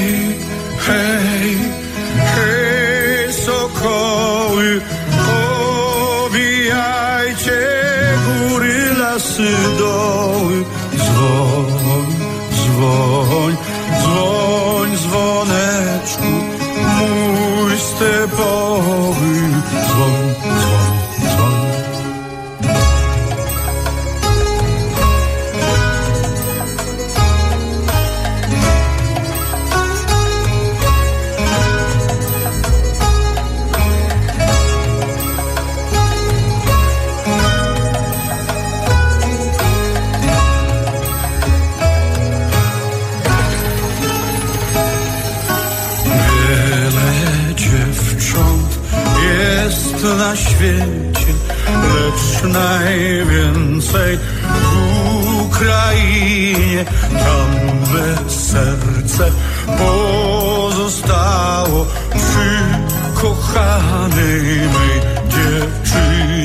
najwięcej 52.53 54.19
w 54.19 54.21
Ukrainie. 55.47 56.85
Tam 57.11 57.51
me 57.93 58.09
serce 58.31 59.31
pozostało 59.79 61.81
przy 62.11 62.49
kochanej 63.15 64.43
mej 64.75 64.95
dziewczynie. 65.29 66.36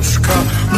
Przepióreczka 0.00 0.32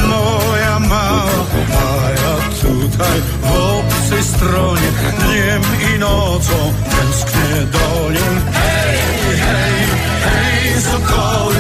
moja 0.09 0.79
mała, 0.79 1.45
a 1.71 2.11
ja 2.11 2.35
tutaj 2.61 3.21
w 3.43 3.53
obcej 3.53 4.23
stronie 4.23 4.91
dniem 5.19 5.63
i 5.95 5.99
nocą 5.99 6.53
tęsknię 6.91 7.67
do 7.73 8.11
niej. 8.11 8.37
Hej, 8.53 8.99
hej, 9.37 9.87
hej, 10.25 10.83
sokoły, 10.83 11.55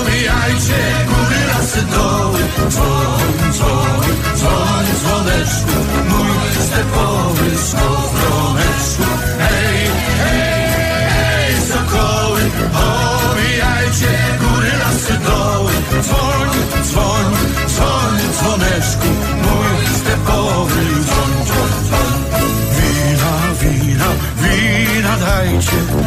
omijajcie 0.00 0.78
góry, 1.08 1.40
lasy, 1.48 1.82
doły. 1.82 2.38
Dzwoń, 2.68 3.52
dzwoń, 3.52 4.08
dzwoń, 4.36 4.86
dzwoneczku, 5.00 5.76
mój 6.08 6.66
stepowy 6.66 7.58
skowroneczku. 7.68 9.04
Hej, 9.38 9.90
hej, 10.18 10.66
hej, 11.08 11.54
sokoły, 11.68 12.40
omijajcie 12.74 14.10
góry, 14.40 14.70
lasy, 14.78 15.18
doły. 15.18 15.72
Dzwoń, 16.02 16.51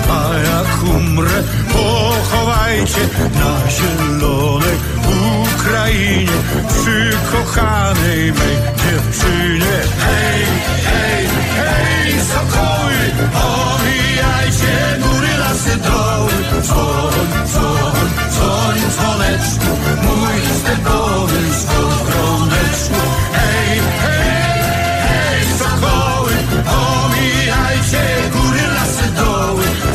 a 0.10 0.34
jak 0.38 0.84
umrę, 0.96 1.44
pochowajcie 1.74 3.02
na 3.40 3.72
zielonej 3.72 4.78
Ukrainie, 5.44 6.38
przy 6.70 7.18
kochanej 7.32 8.32
mej 8.32 8.56
dziewczynie. 8.82 9.78
Hej, 10.00 10.46
hej, 10.86 11.28
hej, 11.56 12.22
sokoły, 12.22 13.00
omijajcie 13.34 15.00
góry, 15.00 15.38
lasy, 15.40 15.78
doły. 15.78 16.62
Dzwoń, 16.62 17.14
dzwoń, 17.48 18.10
dzwoń, 18.32 18.78
dzwoneczku, 18.92 19.72
mój 20.04 20.36
skowroneczku. 21.62 23.02
Hej, 23.32 23.35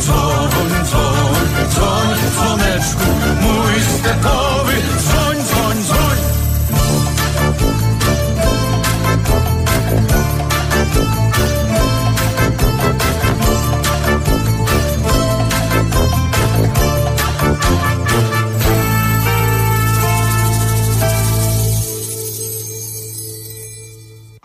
Dzwoń, 0.02 0.84
dzwoń, 0.84 1.68
dzwoń, 1.70 2.18
dzwoneczku, 2.30 3.04
mój 3.40 3.80
stepowy, 3.80 4.74
dzwoń, 4.98 5.36
dzwoń, 5.44 5.82
dzwoń. 5.82 6.16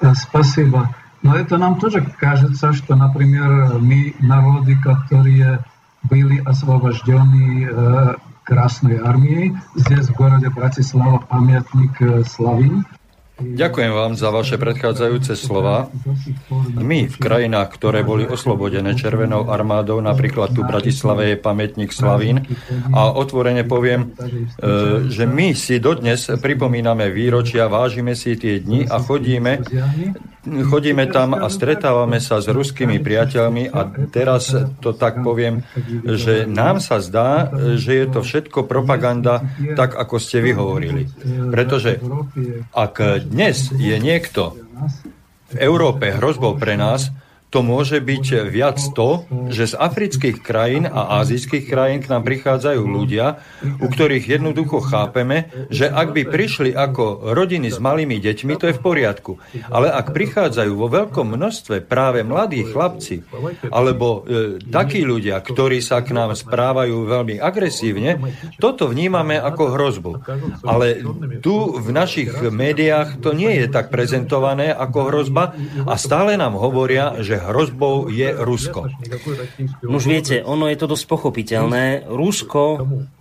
Э, 0.03 0.15
Спасибо. 0.15 0.89
Но 1.21 1.35
это 1.35 1.57
нам 1.57 1.79
тоже 1.79 2.01
кажется, 2.01 2.73
что, 2.73 2.95
например, 2.95 3.77
мы, 3.79 4.15
народы, 4.19 4.75
которые 4.81 5.59
были 6.03 6.39
освобождены 6.43 7.69
э, 7.69 8.15
Красной 8.43 8.97
армией, 8.97 9.55
здесь 9.75 10.07
в 10.07 10.15
городе 10.15 10.49
Братислава 10.49 11.19
памятник 11.19 12.01
э, 12.01 12.23
Славин, 12.23 12.85
Ďakujem 13.41 13.91
vám 13.91 14.13
za 14.13 14.29
vaše 14.29 14.61
predchádzajúce 14.61 15.33
slova. 15.33 15.89
My 16.77 17.09
v 17.09 17.17
krajinách, 17.17 17.73
ktoré 17.73 18.05
boli 18.05 18.29
oslobodené 18.29 18.93
Červenou 18.93 19.49
armádou, 19.49 19.97
napríklad 19.97 20.53
tu 20.53 20.61
v 20.61 20.69
Bratislave 20.69 21.33
je 21.33 21.37
pamätník 21.41 21.89
Slavín 21.89 22.45
a 22.93 23.09
otvorene 23.09 23.65
poviem, 23.65 24.13
e, 24.13 25.09
že 25.09 25.25
my 25.25 25.57
si 25.57 25.81
dodnes 25.81 26.29
pripomíname 26.37 27.09
výročia, 27.09 27.65
vážime 27.65 28.13
si 28.13 28.37
tie 28.37 28.61
dni 28.61 28.85
a 28.85 29.01
chodíme 29.01 29.65
chodíme 30.46 31.10
tam 31.10 31.34
a 31.34 31.50
stretávame 31.50 32.22
sa 32.22 32.38
s 32.38 32.46
ruskými 32.46 33.02
priateľmi 33.02 33.68
a 33.74 33.80
teraz 34.08 34.54
to 34.80 34.94
tak 34.94 35.20
poviem, 35.20 35.66
že 36.06 36.46
nám 36.46 36.78
sa 36.78 37.02
zdá, 37.02 37.50
že 37.74 38.04
je 38.04 38.06
to 38.06 38.20
všetko 38.22 38.64
propaganda, 38.64 39.42
tak 39.74 39.98
ako 39.98 40.16
ste 40.22 40.40
vy 40.40 40.54
hovorili. 40.54 41.02
Pretože 41.50 41.98
ak 42.72 43.26
dnes 43.26 43.74
je 43.74 43.96
niekto 43.98 44.54
v 45.50 45.56
Európe 45.62 46.14
hrozbou 46.14 46.54
pre 46.58 46.78
nás, 46.78 47.10
to 47.46 47.62
môže 47.62 48.02
byť 48.02 48.50
viac 48.50 48.78
to, 48.92 49.22
že 49.54 49.72
z 49.72 49.74
afrických 49.78 50.42
krajín 50.42 50.84
a 50.84 51.22
azijských 51.22 51.70
krajín 51.70 52.02
k 52.02 52.10
nám 52.10 52.26
prichádzajú 52.26 52.82
ľudia, 52.82 53.38
u 53.62 53.86
ktorých 53.86 54.26
jednoducho 54.26 54.82
chápeme, 54.82 55.54
že 55.70 55.86
ak 55.86 56.10
by 56.10 56.22
prišli 56.26 56.74
ako 56.74 57.32
rodiny 57.32 57.70
s 57.70 57.78
malými 57.78 58.18
deťmi, 58.18 58.52
to 58.58 58.68
je 58.70 58.74
v 58.76 58.82
poriadku. 58.82 59.32
Ale 59.70 59.88
ak 59.94 60.10
prichádzajú 60.10 60.72
vo 60.74 60.90
veľkom 60.90 61.38
množstve 61.38 61.86
práve 61.86 62.26
mladí 62.26 62.66
chlapci, 62.66 63.22
alebo 63.70 64.26
e, 64.26 64.58
takí 64.66 65.06
ľudia, 65.06 65.38
ktorí 65.38 65.78
sa 65.78 66.02
k 66.02 66.18
nám 66.18 66.34
správajú 66.34 67.06
veľmi 67.06 67.38
agresívne, 67.38 68.18
toto 68.58 68.90
vnímame 68.90 69.38
ako 69.38 69.62
hrozbu. 69.70 70.12
Ale 70.66 71.00
tu 71.40 71.78
v 71.78 71.88
našich 71.94 72.34
médiách 72.42 73.22
to 73.22 73.30
nie 73.32 73.54
je 73.62 73.66
tak 73.70 73.94
prezentované 73.94 74.74
ako 74.74 74.98
hrozba 75.08 75.54
a 75.86 75.94
stále 75.94 76.34
nám 76.34 76.58
hovoria, 76.58 77.14
že 77.22 77.35
hrozbou 77.38 78.08
je 78.08 78.32
Rusko. 78.32 78.88
Už 79.84 80.02
viete, 80.08 80.40
ono 80.40 80.68
je 80.68 80.76
to 80.78 80.86
dosť 80.90 81.04
pochopiteľné. 81.06 82.08
Rusko 82.08 82.62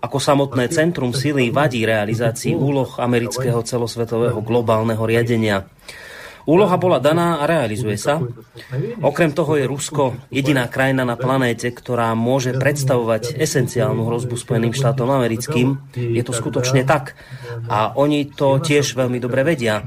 ako 0.01 0.17
samotné 0.17 0.71
centrum 0.71 1.11
sily 1.11 1.51
vadí 1.51 1.83
realizácii 1.83 2.55
úloh 2.55 2.89
amerického 2.99 3.61
celosvetového 3.61 4.39
globálneho 4.41 5.03
riadenia. 5.03 5.67
Úloha 6.45 6.77
bola 6.77 7.01
daná 7.01 7.41
a 7.41 7.49
realizuje 7.49 7.97
sa. 7.97 8.21
Okrem 9.01 9.33
toho 9.33 9.57
je 9.57 9.65
Rusko 9.65 10.13
jediná 10.29 10.69
krajina 10.69 11.01
na 11.01 11.17
planéte, 11.17 11.73
ktorá 11.73 12.13
môže 12.13 12.53
predstavovať 12.53 13.33
esenciálnu 13.41 14.05
hrozbu 14.05 14.37
Spojeným 14.37 14.69
štátom 14.69 15.09
americkým. 15.09 15.81
Je 15.97 16.21
to 16.21 16.37
skutočne 16.37 16.85
tak. 16.85 17.17
A 17.65 17.97
oni 17.97 18.29
to 18.29 18.61
tiež 18.61 18.93
veľmi 18.93 19.17
dobre 19.17 19.41
vedia, 19.41 19.81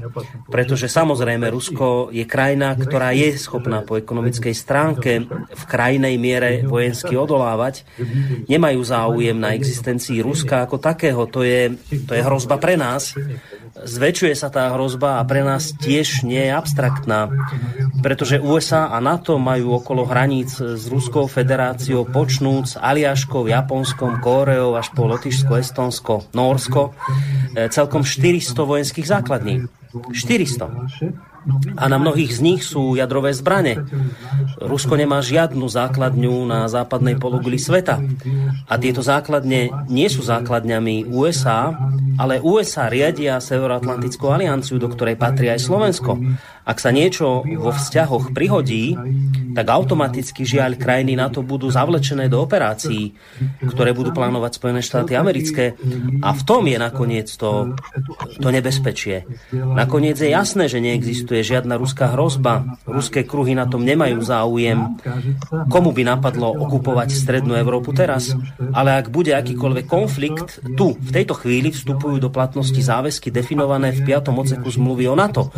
pretože 0.51 0.91
samozrejme 0.91 1.47
Rusko 1.47 2.11
je 2.11 2.27
krajina, 2.27 2.75
ktorá 2.75 3.15
je 3.15 3.39
schopná 3.39 3.79
po 3.79 3.95
ekonomickej 3.95 4.51
stránke 4.51 5.11
v 5.31 5.63
krajnej 5.63 6.19
miere 6.19 6.67
vojensky 6.67 7.15
odolávať. 7.15 7.87
Nemajú 8.51 8.83
záujem 8.83 9.37
na 9.39 9.55
existencii 9.55 10.19
Ruska 10.19 10.67
ako 10.67 10.75
takého. 10.75 11.23
To 11.31 11.39
je, 11.47 11.71
to 12.03 12.11
je 12.11 12.21
hrozba 12.21 12.59
pre 12.59 12.75
nás. 12.75 13.15
Zväčšuje 13.79 14.35
sa 14.35 14.51
tá 14.51 14.71
hrozba 14.75 15.19
a 15.19 15.23
pre 15.23 15.39
nás 15.43 15.71
tiež 15.71 16.27
nie 16.27 16.49
je 16.49 16.51
abstraktná, 16.51 17.31
pretože 18.03 18.41
USA 18.43 18.91
a 18.91 18.99
NATO 18.99 19.39
majú 19.39 19.79
okolo 19.79 20.03
hraníc 20.03 20.59
s 20.59 20.83
Ruskou 20.91 21.27
federáciou 21.31 22.03
počnúc 22.03 22.75
Aliaškou, 22.75 23.47
Japonskom, 23.47 24.19
Kóreou 24.19 24.75
až 24.75 24.91
po 24.91 25.07
Lotyšsko, 25.07 25.55
Estonsko, 25.55 26.27
Norsko 26.35 26.91
e, 27.55 27.71
celkom 27.71 28.03
400 28.03 28.51
vojenských 28.55 29.07
základní. 29.07 29.67
400 30.11 30.69
a 31.77 31.83
na 31.87 31.97
mnohých 31.97 32.35
z 32.35 32.39
nich 32.43 32.61
sú 32.61 32.93
jadrové 32.99 33.31
zbrane. 33.33 33.87
Rusko 34.59 34.99
nemá 34.99 35.23
žiadnu 35.23 35.63
základňu 35.63 36.43
na 36.43 36.67
západnej 36.67 37.15
pologuli 37.15 37.55
sveta. 37.55 38.03
A 38.67 38.73
tieto 38.75 38.99
základne 38.99 39.71
nie 39.87 40.07
sú 40.11 40.19
základňami 40.19 41.07
USA, 41.07 41.71
ale 42.19 42.43
USA 42.43 42.91
riadia 42.91 43.39
Severoatlantickú 43.39 44.27
alianciu, 44.27 44.75
do 44.75 44.91
ktorej 44.91 45.15
patrí 45.15 45.47
aj 45.47 45.63
Slovensko. 45.63 46.19
Ak 46.67 46.83
sa 46.83 46.91
niečo 46.91 47.47
vo 47.47 47.71
vzťahoch 47.71 48.35
prihodí, 48.35 48.93
tak 49.55 49.65
automaticky 49.71 50.43
žiaľ 50.43 50.75
krajiny 50.75 51.15
na 51.15 51.31
to 51.31 51.39
budú 51.41 51.71
zavlečené 51.71 52.27
do 52.27 52.43
operácií, 52.43 53.15
ktoré 53.63 53.95
budú 53.95 54.11
plánovať 54.11 54.59
Spojené 54.59 54.81
štáty 54.83 55.15
americké. 55.15 55.79
A 56.19 56.35
v 56.35 56.41
tom 56.43 56.67
je 56.67 56.75
nakoniec 56.75 57.31
to, 57.31 57.73
to 58.37 58.47
nebezpečie. 58.51 59.23
Nakoniec 59.55 60.19
je 60.19 60.29
jasné, 60.29 60.67
že 60.67 60.83
neexistuje 60.83 61.41
žiadna 61.41 61.79
ruská 61.79 62.11
hrozba. 62.13 62.77
Ruské 62.83 63.23
kruhy 63.23 63.55
na 63.55 63.63
tom 63.65 63.87
nemajú 63.87 64.19
záujem. 64.19 64.48
Komu 65.69 65.93
by 65.93 66.03
napadlo 66.05 66.49
okupovať 66.65 67.13
Strednú 67.13 67.53
Európu 67.53 67.93
teraz? 67.93 68.33
Ale 68.73 68.97
ak 68.97 69.13
bude 69.13 69.37
akýkoľvek 69.37 69.85
konflikt, 69.85 70.63
tu, 70.73 70.97
v 70.97 71.11
tejto 71.13 71.37
chvíli 71.37 71.69
vstupujú 71.69 72.17
do 72.17 72.33
platnosti 72.33 72.77
záväzky 72.77 73.29
definované 73.29 73.93
v 73.93 74.09
5. 74.09 74.33
oceku 74.33 74.67
zmluvy 74.69 75.05
o 75.09 75.15
NATO. 75.15 75.53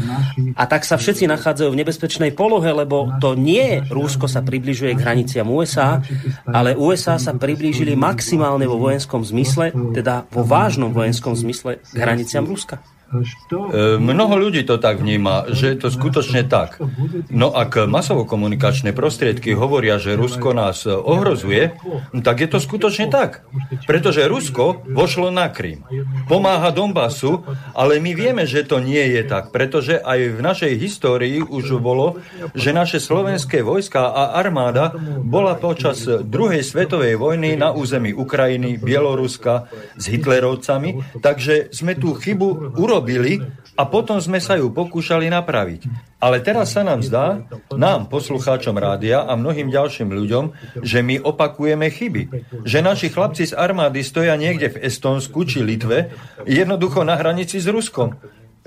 A 0.56 0.64
tak 0.68 0.84
sa 0.84 1.00
všetci 1.00 1.30
nachádzajú 1.30 1.70
v 1.72 1.80
nebezpečnej 1.84 2.32
polohe, 2.36 2.72
lebo 2.72 3.12
to 3.24 3.38
nie 3.38 3.84
Rúsko 3.88 4.26
sa 4.28 4.44
približuje 4.44 4.96
k 4.96 5.04
hraniciam 5.04 5.48
USA, 5.50 6.02
ale 6.48 6.76
USA 6.76 7.16
sa 7.22 7.36
priblížili 7.36 7.94
maximálne 7.96 8.66
vo 8.66 8.80
vojenskom 8.80 9.22
zmysle, 9.22 9.72
teda 9.96 10.26
vo 10.30 10.44
vážnom 10.44 10.92
vojenskom 10.92 11.36
zmysle 11.36 11.82
k 11.82 11.96
hraniciam 11.98 12.48
Ruska. 12.48 12.84
E, 13.12 14.00
mnoho 14.00 14.40
ľudí 14.40 14.64
to 14.64 14.80
tak 14.80 15.04
vníma, 15.04 15.52
že 15.52 15.76
je 15.76 15.78
to 15.84 15.88
skutočne 15.92 16.48
tak. 16.48 16.80
No 17.28 17.52
ak 17.52 17.84
masovo-komunikačné 17.84 18.96
prostriedky 18.96 19.52
hovoria, 19.52 20.00
že 20.00 20.16
Rusko 20.16 20.56
nás 20.56 20.88
ohrozuje, 20.88 21.76
tak 22.24 22.40
je 22.40 22.48
to 22.48 22.64
skutočne 22.64 23.12
tak. 23.12 23.44
Pretože 23.84 24.32
Rusko 24.32 24.88
vošlo 24.96 25.28
na 25.28 25.52
Krym. 25.52 25.84
Pomáha 26.32 26.72
Donbasu, 26.72 27.44
ale 27.76 28.00
my 28.00 28.16
vieme, 28.16 28.48
že 28.48 28.64
to 28.64 28.80
nie 28.80 29.04
je 29.12 29.28
tak, 29.28 29.52
pretože 29.52 30.00
aj 30.00 30.20
v 30.32 30.40
našej 30.40 30.74
histórii 30.80 31.44
už 31.44 31.84
bolo, 31.84 32.24
že 32.56 32.72
naše 32.72 33.04
slovenské 33.04 33.60
vojska 33.60 34.08
a 34.08 34.40
armáda 34.40 34.96
bola 35.20 35.60
počas 35.60 36.08
druhej 36.08 36.64
svetovej 36.64 37.20
vojny 37.20 37.60
na 37.60 37.76
území 37.76 38.16
Ukrajiny, 38.16 38.80
Bieloruska 38.80 39.68
s 40.00 40.08
Hitlerovcami, 40.08 41.20
takže 41.20 41.76
sme 41.76 42.00
tú 42.00 42.16
chybu 42.16 42.80
urobili 42.80 43.01
urobili 43.02 43.42
a 43.74 43.84
potom 43.90 44.22
sme 44.22 44.38
sa 44.38 44.62
ju 44.62 44.70
pokúšali 44.70 45.26
napraviť. 45.34 45.90
Ale 46.22 46.38
teraz 46.46 46.78
sa 46.78 46.86
nám 46.86 47.02
zdá, 47.02 47.50
nám, 47.74 48.06
poslucháčom 48.14 48.78
rádia 48.78 49.26
a 49.26 49.34
mnohým 49.34 49.74
ďalším 49.74 50.14
ľuďom, 50.14 50.46
že 50.86 51.02
my 51.02 51.18
opakujeme 51.26 51.90
chyby. 51.90 52.24
Že 52.62 52.80
naši 52.86 53.10
chlapci 53.10 53.50
z 53.50 53.58
armády 53.58 54.06
stoja 54.06 54.38
niekde 54.38 54.78
v 54.78 54.86
Estonsku 54.86 55.50
či 55.50 55.66
Litve, 55.66 56.14
jednoducho 56.46 57.02
na 57.02 57.18
hranici 57.18 57.58
s 57.58 57.66
Ruskom. 57.66 58.14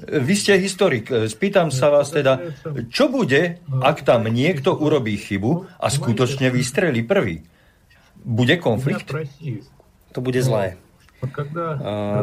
Vy 0.05 0.35
ste 0.35 0.59
historik. 0.59 1.07
Spýtam 1.07 1.71
sa 1.71 1.95
vás 1.95 2.11
teda, 2.11 2.51
čo 2.91 3.07
bude, 3.07 3.63
ak 3.71 4.03
tam 4.03 4.27
niekto 4.27 4.75
urobí 4.75 5.15
chybu 5.15 5.71
a 5.79 5.87
skutočne 5.87 6.51
vystrelí 6.51 7.07
prvý? 7.07 7.47
Bude 8.19 8.59
konflikt? 8.59 9.15
To 10.11 10.19
bude 10.19 10.43
zlé. 10.43 10.84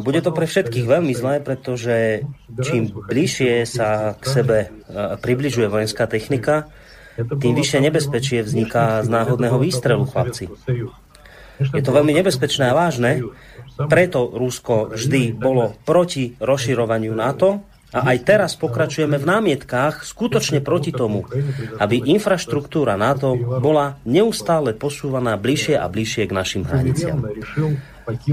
Bude 0.01 0.19
to 0.21 0.31
pre 0.31 0.45
všetkých 0.45 0.85
veľmi 0.85 1.13
zlé, 1.17 1.39
pretože 1.41 2.25
čím 2.61 2.91
bližšie 2.91 3.65
sa 3.65 4.15
k 4.17 4.23
sebe 4.23 4.57
približuje 5.21 5.67
vojenská 5.67 6.05
technika, 6.07 6.69
tým 7.17 7.53
vyššie 7.53 7.79
nebezpečie 7.83 8.39
vzniká 8.41 9.03
z 9.03 9.09
náhodného 9.11 9.59
výstrelu, 9.59 10.07
chlapci. 10.07 10.47
Je 11.61 11.83
to 11.85 11.91
veľmi 11.93 12.15
nebezpečné 12.15 12.71
a 12.71 12.77
vážne, 12.77 13.21
preto 13.77 14.31
Rusko 14.33 14.97
vždy 14.97 15.37
bolo 15.37 15.77
proti 15.85 16.33
rozširovaniu 16.41 17.13
NATO 17.13 17.61
a 17.91 18.15
aj 18.15 18.17
teraz 18.23 18.51
pokračujeme 18.55 19.19
v 19.19 19.25
námietkách 19.27 20.07
skutočne 20.07 20.63
proti 20.63 20.95
tomu, 20.95 21.27
aby 21.77 21.99
infraštruktúra 22.15 22.95
NATO 22.95 23.35
bola 23.35 23.99
neustále 24.07 24.71
posúvaná 24.73 25.35
bližšie 25.35 25.75
a 25.75 25.85
bližšie 25.91 26.23
k 26.25 26.33
našim 26.33 26.63
hraniciam. 26.63 27.19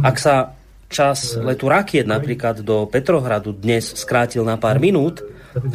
Ak 0.01 0.17
sa 0.23 0.58
čas 0.89 1.37
letu 1.37 1.69
rakiet 1.69 2.09
napríklad 2.09 2.65
do 2.65 2.89
Petrohradu 2.89 3.53
dnes 3.53 3.93
skrátil 3.95 4.43
na 4.43 4.57
pár 4.57 4.81
minút, 4.81 5.21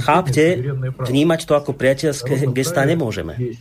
chápte, 0.01 0.61
vnímať 1.05 1.45
to 1.45 1.53
ako 1.57 1.71
priateľské 1.73 2.49
gesta 2.53 2.85
nemôžeme. 2.85 3.57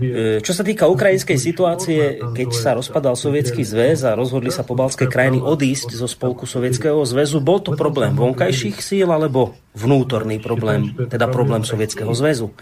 E, 0.00 0.40
čo 0.40 0.56
sa 0.56 0.64
týka 0.64 0.88
ukrajinskej 0.88 1.36
situácie, 1.36 2.00
keď 2.32 2.48
sa 2.56 2.72
rozpadal 2.72 3.12
Sovietský 3.12 3.60
zväz 3.60 4.08
a 4.08 4.16
rozhodli 4.16 4.48
sa 4.48 4.64
pobalské 4.64 5.04
krajiny 5.04 5.44
odísť 5.44 5.92
zo 5.92 6.08
spolku 6.08 6.48
Sovietskeho 6.48 7.04
zväzu, 7.04 7.44
bol 7.44 7.60
to 7.60 7.76
problém 7.76 8.16
vonkajších 8.16 8.80
síl 8.80 9.12
alebo 9.12 9.52
vnútorný 9.76 10.40
problém, 10.40 10.96
teda 10.96 11.28
problém 11.28 11.60
Sovietskeho 11.60 12.08
zväzu? 12.16 12.56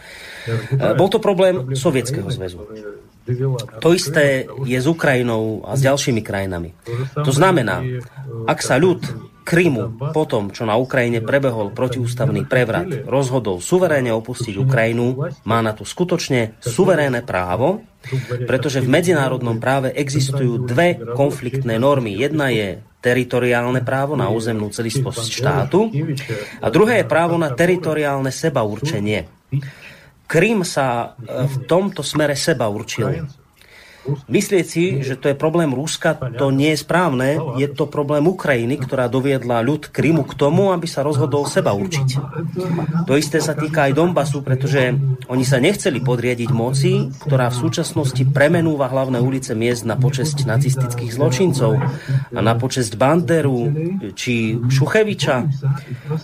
E, 0.74 0.98
bol 0.98 1.06
to 1.06 1.22
problém 1.22 1.78
Sovietskeho 1.78 2.26
zväzu. 2.34 2.66
To 3.81 3.91
isté 3.95 4.47
je 4.66 4.78
s 4.78 4.87
Ukrajinou 4.87 5.64
a 5.66 5.76
s 5.76 5.85
ďalšími 5.85 6.22
krajinami. 6.24 6.74
To 7.14 7.33
znamená, 7.33 7.83
ak 8.47 8.61
sa 8.61 8.76
ľud 8.81 9.31
Krymu 9.41 10.14
po 10.14 10.28
tom, 10.31 10.55
čo 10.55 10.62
na 10.62 10.78
Ukrajine 10.78 11.24
prebehol 11.24 11.74
protiústavný 11.74 12.47
prevrat, 12.47 13.09
rozhodol 13.09 13.59
suverénne 13.59 14.14
opustiť 14.14 14.55
Ukrajinu, 14.55 15.26
má 15.43 15.59
na 15.59 15.74
to 15.74 15.83
skutočne 15.83 16.61
suverénne 16.62 17.24
právo, 17.26 17.83
pretože 18.47 18.78
v 18.78 18.93
medzinárodnom 18.93 19.59
práve 19.59 19.91
existujú 19.91 20.70
dve 20.70 20.95
konfliktné 21.18 21.83
normy. 21.83 22.14
Jedna 22.14 22.55
je 22.55 22.78
teritoriálne 23.01 23.81
právo 23.81 24.14
na 24.14 24.28
územnú 24.28 24.68
celistvosť 24.70 25.26
štátu 25.33 25.89
a 26.61 26.66
druhé 26.68 27.03
je 27.03 27.11
právo 27.11 27.35
na 27.41 27.51
teritoriálne 27.51 28.28
sebaurčenie. 28.31 29.26
Krym 30.31 30.62
sa 30.62 31.18
v 31.26 31.55
tomto 31.66 32.07
smere 32.07 32.39
seba 32.39 32.70
určil. 32.70 33.26
Myslieť 34.09 34.64
si, 34.66 34.84
že 35.05 35.20
to 35.20 35.28
je 35.28 35.36
problém 35.36 35.76
Ruska, 35.76 36.16
to 36.16 36.48
nie 36.48 36.72
je 36.72 36.80
správne. 36.80 37.36
Je 37.61 37.68
to 37.68 37.84
problém 37.84 38.24
Ukrajiny, 38.24 38.80
ktorá 38.80 39.12
doviedla 39.12 39.61
ľud 39.61 39.92
Krymu 39.92 40.24
k 40.24 40.36
tomu, 40.40 40.72
aby 40.72 40.88
sa 40.88 41.05
rozhodol 41.05 41.44
seba 41.44 41.76
určiť. 41.76 42.09
To 43.05 43.12
isté 43.14 43.44
sa 43.44 43.53
týka 43.53 43.90
aj 43.90 43.96
Donbasu, 43.96 44.40
pretože 44.40 44.96
oni 45.28 45.44
sa 45.44 45.61
nechceli 45.61 46.01
podriadiť 46.01 46.51
moci, 46.51 47.12
ktorá 47.12 47.53
v 47.53 47.61
súčasnosti 47.61 48.22
premenúva 48.32 48.88
hlavné 48.88 49.20
ulice 49.20 49.53
miest 49.53 49.84
na 49.84 50.01
počesť 50.01 50.48
nacistických 50.48 51.12
zločincov 51.12 51.76
a 52.32 52.40
na 52.40 52.57
počesť 52.57 52.96
Banderu 52.96 53.68
či 54.16 54.57
Šucheviča, 54.57 55.36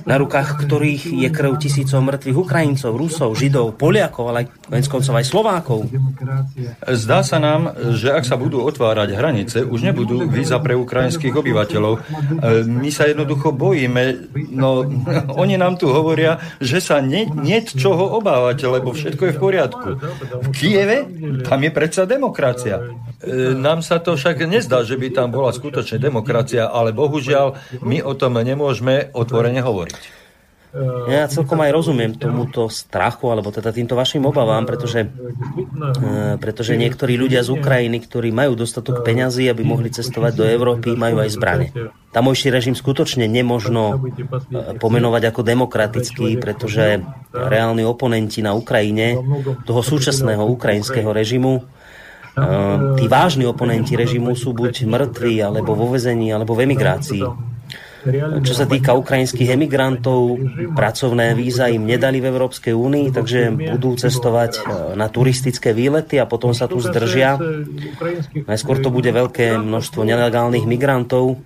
na 0.08 0.16
rukách 0.16 0.64
ktorých 0.64 1.12
je 1.12 1.28
krv 1.28 1.60
tisícov 1.60 2.00
mŕtvych 2.00 2.38
Ukrajincov, 2.40 2.92
Rusov, 2.96 3.36
Židov, 3.36 3.76
Poliakov, 3.76 4.32
ale 4.32 4.48
aj 4.48 4.65
koncov 4.66 5.14
aj 5.14 5.26
Slovákov. 5.26 5.80
Zdá 6.82 7.22
sa 7.22 7.38
nám, 7.38 7.74
že 7.94 8.10
ak 8.10 8.26
sa 8.26 8.34
budú 8.34 8.66
otvárať 8.66 9.14
hranice, 9.14 9.58
už 9.62 9.86
nebudú 9.86 10.26
víza 10.26 10.58
pre 10.58 10.74
ukrajinských 10.74 11.34
obyvateľov. 11.34 12.02
My 12.66 12.90
sa 12.90 13.06
jednoducho 13.06 13.54
bojíme, 13.54 14.32
no 14.50 14.82
oni 15.42 15.54
nám 15.54 15.78
tu 15.78 15.90
hovoria, 15.90 16.42
že 16.58 16.82
sa 16.82 16.98
nie, 16.98 17.30
nie 17.30 17.62
čoho 17.62 18.18
obávať, 18.18 18.66
lebo 18.66 18.90
všetko 18.90 19.22
je 19.30 19.32
v 19.34 19.40
poriadku. 19.40 19.88
V 20.42 20.48
Kieve 20.50 21.06
tam 21.46 21.62
je 21.62 21.70
predsa 21.70 22.02
demokracia. 22.08 22.82
E, 23.22 23.54
nám 23.56 23.80
sa 23.80 24.02
to 24.02 24.14
však 24.14 24.44
nezdá, 24.44 24.82
že 24.82 24.98
by 24.98 25.08
tam 25.14 25.32
bola 25.32 25.50
skutočne 25.54 25.98
demokracia, 25.98 26.68
ale 26.68 26.92
bohužiaľ 26.92 27.56
my 27.82 28.02
o 28.04 28.12
tom 28.14 28.38
nemôžeme 28.38 29.10
otvorene 29.16 29.62
hovoriť. 29.62 30.25
Ja 31.08 31.24
celkom 31.30 31.62
aj 31.64 31.72
rozumiem 31.72 32.12
tomuto 32.18 32.68
strachu, 32.68 33.32
alebo 33.32 33.48
teda 33.48 33.72
týmto 33.72 33.96
vašim 33.96 34.26
obavám, 34.28 34.68
pretože, 34.68 35.08
e, 35.08 36.36
pretože 36.36 36.76
niektorí 36.76 37.16
ľudia 37.16 37.40
z 37.40 37.56
Ukrajiny, 37.56 38.04
ktorí 38.04 38.28
majú 38.34 38.58
dostatok 38.58 39.00
peňazí, 39.00 39.48
aby 39.48 39.64
mohli 39.64 39.88
cestovať 39.88 40.32
do 40.36 40.44
Európy, 40.44 40.92
majú 40.92 41.24
aj 41.24 41.30
zbrane. 41.32 41.66
Tamojší 42.12 42.52
režim 42.52 42.76
skutočne 42.76 43.24
nemožno 43.24 44.00
pomenovať 44.80 45.22
ako 45.32 45.40
demokratický, 45.44 46.36
pretože 46.40 47.00
reálni 47.32 47.84
oponenti 47.84 48.44
na 48.44 48.52
Ukrajine 48.52 49.20
toho 49.64 49.80
súčasného 49.80 50.44
ukrajinského 50.44 51.08
režimu 51.12 51.64
tí 53.00 53.08
vážni 53.08 53.48
oponenti 53.48 53.96
režimu 53.96 54.36
sú 54.36 54.52
buď 54.52 54.84
mŕtvi, 54.84 55.40
alebo 55.40 55.72
vo 55.72 55.88
vezení, 55.88 56.28
alebo 56.28 56.52
v 56.52 56.68
emigrácii. 56.68 57.24
Čo 58.46 58.54
sa 58.54 58.66
týka 58.70 58.94
ukrajinských 58.94 59.58
emigrantov, 59.58 60.38
pracovné 60.78 61.34
víza 61.34 61.66
im 61.66 61.82
nedali 61.82 62.22
v 62.22 62.30
Európskej 62.30 62.70
únii, 62.70 63.10
takže 63.10 63.50
budú 63.74 63.98
cestovať 63.98 64.52
e, 64.56 64.60
na 64.94 65.10
turistické 65.10 65.74
výlety 65.74 66.22
a 66.22 66.30
potom 66.30 66.54
sa 66.54 66.70
tu 66.70 66.78
zdržia. 66.78 67.34
Najskôr 68.46 68.78
to 68.78 68.94
bude 68.94 69.10
veľké 69.10 69.58
množstvo 69.58 70.06
nelegálnych 70.06 70.68
migrantov. 70.68 71.42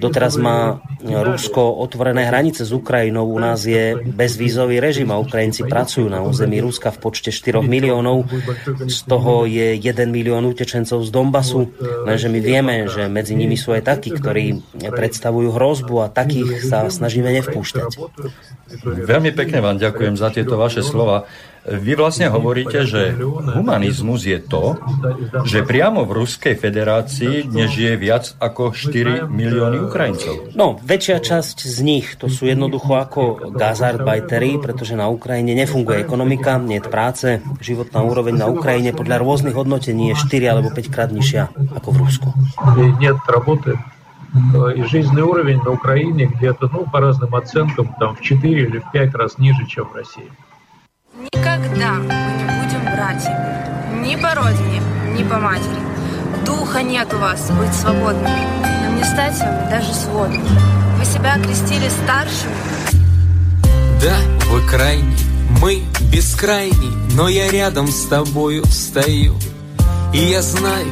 Doteraz 0.00 0.40
má 0.40 0.80
Rusko 1.04 1.76
otvorené 1.76 2.24
hranice 2.24 2.64
s 2.64 2.72
Ukrajinou. 2.72 3.28
U 3.28 3.36
nás 3.36 3.60
je 3.68 3.92
bezvízový 3.92 4.80
režim 4.80 5.12
a 5.12 5.20
Ukrajinci 5.20 5.68
pracujú 5.68 6.08
na 6.08 6.24
území 6.24 6.64
Ruska 6.64 6.88
v 6.88 6.98
počte 7.04 7.28
4 7.28 7.60
miliónov. 7.60 8.24
Z 8.88 9.04
toho 9.04 9.44
je 9.44 9.76
1 9.76 9.84
milión 10.08 10.48
utečencov 10.48 11.04
z 11.04 11.10
Donbasu. 11.12 11.76
Lenže 12.08 12.32
my 12.32 12.40
vieme, 12.40 12.88
že 12.88 13.04
medzi 13.12 13.36
nimi 13.36 13.60
sú 13.60 13.76
aj 13.76 13.84
takí, 13.84 14.16
ktorí 14.16 14.64
predstavujú 14.80 15.52
hrozbu 15.52 15.94
a 16.00 16.08
takých 16.08 16.64
sa 16.64 16.88
snažíme 16.88 17.28
nevpúšťať. 17.44 18.00
Veľmi 18.84 19.36
pekne 19.36 19.60
vám 19.60 19.76
ďakujem 19.76 20.16
za 20.16 20.32
tieto 20.32 20.56
vaše 20.56 20.80
slova. 20.80 21.28
Vy 21.69 21.93
vlastne 21.99 22.31
hovoríte, 22.31 22.87
že 22.87 23.13
humanizmus 23.53 24.23
je 24.23 24.39
to, 24.39 24.79
že 25.43 25.67
priamo 25.67 26.07
v 26.07 26.23
Ruskej 26.23 26.55
federácii 26.55 27.51
dnes 27.51 27.69
žije 27.75 27.93
viac 27.99 28.31
ako 28.39 28.71
4 28.71 29.27
milióny 29.27 29.77
Ukrajincov. 29.83 30.55
No, 30.55 30.79
väčšia 30.79 31.19
časť 31.19 31.67
z 31.67 31.77
nich 31.83 32.15
to 32.15 32.31
sú 32.31 32.47
jednoducho 32.47 32.95
ako 32.95 33.53
gazarbajtery, 33.53 34.57
pretože 34.57 34.95
na 34.95 35.11
Ukrajine 35.11 35.51
nefunguje 35.53 35.99
ekonomika, 35.99 36.57
nie 36.57 36.79
je 36.79 36.87
práce, 36.87 37.27
životná 37.59 38.01
úroveň 38.07 38.39
na 38.39 38.47
Ukrajine 38.47 38.95
podľa 38.95 39.19
rôznych 39.19 39.53
hodnotení 39.53 40.15
je 40.15 40.25
4 40.25 40.49
alebo 40.49 40.71
5 40.71 40.89
krát 40.89 41.11
nižšia 41.11 41.53
ako 41.75 41.87
v 41.91 41.97
Rusku. 42.01 42.27
Нет 43.03 43.19
работы, 43.27 43.75
и 44.73 44.81
жизненный 44.87 45.27
уровень 45.27 45.59
на 45.61 45.75
Украине 45.75 46.31
где-то, 46.31 46.69
ну, 46.71 46.87
по 46.87 47.03
разным 47.03 47.35
оценкам, 47.35 47.93
там 47.99 48.15
в 48.15 48.21
4 48.21 48.41
или 48.41 48.79
в 48.79 48.89
5 48.95 49.13
раз 49.13 49.37
ниже, 49.37 49.67
чем 49.67 49.91
в 49.91 49.95
России. 49.95 50.31
Никогда 51.64 51.94
мы 51.94 52.32
не 52.36 52.44
будем 52.44 52.84
братьями. 52.84 54.06
Ни 54.06 54.16
по 54.16 54.34
родине, 54.34 54.82
ни 55.16 55.22
по 55.24 55.38
матери. 55.38 55.80
Духа 56.44 56.82
нет 56.82 57.12
у 57.14 57.16
вас 57.16 57.50
быть 57.52 57.72
свободными. 57.72 58.46
Нам 58.82 58.96
не 58.96 59.04
стать 59.04 59.34
с 59.34 59.40
вами 59.40 59.70
даже 59.70 59.94
сводными. 59.94 60.44
Вы 60.98 61.04
себя 61.06 61.34
окрестили 61.34 61.88
старшими. 61.88 62.54
Да, 64.02 64.16
вы 64.50 64.60
крайний, 64.68 65.16
мы 65.62 65.82
бескрайний, 66.12 66.92
но 67.14 67.28
я 67.28 67.50
рядом 67.50 67.88
с 67.88 68.08
тобою 68.08 68.66
стою. 68.66 69.34
И 70.12 70.18
я 70.18 70.42
знаю, 70.42 70.88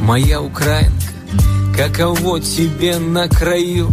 моя 0.00 0.40
Украина 0.40 0.94
каково 1.76 2.40
тебе 2.40 2.96
на 2.96 3.28
краю 3.28 3.90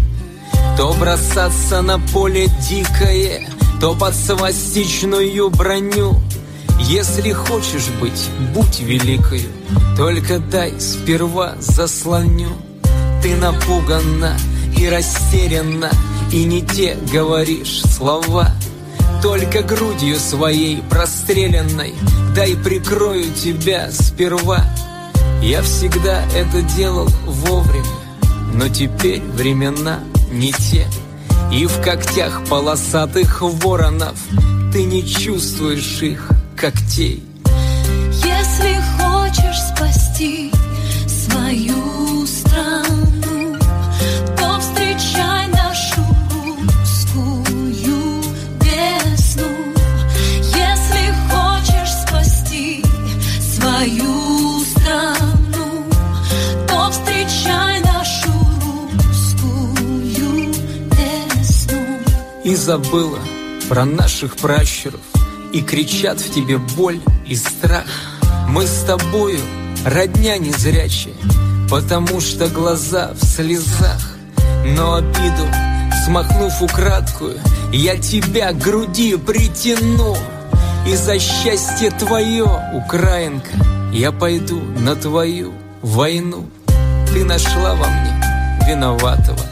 То 0.78 0.93
бросаться 0.93 1.82
на 1.82 1.99
поле 1.99 2.47
дикое 2.69 3.45
То 3.80 3.95
под 3.95 4.15
свастичную 4.15 5.49
броню. 5.49 6.15
Если 6.80 7.32
хочешь 7.32 7.88
быть, 8.01 8.30
будь 8.53 8.82
великою 8.82 9.49
Только 9.95 10.39
дай 10.39 10.80
сперва 10.80 11.55
заслоню. 11.59 12.49
Ты 13.21 13.36
напугана 13.36 14.38
и 14.78 14.88
растеряна 14.88 15.91
И 16.32 16.43
не 16.43 16.61
те 16.61 16.97
говоришь 17.11 17.82
слова. 17.84 18.51
Только 19.21 19.61
грудью 19.61 20.17
своей 20.19 20.82
простреленной 20.89 21.93
Дай 22.36 22.55
прикрою 22.55 23.32
тебя 23.34 23.91
сперва. 23.91 24.65
Я 25.43 25.61
всегда 25.61 26.24
это 26.36 26.61
делал 26.61 27.07
вовремя, 27.26 27.86
но 28.53 28.69
теперь 28.69 29.21
времена 29.21 29.99
не 30.32 30.51
те. 30.51 30.88
И 31.54 31.68
в 31.68 31.82
когтях 31.82 32.43
полосатых 32.49 33.43
воронов 33.43 34.18
ты 34.74 34.86
не 34.86 35.06
чувствуешь 35.06 36.01
их 36.01 36.28
когтей. 36.58 37.24
Если 38.12 38.82
хочешь 38.97 39.62
спасти 39.62 40.51
свою 41.08 41.82
забыла 62.64 63.20
про 63.68 63.84
наших 63.84 64.38
пращуров, 64.38 65.01
и 65.51 65.61
кричат 65.61 66.22
в 66.22 66.34
тебе 66.34 66.57
боль 66.57 67.01
и 67.28 67.36
страх. 67.36 67.86
Мы 68.47 68.66
с 68.66 68.86
тобою 68.88 69.39
родня 69.86 70.38
незрячая, 70.38 71.14
потому 71.70 72.22
что 72.22 72.47
глаза 72.47 73.11
в 73.20 73.26
слезах. 73.26 74.16
Но 74.66 74.95
обиду, 74.95 75.45
смахнув 76.05 76.61
украдкую, 76.61 77.38
я 77.74 77.97
тебя 77.97 78.53
к 78.53 78.59
груди 78.59 79.18
притяну. 79.18 80.16
И 80.88 80.95
за 80.95 81.20
счастье 81.20 81.91
твое, 81.91 82.47
Украинка, 82.74 83.51
я 83.91 84.14
пойду 84.14 84.61
на 84.80 84.95
твою 84.95 85.53
войну. 85.82 86.49
Ты 87.11 87.26
нашла 87.26 87.76
во 87.76 87.88
мне 87.88 88.24
виноватого. 88.66 89.45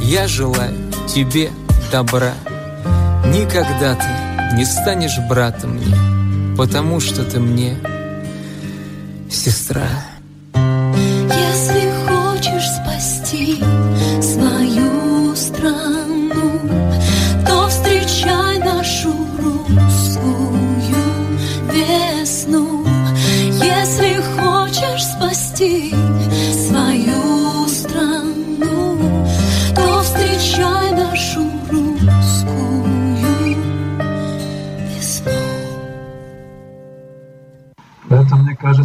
Я 0.00 0.26
желаю 0.26 0.74
тебе 1.06 1.50
добра. 1.92 2.32
Никогда 3.34 3.96
ты 3.96 4.56
не 4.56 4.64
станешь 4.64 5.18
братом 5.28 5.70
мне, 5.70 6.56
потому 6.56 7.00
что 7.00 7.24
ты 7.24 7.40
мне 7.40 7.76
сестра. 9.28 9.88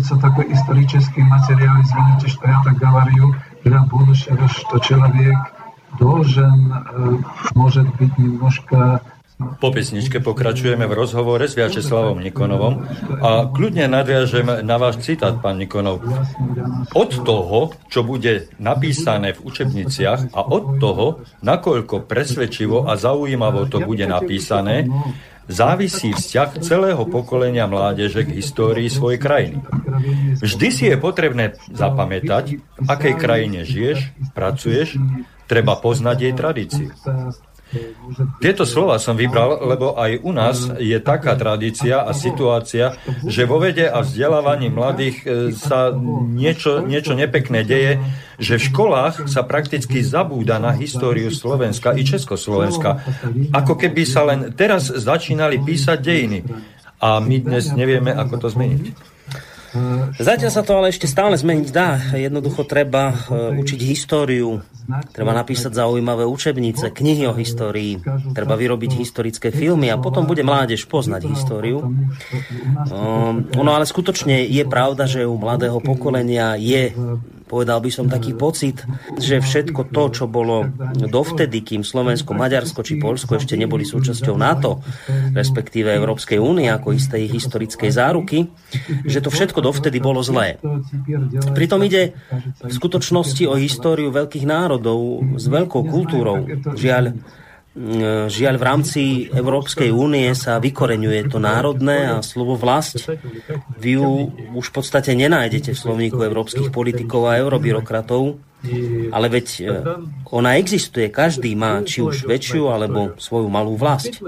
появляется 0.09 0.17
такой 0.17 0.53
исторический 0.53 1.23
материал, 1.23 1.77
извините, 1.83 2.29
что 2.29 2.49
я 2.49 2.61
так 2.65 2.77
говорю, 2.77 3.35
для 3.65 3.83
будущего, 3.83 4.49
что 4.49 4.79
человек 4.79 5.37
должен, 5.99 6.75
может 7.55 7.89
быть, 7.97 8.17
немножко 8.19 9.01
po 9.35 9.75
pesničke 9.75 10.23
pokračujeme 10.23 10.87
v 10.87 10.95
rozhovore 10.95 11.43
s 11.43 11.59
Viačeslavom 11.59 12.23
Nikonovom 12.23 12.87
a 13.19 13.51
kľudne 13.51 13.91
nadviažem 13.91 14.63
na 14.63 14.79
váš 14.79 15.03
citát, 15.03 15.35
pán 15.43 15.59
Nikonov. 15.59 16.07
Od 16.95 17.11
toho, 17.27 17.75
čo 17.91 18.07
bude 18.07 18.47
napísané 18.63 19.35
v 19.35 19.43
učebniciach 19.43 20.31
a 20.39 20.39
od 20.39 20.79
toho, 20.79 21.27
nakoľko 21.43 22.07
presvedčivo 22.07 22.87
a 22.87 22.95
zaujímavo 22.95 23.67
to 23.67 23.83
bude 23.83 24.07
napísané, 24.07 24.87
závisí 25.50 26.14
vzťah 26.14 26.62
celého 26.62 27.04
pokolenia 27.10 27.66
mládeže 27.66 28.22
k 28.24 28.38
histórii 28.38 28.86
svojej 28.88 29.18
krajiny. 29.18 29.58
Vždy 30.40 30.68
si 30.70 30.86
je 30.88 30.96
potrebné 30.96 31.58
zapamätať, 31.74 32.46
v 32.62 32.88
akej 32.88 33.14
krajine 33.18 33.66
žiješ, 33.66 34.14
pracuješ, 34.38 34.96
treba 35.50 35.76
poznať 35.82 36.18
jej 36.22 36.34
tradíciu. 36.38 36.88
Tieto 38.42 38.66
slova 38.66 38.98
som 38.98 39.14
vybral, 39.14 39.62
lebo 39.62 39.94
aj 39.94 40.12
u 40.26 40.32
nás 40.34 40.58
je 40.82 40.98
taká 40.98 41.38
tradícia 41.38 42.02
a 42.02 42.18
situácia, 42.18 42.98
že 43.30 43.46
vo 43.46 43.62
vede 43.62 43.86
a 43.86 44.02
vzdelávaní 44.02 44.74
mladých 44.74 45.16
e, 45.22 45.26
sa 45.54 45.94
niečo, 46.26 46.82
niečo 46.82 47.14
nepekné 47.14 47.62
deje, 47.62 48.02
že 48.42 48.58
v 48.58 48.68
školách 48.74 49.30
sa 49.30 49.46
prakticky 49.46 50.02
zabúda 50.02 50.58
na 50.58 50.74
históriu 50.74 51.30
Slovenska 51.30 51.94
i 51.94 52.02
Československa. 52.02 53.06
Ako 53.54 53.78
keby 53.78 54.02
sa 54.08 54.26
len 54.26 54.50
teraz 54.58 54.90
začínali 54.90 55.62
písať 55.62 55.98
dejiny. 56.02 56.40
A 57.00 57.22
my 57.22 57.38
dnes 57.38 57.70
nevieme, 57.72 58.12
ako 58.12 58.36
to 58.44 58.48
zmeniť. 58.50 59.19
Zatiaľ 60.18 60.52
sa 60.52 60.66
to 60.66 60.74
ale 60.78 60.90
ešte 60.90 61.06
stále 61.06 61.38
zmeniť 61.38 61.68
dá. 61.70 62.02
Jednoducho 62.18 62.66
treba 62.66 63.14
e, 63.14 63.16
učiť 63.62 63.80
históriu, 63.86 64.66
treba 65.14 65.34
napísať 65.38 65.78
zaujímavé 65.78 66.26
učebnice, 66.26 66.90
knihy 66.90 67.30
o 67.30 67.34
histórii, 67.38 68.02
treba 68.34 68.58
vyrobiť 68.58 68.98
historické 68.98 69.54
filmy 69.54 69.94
a 69.94 70.02
potom 70.02 70.26
bude 70.26 70.42
mládež 70.42 70.90
poznať 70.90 71.30
históriu. 71.30 71.86
Ono 73.54 73.72
ale 73.72 73.86
skutočne 73.86 74.42
je 74.50 74.64
pravda, 74.66 75.06
že 75.06 75.30
u 75.30 75.38
mladého 75.38 75.78
pokolenia 75.82 76.58
je 76.58 76.90
povedal 77.50 77.82
by 77.82 77.90
som 77.90 78.06
taký 78.06 78.38
pocit, 78.38 78.86
že 79.18 79.42
všetko 79.42 79.90
to, 79.90 80.04
čo 80.14 80.26
bolo 80.30 80.70
dovtedy, 80.94 81.66
kým 81.66 81.82
Slovensko, 81.82 82.38
Maďarsko 82.38 82.86
či 82.86 83.02
Polsko 83.02 83.42
ešte 83.42 83.58
neboli 83.58 83.82
súčasťou 83.82 84.38
NATO, 84.38 84.86
respektíve 85.34 85.90
Európskej 85.90 86.38
únie 86.38 86.70
ako 86.70 86.94
istej 86.94 87.26
historickej 87.26 87.90
záruky, 87.90 88.46
že 89.10 89.26
to 89.26 89.34
všetko 89.34 89.66
dovtedy 89.66 89.98
bolo 89.98 90.22
zlé. 90.22 90.62
Pritom 91.58 91.82
ide 91.82 92.14
v 92.62 92.72
skutočnosti 92.72 93.44
o 93.50 93.58
históriu 93.58 94.14
veľkých 94.14 94.46
národov 94.46 95.26
s 95.42 95.50
veľkou 95.50 95.82
kultúrou. 95.90 96.46
Žiaľ, 96.78 97.18
Žiaľ, 98.28 98.56
v 98.60 98.68
rámci 98.68 99.02
Európskej 99.32 99.88
únie 99.88 100.28
sa 100.36 100.60
vykoreňuje 100.60 101.32
to 101.32 101.40
národné 101.40 102.12
a 102.12 102.20
slovo 102.20 102.60
vlast. 102.60 103.08
Vy 103.80 103.96
ju 103.96 104.36
už 104.52 104.66
v 104.68 104.74
podstate 104.76 105.16
nenájdete 105.16 105.72
v 105.72 105.80
slovníku 105.80 106.20
európskych 106.20 106.76
politikov 106.76 107.32
a 107.32 107.40
eurobyrokratov, 107.40 108.36
ale 109.16 109.28
veď 109.32 109.48
e, 109.64 109.64
ona 110.36 110.60
existuje, 110.60 111.08
každý 111.08 111.56
má 111.56 111.80
či 111.88 112.04
už 112.04 112.28
väčšiu 112.28 112.68
alebo 112.68 113.16
svoju 113.16 113.48
malú 113.48 113.80
vlast. 113.80 114.20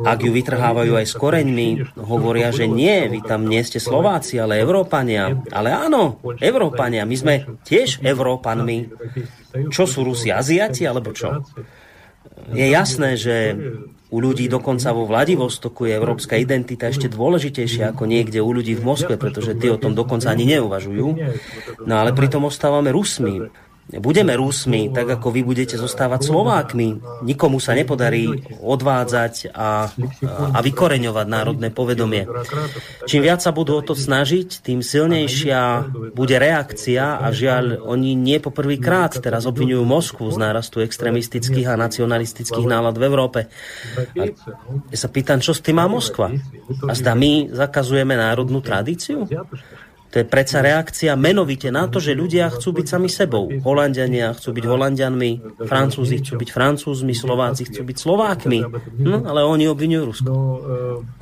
Ak 0.00 0.24
ju 0.24 0.32
vytrhávajú 0.32 0.96
aj 0.96 1.04
s 1.04 1.14
koreňmi, 1.20 2.00
hovoria, 2.00 2.48
že 2.56 2.64
nie, 2.64 3.12
vy 3.12 3.20
tam 3.20 3.44
nie 3.44 3.60
ste 3.60 3.76
Slováci, 3.76 4.40
ale 4.40 4.64
Európania. 4.64 5.36
Ale 5.52 5.76
áno, 5.76 6.24
Európania, 6.40 7.04
my 7.04 7.16
sme 7.20 7.34
tiež 7.60 8.00
Európanmi. 8.00 8.88
Čo 9.68 9.84
sú 9.84 10.08
Rusi, 10.08 10.32
Aziati 10.32 10.88
alebo 10.88 11.12
čo? 11.12 11.44
Je 12.48 12.66
jasné, 12.66 13.20
že 13.20 13.36
u 14.10 14.18
ľudí 14.18 14.50
dokonca 14.50 14.90
vo 14.90 15.06
Vladivostoku 15.06 15.86
je 15.86 15.94
európska 15.94 16.34
identita 16.34 16.90
ešte 16.90 17.06
dôležitejšia 17.06 17.94
ako 17.94 18.10
niekde 18.10 18.42
u 18.42 18.50
ľudí 18.50 18.74
v 18.74 18.82
Moskve, 18.82 19.14
pretože 19.14 19.54
tí 19.54 19.70
o 19.70 19.78
tom 19.78 19.94
dokonca 19.94 20.34
ani 20.34 20.58
neuvažujú. 20.58 21.08
No 21.86 21.94
ale 21.94 22.10
pritom 22.10 22.42
ostávame 22.50 22.90
Rusmi 22.90 23.46
budeme 23.98 24.38
Rusmi, 24.38 24.92
tak 24.94 25.18
ako 25.18 25.34
vy 25.34 25.42
budete 25.42 25.74
zostávať 25.74 26.30
Slovákmi. 26.30 27.02
Nikomu 27.26 27.58
sa 27.58 27.74
nepodarí 27.74 28.30
odvádzať 28.62 29.50
a, 29.50 29.90
a 30.54 30.58
vykoreňovať 30.62 31.26
národné 31.26 31.68
povedomie. 31.74 32.28
Čím 33.10 33.26
viac 33.26 33.42
sa 33.42 33.50
budú 33.50 33.80
o 33.80 33.82
to 33.82 33.98
snažiť, 33.98 34.62
tým 34.62 34.84
silnejšia 34.84 35.90
bude 36.14 36.36
reakcia 36.38 37.18
a 37.18 37.26
žiaľ, 37.34 37.82
oni 37.82 38.14
nie 38.14 38.38
poprvýkrát 38.38 39.18
teraz 39.18 39.48
obvinujú 39.50 39.82
Moskvu 39.82 40.30
z 40.30 40.38
nárastu 40.38 40.86
extremistických 40.86 41.66
a 41.66 41.80
nacionalistických 41.80 42.66
nálad 42.70 42.94
v 42.94 43.06
Európe. 43.10 43.40
A 44.14 44.30
ja 44.86 44.98
sa 44.98 45.10
pýtam, 45.10 45.42
čo 45.42 45.50
s 45.50 45.64
tým 45.64 45.82
má 45.82 45.90
Moskva? 45.90 46.30
A 46.86 46.92
zda 46.94 47.18
my 47.18 47.50
zakazujeme 47.50 48.14
národnú 48.14 48.62
tradíciu? 48.62 49.26
To 50.10 50.18
je 50.18 50.26
predsa 50.26 50.58
reakcia 50.58 51.14
menovite 51.14 51.70
na 51.70 51.86
to, 51.86 52.02
že 52.02 52.18
ľudia 52.18 52.50
chcú 52.50 52.82
byť 52.82 52.86
sami 52.86 53.06
sebou. 53.06 53.46
Holandiania 53.46 54.34
chcú 54.34 54.50
byť 54.58 54.64
Holandianmi, 54.66 55.30
Francúzi 55.70 56.18
chcú 56.18 56.34
byť 56.42 56.50
Francúzmi, 56.50 57.14
Slováci 57.14 57.70
chcú 57.70 57.86
byť 57.86 57.96
Slovákmi. 57.96 58.58
No, 58.98 59.22
ale 59.22 59.46
oni 59.46 59.70
obvinujú 59.70 60.02
Rusko. 60.10 60.30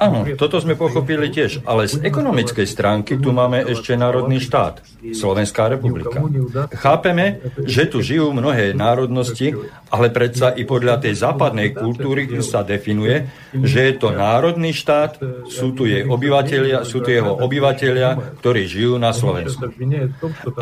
Áno, 0.01 0.25
toto 0.41 0.57
sme 0.57 0.73
pochopili 0.73 1.29
tiež, 1.29 1.69
ale 1.69 1.85
z 1.85 2.01
ekonomickej 2.01 2.65
stránky 2.65 3.21
tu 3.21 3.29
máme 3.37 3.61
ešte 3.69 3.93
národný 3.93 4.41
štát, 4.41 4.81
Slovenská 5.13 5.69
republika. 5.69 6.25
Chápeme, 6.73 7.45
že 7.69 7.93
tu 7.93 8.01
žijú 8.01 8.33
mnohé 8.33 8.73
národnosti, 8.73 9.53
ale 9.93 10.09
predsa 10.09 10.57
i 10.57 10.65
podľa 10.65 11.05
tej 11.05 11.13
západnej 11.13 11.77
kultúry 11.77 12.25
sa 12.41 12.65
definuje, 12.65 13.29
že 13.53 13.93
je 13.93 13.95
to 14.01 14.17
národný 14.17 14.73
štát, 14.73 15.21
sú 15.53 15.77
tu 15.77 15.85
jej 15.85 16.09
obyvateľia, 16.09 16.89
sú 16.89 17.05
tu 17.05 17.13
jeho 17.13 17.37
obyvateľia, 17.37 18.41
ktorí 18.41 18.65
žijú 18.65 18.77
žijú 18.79 18.95
na 19.03 19.11
Slovensku. 19.11 19.75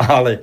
Ale 0.01 0.41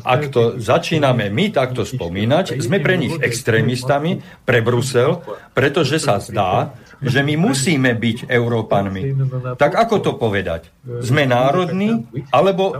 ak 0.00 0.32
to 0.32 0.56
začíname 0.56 1.28
my 1.28 1.52
takto 1.52 1.84
spomínať, 1.84 2.56
sme 2.56 2.80
pre 2.80 2.96
nich 2.96 3.12
extrémistami, 3.20 4.24
pre 4.48 4.64
Brusel, 4.64 5.20
pretože 5.52 6.00
sa 6.00 6.16
zdá, 6.16 6.72
že 7.04 7.20
my 7.20 7.36
musíme 7.36 7.92
byť 7.92 8.28
Európanmi. 8.28 9.02
Tak 9.60 9.76
ako 9.76 9.96
to 10.00 10.12
povedať? 10.16 10.72
Sme 11.04 11.28
národní 11.28 12.08
alebo 12.32 12.76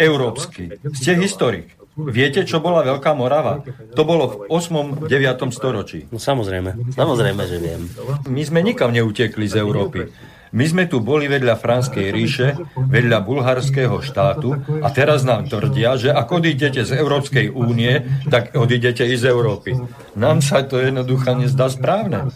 európsky? 0.00 0.72
Ste 0.96 1.20
historik. 1.20 1.76
Viete, 1.94 2.42
čo 2.42 2.58
bola 2.58 2.82
Veľká 2.82 3.14
Morava? 3.14 3.62
To 3.94 4.02
bolo 4.02 4.24
v 4.26 4.34
8. 4.50 5.06
9. 5.06 5.54
storočí. 5.54 6.10
No 6.10 6.18
samozrejme, 6.18 6.90
samozrejme, 6.90 7.42
že 7.46 7.56
viem. 7.62 7.86
My 8.26 8.42
sme 8.42 8.66
nikam 8.66 8.90
neutekli 8.90 9.46
z 9.46 9.62
Európy. 9.62 10.10
My 10.54 10.64
sme 10.70 10.86
tu 10.86 11.02
boli 11.02 11.26
vedľa 11.26 11.58
Franskej 11.58 12.14
ríše, 12.14 12.54
vedľa 12.78 13.26
bulharského 13.26 13.98
štátu 13.98 14.54
a 14.86 14.88
teraz 14.94 15.26
nám 15.26 15.50
tvrdia, 15.50 15.98
že 15.98 16.14
ak 16.14 16.30
odídete 16.30 16.86
z 16.86 16.94
Európskej 16.94 17.50
únie, 17.50 18.06
tak 18.30 18.54
odídete 18.54 19.02
i 19.02 19.18
z 19.18 19.34
Európy. 19.34 19.74
Nám 20.14 20.46
sa 20.46 20.62
to 20.62 20.78
jednoducho 20.78 21.34
nezdá 21.34 21.66
správne. 21.66 22.30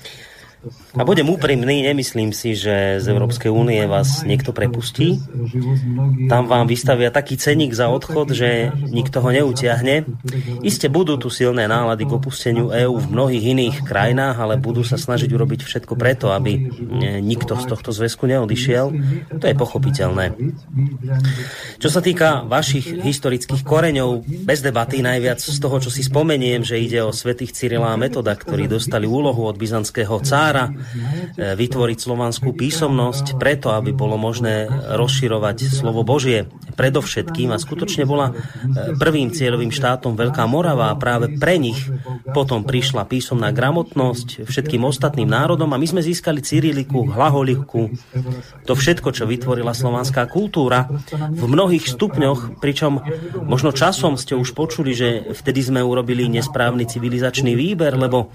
A 0.99 1.07
budem 1.07 1.31
úprimný, 1.31 1.87
nemyslím 1.87 2.35
si, 2.35 2.59
že 2.59 2.99
z 2.99 3.07
Európskej 3.07 3.47
únie 3.47 3.79
vás 3.87 4.27
niekto 4.27 4.51
prepustí. 4.51 5.23
Tam 6.27 6.51
vám 6.51 6.67
vystavia 6.67 7.15
taký 7.15 7.39
ceník 7.39 7.71
za 7.79 7.87
odchod, 7.87 8.35
že 8.35 8.75
nikto 8.91 9.23
ho 9.23 9.31
neutiahne. 9.31 10.03
Iste 10.67 10.91
budú 10.91 11.15
tu 11.15 11.31
silné 11.31 11.71
nálady 11.71 12.11
k 12.11 12.17
opusteniu 12.19 12.75
EÚ 12.75 12.99
v 12.99 13.07
mnohých 13.07 13.45
iných 13.55 13.77
krajinách, 13.87 14.37
ale 14.43 14.59
budú 14.59 14.83
sa 14.83 14.99
snažiť 14.99 15.31
urobiť 15.31 15.63
všetko 15.63 15.95
preto, 15.95 16.35
aby 16.35 16.59
nikto 17.23 17.55
z 17.55 17.65
tohto 17.71 17.95
zväzku 17.95 18.27
neodišiel. 18.27 18.87
To 19.39 19.45
je 19.47 19.55
pochopiteľné. 19.55 20.35
Čo 21.79 21.87
sa 21.87 22.03
týka 22.03 22.43
vašich 22.51 22.99
historických 23.07 23.63
koreňov, 23.63 24.27
bez 24.43 24.59
debaty 24.59 25.07
najviac 25.07 25.39
z 25.39 25.59
toho, 25.63 25.79
čo 25.79 25.95
si 25.95 26.03
spomeniem, 26.03 26.67
že 26.67 26.83
ide 26.83 27.07
o 27.07 27.15
svetých 27.15 27.55
Cyrila 27.55 27.95
a 27.95 28.01
Metoda, 28.01 28.35
ktorí 28.35 28.67
dostali 28.67 29.07
úlohu 29.07 29.47
od 29.47 29.55
byzantského 29.55 30.19
cára 30.27 30.48
E, 30.49 31.55
vytvoriť 31.55 31.99
slovanskú 31.99 32.57
písomnosť 32.57 33.37
preto, 33.37 33.71
aby 33.77 33.93
bolo 33.93 34.17
možné 34.17 34.67
rozširovať 34.97 35.69
slovo 35.69 36.03
Božie. 36.03 36.49
Predovšetkým 36.75 37.53
a 37.53 37.61
skutočne 37.61 38.09
bola 38.09 38.33
e, 38.33 38.35
prvým 38.97 39.31
cieľovým 39.31 39.71
štátom 39.71 40.17
Veľká 40.17 40.49
Morava 40.49 40.91
a 40.91 40.99
práve 40.99 41.37
pre 41.37 41.61
nich 41.61 41.79
potom 42.33 42.65
prišla 42.65 43.05
písomná 43.07 43.53
gramotnosť 43.53 44.49
všetkým 44.49 44.83
ostatným 44.87 45.29
národom 45.29 45.71
a 45.75 45.81
my 45.81 45.87
sme 45.87 46.03
získali 46.03 46.41
cyriliku, 46.41 47.07
hlaholiku, 47.07 47.93
to 48.65 48.73
všetko, 48.73 49.13
čo 49.13 49.29
vytvorila 49.29 49.77
slovanská 49.77 50.25
kultúra 50.31 50.89
v 51.13 51.45
mnohých 51.45 51.89
stupňoch, 51.89 52.61
pričom 52.63 53.01
možno 53.45 53.75
časom 53.75 54.17
ste 54.17 54.39
už 54.39 54.55
počuli, 54.55 54.93
že 54.95 55.35
vtedy 55.35 55.61
sme 55.61 55.81
urobili 55.83 56.31
nesprávny 56.31 56.89
civilizačný 56.89 57.53
výber, 57.59 57.99
lebo 57.99 58.31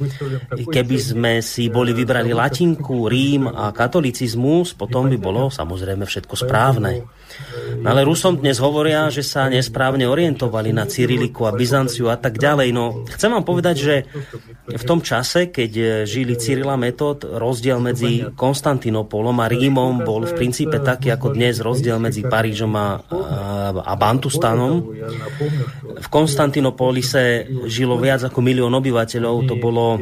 keby 0.51 0.97
sme 0.99 1.31
si 1.39 1.69
boli 1.71 1.95
vybrali 2.03 2.35
latinku, 2.35 3.07
Rím 3.07 3.47
a 3.47 3.71
katolicizmus, 3.71 4.75
potom 4.75 5.07
by 5.07 5.17
bolo 5.17 5.47
samozrejme 5.47 6.03
všetko 6.03 6.35
správne. 6.35 7.07
No 7.83 7.87
ale 7.91 8.07
Rusom 8.07 8.39
dnes 8.39 8.63
hovoria, 8.63 9.11
že 9.11 9.25
sa 9.25 9.51
nesprávne 9.51 10.07
orientovali 10.07 10.71
na 10.71 10.87
Cyriliku 10.87 11.49
a 11.49 11.55
Byzanciu 11.55 12.07
a 12.07 12.15
tak 12.15 12.39
ďalej. 12.39 12.69
No, 12.71 13.03
chcem 13.09 13.33
vám 13.33 13.43
povedať, 13.43 13.75
že 13.75 13.95
v 14.71 14.83
tom 14.87 15.03
čase, 15.03 15.51
keď 15.51 16.03
žili 16.07 16.39
Cyrila 16.39 16.79
Metod, 16.79 17.27
rozdiel 17.27 17.83
medzi 17.83 18.23
Konstantinopolom 18.33 19.35
a 19.43 19.51
Rímom 19.51 20.05
bol 20.05 20.23
v 20.23 20.33
princípe 20.37 20.79
taký 20.79 21.11
ako 21.11 21.35
dnes 21.35 21.59
rozdiel 21.59 21.99
medzi 21.99 22.23
Parížom 22.23 22.71
a, 22.77 23.03
a, 23.83 23.93
Bantustanom. 23.99 24.93
V 25.99 26.07
Konstantinopolise 26.07 27.49
žilo 27.67 27.99
viac 27.99 28.23
ako 28.23 28.39
milión 28.39 28.71
obyvateľov, 28.71 29.35
to 29.49 29.55
bolo 29.59 29.99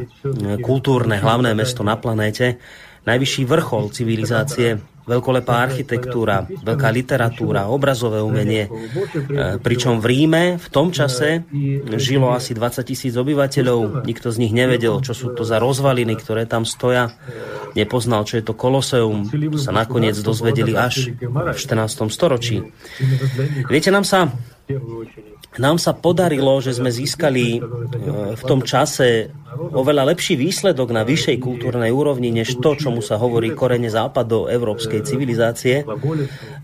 kultúrne 0.62 1.18
hlavné 1.18 1.50
mesto 1.58 1.82
na 1.82 1.98
planéte 1.98 2.62
najvyšší 3.02 3.42
vrchol 3.50 3.90
civilizácie 3.90 4.78
veľkolepá 5.02 5.66
architektúra, 5.66 6.46
veľká 6.46 6.88
literatúra, 6.94 7.66
obrazové 7.66 8.22
umenie. 8.22 8.68
E, 8.68 8.70
pričom 9.58 9.98
v 9.98 10.06
Ríme 10.06 10.42
v 10.58 10.68
tom 10.70 10.94
čase 10.94 11.42
žilo 11.98 12.30
asi 12.30 12.54
20 12.54 12.86
tisíc 12.86 13.14
obyvateľov. 13.18 14.06
Nikto 14.06 14.30
z 14.30 14.36
nich 14.38 14.54
nevedel, 14.54 15.02
čo 15.02 15.12
sú 15.14 15.34
to 15.34 15.42
za 15.42 15.58
rozvaliny, 15.58 16.14
ktoré 16.14 16.46
tam 16.46 16.62
stoja. 16.62 17.14
Nepoznal, 17.72 18.28
čo 18.28 18.38
je 18.38 18.44
to 18.44 18.54
koloseum. 18.54 19.26
Sa 19.56 19.72
nakoniec 19.72 20.14
dozvedeli 20.20 20.76
až 20.76 21.16
v 21.18 21.56
14. 21.56 22.12
storočí. 22.12 22.62
Viete, 23.66 23.90
nám 23.90 24.04
sa 24.04 24.28
nám 25.60 25.76
sa 25.76 25.92
podarilo, 25.92 26.60
že 26.64 26.72
sme 26.72 26.88
získali 26.88 27.58
e, 27.58 27.60
v 28.32 28.42
tom 28.48 28.64
čase 28.64 29.28
oveľa 29.52 30.16
lepší 30.16 30.40
výsledok 30.40 30.88
na 30.96 31.04
vyššej 31.04 31.36
kultúrnej 31.44 31.92
úrovni, 31.92 32.32
než 32.32 32.56
to, 32.60 32.72
čomu 32.72 33.04
sa 33.04 33.20
hovorí 33.20 33.52
korene 33.52 33.92
západo 33.92 34.48
európskej 34.48 35.04
civilizácie. 35.04 35.84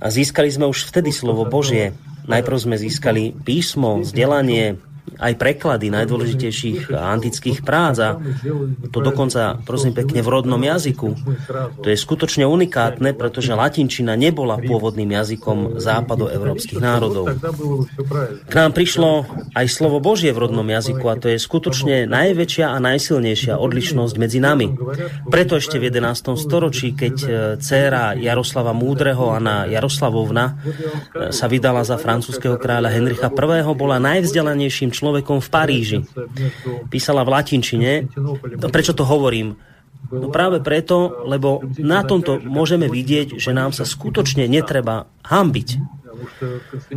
A 0.01 0.07
získali 0.09 0.49
sme 0.49 0.70
už 0.72 0.89
vtedy 0.89 1.12
slovo 1.12 1.45
Božie. 1.45 1.93
Najprv 2.28 2.57
sme 2.57 2.76
získali 2.80 3.36
písmo, 3.36 4.01
vzdelanie, 4.05 4.80
aj 5.19 5.35
preklady 5.35 5.91
najdôležitejších 5.91 6.95
antických 6.95 7.66
prác 7.66 7.99
a 7.99 8.11
to 8.95 8.99
dokonca, 9.03 9.59
prosím 9.66 9.93
pekne, 9.93 10.23
v 10.23 10.31
rodnom 10.31 10.62
jazyku. 10.62 11.09
To 11.83 11.87
je 11.87 11.99
skutočne 11.99 12.47
unikátne, 12.47 13.12
pretože 13.19 13.55
latinčina 13.55 14.14
nebola 14.14 14.57
pôvodným 14.62 15.11
jazykom 15.11 15.83
západoevropských 15.83 16.81
národov. 16.81 17.35
K 18.47 18.55
nám 18.55 18.73
prišlo 18.73 19.27
aj 19.59 19.66
slovo 19.66 19.99
Božie 19.99 20.31
v 20.31 20.47
rodnom 20.47 20.66
jazyku 20.66 21.05
a 21.11 21.19
to 21.19 21.35
je 21.35 21.39
skutočne 21.43 22.07
najväčšia 22.07 22.71
a 22.71 22.79
najsilnejšia 22.79 23.59
odlišnosť 23.59 24.14
medzi 24.16 24.39
nami. 24.39 24.71
Preto 25.27 25.59
ešte 25.59 25.83
v 25.83 25.91
11. 25.91 26.39
storočí, 26.39 26.95
keď 26.95 27.14
e, 27.21 27.29
dcéra 27.59 28.14
Jaroslava 28.14 28.71
Múdreho, 28.71 29.35
Anna 29.35 29.66
Jaroslavovna, 29.66 30.47
e, 30.47 31.35
sa 31.35 31.51
vydala 31.51 31.83
za 31.83 31.99
francúzského 31.99 32.57
kráľa 32.57 32.95
Henricha 32.95 33.29
I, 33.29 33.66
bola 33.75 33.99
najvzdelanejším 33.99 34.91
človekom 35.09 35.40
v 35.40 35.48
Paríži. 35.48 35.98
Písala 36.92 37.24
v 37.24 37.32
latinčine. 37.32 38.12
No, 38.20 38.68
prečo 38.68 38.92
to 38.92 39.09
hovorím? 39.09 39.56
No 40.12 40.28
práve 40.28 40.61
preto, 40.61 41.24
lebo 41.24 41.64
na 41.80 42.04
tomto 42.04 42.36
môžeme 42.44 42.92
vidieť, 42.92 43.40
že 43.40 43.56
nám 43.56 43.72
sa 43.72 43.88
skutočne 43.88 44.44
netreba 44.44 45.09
hambiť 45.24 45.97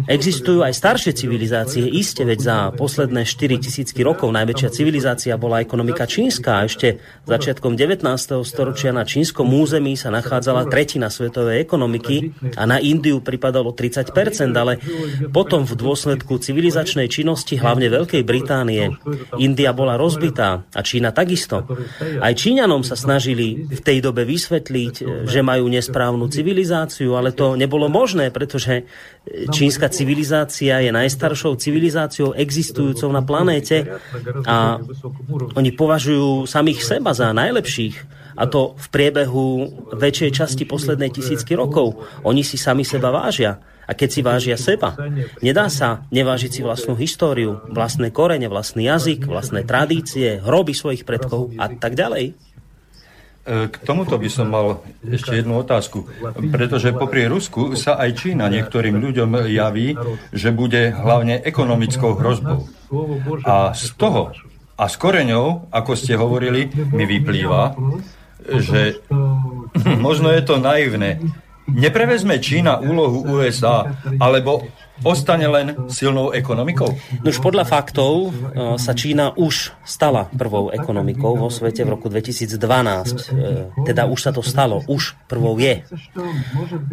Existujú 0.08 0.66
aj 0.66 0.74
staršie 0.74 1.12
civilizácie, 1.14 1.86
iste, 1.86 2.24
veď 2.26 2.40
za 2.40 2.58
posledné 2.74 3.24
4 3.26 3.62
tisícky 3.62 4.02
rokov 4.02 4.34
najväčšia 4.34 4.70
civilizácia 4.72 5.34
bola 5.38 5.62
ekonomika 5.62 6.10
čínska 6.10 6.66
ešte 6.66 7.02
začiatkom 7.28 7.78
19. 7.78 8.06
storočia 8.44 8.92
na 8.96 9.06
čínskom 9.06 9.48
území 9.52 9.94
sa 9.96 10.10
nachádzala 10.10 10.68
tretina 10.68 11.08
svetovej 11.12 11.62
ekonomiky 11.64 12.34
a 12.58 12.64
na 12.66 12.78
Indiu 12.82 13.22
pripadalo 13.22 13.74
30%, 13.76 14.12
ale 14.56 14.82
potom 15.30 15.64
v 15.64 15.74
dôsledku 15.78 16.42
civilizačnej 16.42 17.08
činnosti, 17.12 17.58
hlavne 17.58 17.88
Veľkej 17.92 18.24
Británie, 18.26 18.94
India 19.38 19.72
bola 19.72 19.98
rozbitá 19.98 20.66
a 20.74 20.82
Čína 20.82 21.14
takisto. 21.14 21.66
Aj 22.22 22.34
Číňanom 22.34 22.82
sa 22.82 22.98
snažili 22.98 23.68
v 23.70 23.82
tej 23.82 24.02
dobe 24.02 24.26
vysvetliť, 24.26 25.28
že 25.28 25.40
majú 25.42 25.68
nesprávnu 25.70 26.28
civilizáciu, 26.32 27.14
ale 27.16 27.36
to 27.36 27.54
nebolo 27.60 27.92
možné, 27.92 28.34
pretože 28.34 28.88
čínska 29.30 29.86
civilizácia 29.94 30.82
je 30.82 30.90
najstaršou 30.90 31.54
civilizáciou 31.56 32.34
existujúcou 32.34 33.14
na 33.14 33.22
planéte 33.22 33.86
a 34.50 34.82
oni 35.54 35.72
považujú 35.78 36.50
samých 36.50 36.82
seba 36.82 37.14
za 37.14 37.30
najlepších 37.30 38.22
a 38.34 38.50
to 38.50 38.74
v 38.74 38.88
priebehu 38.90 39.48
väčšej 39.94 40.32
časti 40.34 40.64
poslednej 40.66 41.14
tisícky 41.14 41.54
rokov. 41.54 42.02
Oni 42.26 42.42
si 42.42 42.58
sami 42.58 42.82
seba 42.82 43.12
vážia. 43.14 43.62
A 43.90 43.98
keď 43.98 44.10
si 44.10 44.22
vážia 44.24 44.56
seba, 44.56 44.96
nedá 45.44 45.68
sa 45.68 46.08
nevážiť 46.16 46.52
si 46.54 46.62
vlastnú 46.64 46.96
históriu, 46.96 47.60
vlastné 47.76 48.16
korene, 48.16 48.48
vlastný 48.48 48.88
jazyk, 48.88 49.28
vlastné 49.28 49.68
tradície, 49.68 50.40
hroby 50.40 50.72
svojich 50.72 51.04
predkov 51.04 51.52
a 51.60 51.68
tak 51.76 52.00
ďalej. 52.00 52.40
K 53.42 53.76
tomuto 53.82 54.22
by 54.22 54.30
som 54.30 54.54
mal 54.54 54.86
ešte 55.02 55.42
jednu 55.42 55.66
otázku, 55.66 56.06
pretože 56.54 56.94
popri 56.94 57.26
Rusku 57.26 57.74
sa 57.74 57.98
aj 57.98 58.22
Čína 58.22 58.46
niektorým 58.54 59.02
ľuďom 59.02 59.50
javí, 59.50 59.98
že 60.30 60.54
bude 60.54 60.94
hlavne 60.94 61.42
ekonomickou 61.42 62.14
hrozbou. 62.22 62.70
A 63.42 63.74
z 63.74 63.98
toho 63.98 64.30
a 64.82 64.89
s 64.89 64.98
koreňou, 64.98 65.70
ako 65.70 65.92
ste 65.94 66.18
hovorili, 66.18 66.70
mi 66.89 67.06
vyplýva, 67.06 67.78
že 68.62 68.98
možno 70.06 70.34
je 70.34 70.42
to 70.42 70.58
naivné. 70.58 71.22
Neprevezme 71.70 72.42
Čína 72.42 72.82
úlohu 72.82 73.26
USA, 73.26 73.86
alebo 74.18 74.66
ostane 75.04 75.47
len 75.49 75.68
silnou 75.89 76.32
ekonomikou? 76.32 76.93
No 77.26 77.30
podľa 77.41 77.66
faktov 77.66 78.30
e, 78.30 78.78
sa 78.78 78.93
Čína 78.93 79.34
už 79.34 79.74
stala 79.82 80.30
prvou 80.30 80.70
ekonomikou 80.70 81.34
vo 81.34 81.49
svete 81.49 81.82
v 81.82 81.97
roku 81.97 82.08
2012. 82.08 82.54
E, 82.54 83.88
teda 83.89 84.06
už 84.06 84.20
sa 84.22 84.32
to 84.32 84.45
stalo, 84.45 84.86
už 84.86 85.18
prvou 85.26 85.58
je. 85.58 85.82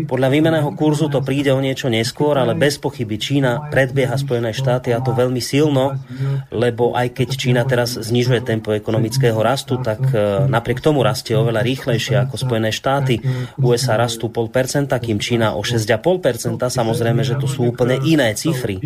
Podľa 0.08 0.28
výmeného 0.32 0.72
kurzu 0.72 1.12
to 1.12 1.20
príde 1.20 1.52
o 1.52 1.60
niečo 1.60 1.92
neskôr, 1.92 2.40
ale 2.40 2.56
bez 2.56 2.80
pochyby 2.80 3.20
Čína 3.20 3.68
predbieha 3.68 4.16
Spojené 4.16 4.56
štáty 4.56 4.96
a 4.96 5.04
to 5.04 5.12
veľmi 5.12 5.44
silno, 5.44 6.00
lebo 6.48 6.96
aj 6.96 7.12
keď 7.12 7.28
Čína 7.36 7.62
teraz 7.68 8.00
znižuje 8.00 8.40
tempo 8.40 8.72
ekonomického 8.72 9.36
rastu, 9.36 9.76
tak 9.84 10.00
e, 10.16 10.48
napriek 10.48 10.80
tomu 10.80 11.04
rastie 11.04 11.36
oveľa 11.36 11.60
rýchlejšie 11.60 12.16
ako 12.24 12.40
Spojené 12.40 12.72
štáty. 12.72 13.20
USA 13.60 14.00
rastú 14.00 14.32
0,5%, 14.32 14.94
kým 14.96 15.18
Čína 15.20 15.54
o 15.58 15.60
6,5%. 15.60 16.56
Samozrejme, 16.56 17.22
že 17.26 17.36
to 17.36 17.50
sú 17.50 17.68
úplne 17.74 17.97
iné 18.04 18.34
cifry. 18.34 18.78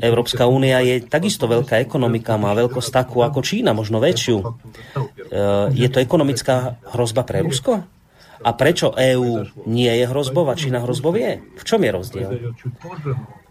Európska 0.00 0.46
únia 0.46 0.80
je 0.84 1.04
takisto 1.04 1.50
veľká 1.50 1.80
ekonomika, 1.82 2.40
má 2.40 2.54
veľkosť 2.56 2.90
takú 2.92 3.20
ako 3.24 3.42
Čína, 3.42 3.76
možno 3.76 3.98
väčšiu. 4.00 4.36
E, 4.40 4.44
je 5.74 5.88
to 5.90 5.98
ekonomická 6.00 6.80
hrozba 6.94 7.26
pre 7.26 7.42
Rusko? 7.42 7.82
A 8.36 8.50
prečo 8.52 8.92
EÚ 8.92 9.48
nie 9.66 9.90
je 9.90 10.04
hrozbou 10.06 10.46
a 10.46 10.54
Čína 10.54 10.84
hrozbou 10.84 11.16
je? 11.16 11.40
V 11.40 11.62
čom 11.64 11.80
je 11.80 11.90
rozdiel? 11.90 12.30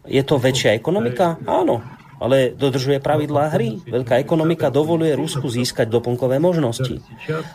Je 0.05 0.21
to 0.21 0.37
väčšia 0.37 0.77
ekonomika? 0.77 1.41
Áno 1.49 2.04
ale 2.25 2.49
dodržuje 2.57 2.97
pravidlá 2.97 3.53
hry. 3.53 3.77
Veľká 3.85 4.17
ekonomika 4.17 4.73
dovoluje 4.73 5.13
Rusku 5.13 5.45
získať 5.45 5.93
doplnkové 5.93 6.41
možnosti. 6.41 7.05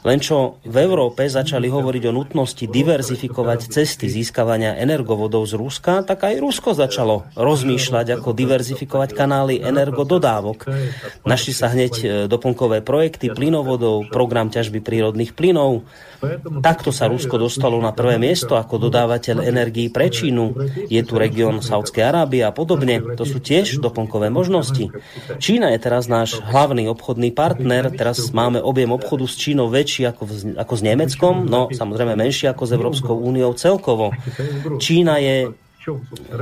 Len 0.06 0.18
čo 0.22 0.62
v 0.62 0.76
Európe 0.78 1.26
začali 1.26 1.66
hovoriť 1.66 2.02
o 2.06 2.14
nutnosti 2.14 2.64
diverzifikovať 2.70 3.60
cesty 3.66 4.06
získavania 4.06 4.78
energovodov 4.78 5.42
z 5.50 5.58
Ruska, 5.58 6.06
tak 6.06 6.22
aj 6.22 6.38
Rusko 6.38 6.78
začalo 6.78 7.26
rozmýšľať, 7.34 8.22
ako 8.22 8.30
diverzifikovať 8.30 9.10
kanály 9.10 9.58
energododávok. 9.58 10.70
Našli 11.26 11.52
sa 11.52 11.66
hneď 11.74 11.92
e, 11.98 12.06
doplnkové 12.30 12.86
projekty 12.86 13.34
plynovodov, 13.34 14.06
program 14.14 14.54
ťažby 14.54 14.78
prírodných 14.78 15.34
plynov, 15.34 15.82
Takto 16.60 16.92
sa 16.92 17.08
Rusko 17.08 17.40
dostalo 17.40 17.80
na 17.80 17.96
prvé 17.96 18.20
miesto 18.20 18.52
ako 18.52 18.76
dodávateľ 18.88 19.40
energií 19.40 19.88
pre 19.88 20.12
Čínu. 20.12 20.52
Je 20.92 21.00
tu 21.00 21.16
región 21.16 21.64
Saudskej 21.64 22.04
Arábie 22.04 22.44
a 22.44 22.52
podobne. 22.52 23.00
To 23.16 23.24
sú 23.24 23.40
tiež 23.40 23.80
doplnkové 23.80 24.28
možnosti. 24.28 24.59
Čína 25.40 25.72
je 25.74 25.78
teraz 25.80 26.06
náš 26.06 26.38
hlavný 26.40 26.86
obchodný 26.92 27.32
partner. 27.32 27.88
Teraz 27.92 28.30
máme 28.30 28.61
objem 28.61 28.92
obchodu 28.92 29.24
s 29.24 29.34
Čínou 29.36 29.72
väčší 29.72 30.08
ako, 30.11 30.22
v, 30.28 30.32
ako 30.56 30.74
s 30.76 30.82
Nemeckom, 30.84 31.34
no 31.48 31.72
samozrejme 31.72 32.16
menší 32.16 32.48
ako 32.50 32.62
s 32.68 32.72
Európskou 32.76 33.16
úniou 33.16 33.56
celkovo. 33.56 34.12
Čína 34.78 35.18
je 35.18 35.52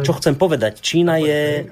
čo 0.02 0.12
chcem 0.18 0.34
povedať, 0.34 0.82
Čína 0.82 1.22
je, 1.22 1.62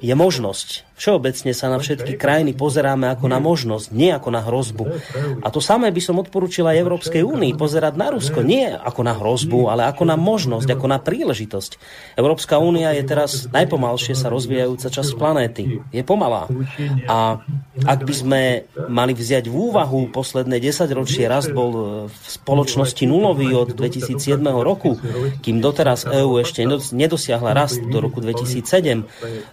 je 0.00 0.14
možnosť. 0.16 0.91
Všeobecne 0.96 1.52
sa 1.56 1.66
na 1.72 1.80
všetky 1.80 2.14
krajiny 2.20 2.52
pozeráme 2.52 3.08
ako 3.10 3.26
na 3.26 3.40
možnosť, 3.40 3.90
nie 3.90 4.12
ako 4.12 4.28
na 4.30 4.40
hrozbu. 4.44 4.84
A 5.42 5.48
to 5.48 5.58
samé 5.58 5.90
by 5.90 6.02
som 6.04 6.20
odporúčil 6.20 6.68
aj 6.68 6.78
Európskej 6.78 7.22
únii, 7.24 7.56
pozerať 7.56 7.94
na 7.96 8.12
Rusko 8.12 8.44
nie 8.44 8.68
ako 8.68 9.00
na 9.02 9.14
hrozbu, 9.16 9.72
ale 9.72 9.88
ako 9.88 10.04
na 10.04 10.16
možnosť, 10.20 10.68
ako 10.68 10.86
na 10.86 10.98
príležitosť. 11.00 11.80
Európska 12.20 12.60
únia 12.60 12.92
je 12.94 13.02
teraz 13.08 13.48
najpomalšie 13.48 14.14
sa 14.14 14.28
rozvíjajúca 14.28 14.88
časť 14.92 15.10
planéty. 15.16 15.80
Je 15.90 16.02
pomalá. 16.04 16.46
A 17.08 17.40
ak 17.82 18.00
by 18.04 18.14
sme 18.14 18.40
mali 18.92 19.16
vziať 19.16 19.48
v 19.48 19.54
úvahu 19.54 20.12
posledné 20.12 20.60
10 20.60 20.92
ročie, 20.92 21.24
rast 21.24 21.50
bol 21.56 22.06
v 22.06 22.16
spoločnosti 22.28 23.04
nulový 23.08 23.56
od 23.56 23.72
2007 23.74 24.38
roku, 24.60 25.00
kým 25.40 25.58
doteraz 25.58 26.04
EÚ 26.04 26.42
ešte 26.44 26.62
nedosiahla 26.92 27.56
rast 27.56 27.80
do 27.80 27.98
roku 27.98 28.20
2007, 28.20 29.02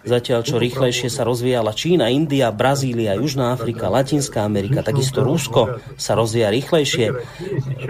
zatiaľ 0.04 0.40
čo 0.44 0.60
rýchlejšie 0.60 1.08
sa 1.08 1.24
rozvíjala 1.30 1.70
Čína, 1.70 2.10
India, 2.10 2.50
Brazília, 2.50 3.14
Južná 3.14 3.54
Afrika, 3.54 3.86
Latinská 3.86 4.42
Amerika, 4.42 4.82
takisto 4.82 5.22
Rusko 5.22 5.78
sa 5.94 6.12
rozvíja 6.18 6.50
rýchlejšie. 6.50 7.06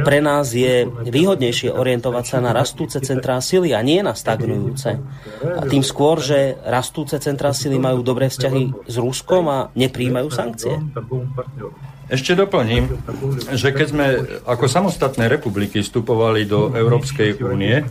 Pre 0.05 0.18
nás 0.20 0.53
je 0.53 0.84
výhodnejšie 0.86 1.72
orientovať 1.72 2.24
sa 2.28 2.38
na 2.45 2.53
rastúce 2.53 3.01
centrá 3.01 3.41
sily 3.41 3.72
a 3.72 3.80
nie 3.80 4.05
na 4.05 4.12
stagnujúce. 4.12 5.01
A 5.41 5.62
tým 5.64 5.80
skôr, 5.80 6.20
že 6.20 6.61
rastúce 6.68 7.16
centrá 7.16 7.57
sily 7.57 7.80
majú 7.80 8.05
dobré 8.05 8.28
vzťahy 8.28 8.84
s 8.84 8.97
Ruskom 9.01 9.49
a 9.49 9.59
nepríjmajú 9.72 10.28
sankcie. 10.28 10.76
Ešte 12.11 12.34
doplním, 12.34 12.90
že 13.54 13.70
keď 13.70 13.86
sme 13.86 14.06
ako 14.42 14.66
samostatné 14.66 15.30
republiky 15.30 15.78
vstupovali 15.78 16.42
do 16.42 16.74
Európskej 16.74 17.38
únie, 17.38 17.86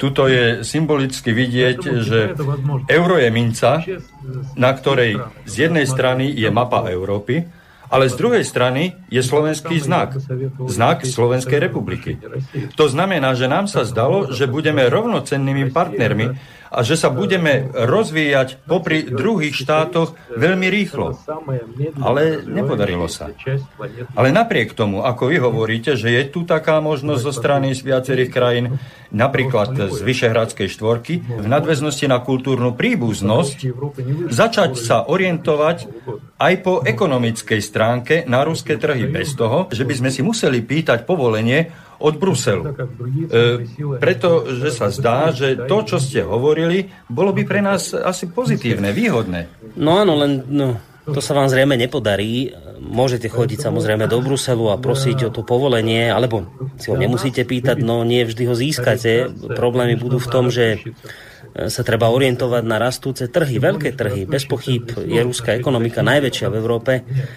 tuto 0.00 0.24
je 0.32 0.64
symbolicky 0.64 1.36
vidieť, 1.36 1.78
že 2.00 2.32
euro 2.88 3.20
je 3.20 3.28
minca, 3.28 3.84
na 4.56 4.70
ktorej 4.72 5.20
z 5.44 5.68
jednej 5.68 5.84
strany 5.84 6.32
je 6.32 6.48
mapa 6.48 6.88
Európy, 6.88 7.44
ale 7.92 8.08
z 8.08 8.16
druhej 8.16 8.42
strany 8.48 8.96
je 9.12 9.20
slovenský 9.20 9.76
znak. 9.78 10.16
Znak 10.66 11.04
Slovenskej 11.04 11.68
republiky. 11.68 12.16
To 12.80 12.88
znamená, 12.88 13.36
že 13.36 13.46
nám 13.46 13.68
sa 13.68 13.84
zdalo, 13.84 14.32
že 14.32 14.48
budeme 14.48 14.88
rovnocennými 14.88 15.70
partnermi 15.70 16.26
a 16.74 16.82
že 16.82 16.98
sa 16.98 17.14
budeme 17.14 17.70
rozvíjať 17.70 18.66
popri 18.66 19.06
druhých 19.06 19.54
štátoch 19.54 20.18
veľmi 20.34 20.66
rýchlo. 20.66 21.14
Ale 22.02 22.42
nepodarilo 22.42 23.06
sa. 23.06 23.30
Ale 24.18 24.34
napriek 24.34 24.74
tomu, 24.74 25.06
ako 25.06 25.30
vy 25.30 25.36
hovoríte, 25.38 25.94
že 25.94 26.10
je 26.10 26.22
tu 26.26 26.42
taká 26.42 26.82
možnosť 26.82 27.20
zo 27.22 27.32
strany 27.32 27.70
viacerých 27.78 28.30
krajín, 28.34 28.66
napríklad 29.14 29.94
z 29.94 29.98
Vyšehradskej 30.02 30.66
štvorky, 30.66 31.22
v 31.22 31.46
nadväznosti 31.46 32.10
na 32.10 32.18
kultúrnu 32.18 32.74
príbuznosť, 32.74 33.70
začať 34.34 34.74
sa 34.74 35.06
orientovať 35.06 35.86
aj 36.42 36.54
po 36.66 36.82
ekonomickej 36.82 37.60
stránke 37.62 38.14
na 38.26 38.42
ruské 38.42 38.74
trhy 38.74 39.06
bez 39.06 39.38
toho, 39.38 39.70
že 39.70 39.86
by 39.86 39.94
sme 39.94 40.10
si 40.10 40.20
museli 40.26 40.58
pýtať 40.60 41.06
povolenie 41.06 41.70
od 41.98 42.14
Bruselu. 42.18 42.62
E, 42.66 43.66
pretože 43.98 44.68
sa 44.74 44.90
zdá, 44.90 45.30
že 45.30 45.66
to, 45.66 45.86
čo 45.86 45.96
ste 46.02 46.26
hovorili, 46.26 46.90
bolo 47.06 47.30
by 47.30 47.42
pre 47.46 47.60
nás 47.62 47.94
asi 47.94 48.30
pozitívne, 48.30 48.90
výhodné. 48.90 49.46
No 49.78 49.98
áno, 49.98 50.18
len 50.18 50.42
no, 50.46 50.78
to 51.04 51.20
sa 51.20 51.36
vám 51.36 51.52
zrejme 51.52 51.76
nepodarí. 51.76 52.56
Môžete 52.80 53.28
chodiť 53.28 53.60
samozrejme 53.60 54.08
do 54.08 54.20
Bruselu 54.20 54.72
a 54.72 54.80
prosiť 54.80 55.28
o 55.28 55.30
to 55.32 55.44
povolenie, 55.44 56.08
alebo 56.08 56.48
si 56.80 56.88
ho 56.88 56.96
nemusíte 56.96 57.44
pýtať, 57.44 57.80
no 57.80 58.04
nie 58.04 58.24
vždy 58.24 58.44
ho 58.48 58.54
získate. 58.56 59.32
Problémy 59.56 60.00
budú 60.00 60.20
v 60.20 60.30
tom, 60.32 60.48
že 60.48 60.80
sa 61.54 61.86
treba 61.86 62.10
orientovať 62.10 62.62
na 62.66 62.82
rastúce 62.82 63.30
trhy, 63.30 63.62
veľké 63.62 63.94
trhy. 63.94 64.26
Bez 64.26 64.42
pochyb 64.50 64.90
je 65.06 65.20
ruská 65.22 65.54
ekonomika 65.54 66.02
najväčšia 66.02 66.50
v 66.50 66.58
Európe. 66.58 66.92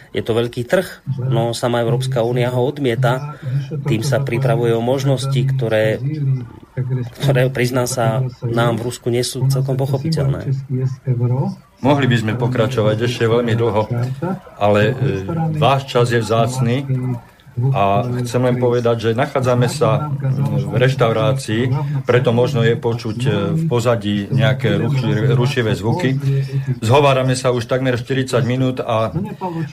Je 0.10 0.26
to 0.26 0.34
veľký 0.34 0.66
trh, 0.66 1.06
no 1.22 1.54
sama 1.54 1.86
Európska 1.86 2.26
únia 2.26 2.50
ho 2.50 2.66
odmieta. 2.66 3.38
Tým 3.86 4.02
sa 4.02 4.26
pripravuje 4.26 4.74
o 4.74 4.82
možnosti, 4.82 5.38
ktoré, 5.38 6.02
ktoré 7.22 7.54
prizná 7.54 7.86
sa, 7.86 8.26
nám 8.42 8.82
v 8.82 8.90
Rusku 8.90 9.14
nie 9.14 9.22
sú 9.22 9.46
celkom 9.54 9.78
pochopiteľné. 9.78 10.50
Mohli 11.78 12.06
by 12.10 12.18
sme 12.18 12.34
pokračovať 12.42 12.98
ešte 13.06 13.30
veľmi 13.30 13.54
dlho, 13.54 13.86
ale 14.58 14.82
e, 14.90 14.94
váš 15.62 15.86
čas 15.86 16.10
je 16.10 16.18
vzácný 16.18 16.90
a 17.74 18.06
chcem 18.22 18.42
len 18.46 18.62
povedať, 18.62 19.10
že 19.10 19.18
nachádzame 19.18 19.66
sa 19.66 20.14
v 20.62 20.78
reštaurácii, 20.78 21.74
preto 22.06 22.30
možno 22.30 22.62
je 22.62 22.78
počuť 22.78 23.20
e, 23.26 23.30
v 23.58 23.62
pozadí 23.66 24.30
nejaké 24.30 24.78
rušivé 25.34 25.74
zvuky. 25.74 26.14
Zhovárame 26.86 27.34
sa 27.34 27.50
už 27.50 27.66
takmer 27.66 27.98
40 27.98 28.46
minút 28.46 28.78
a 28.78 29.10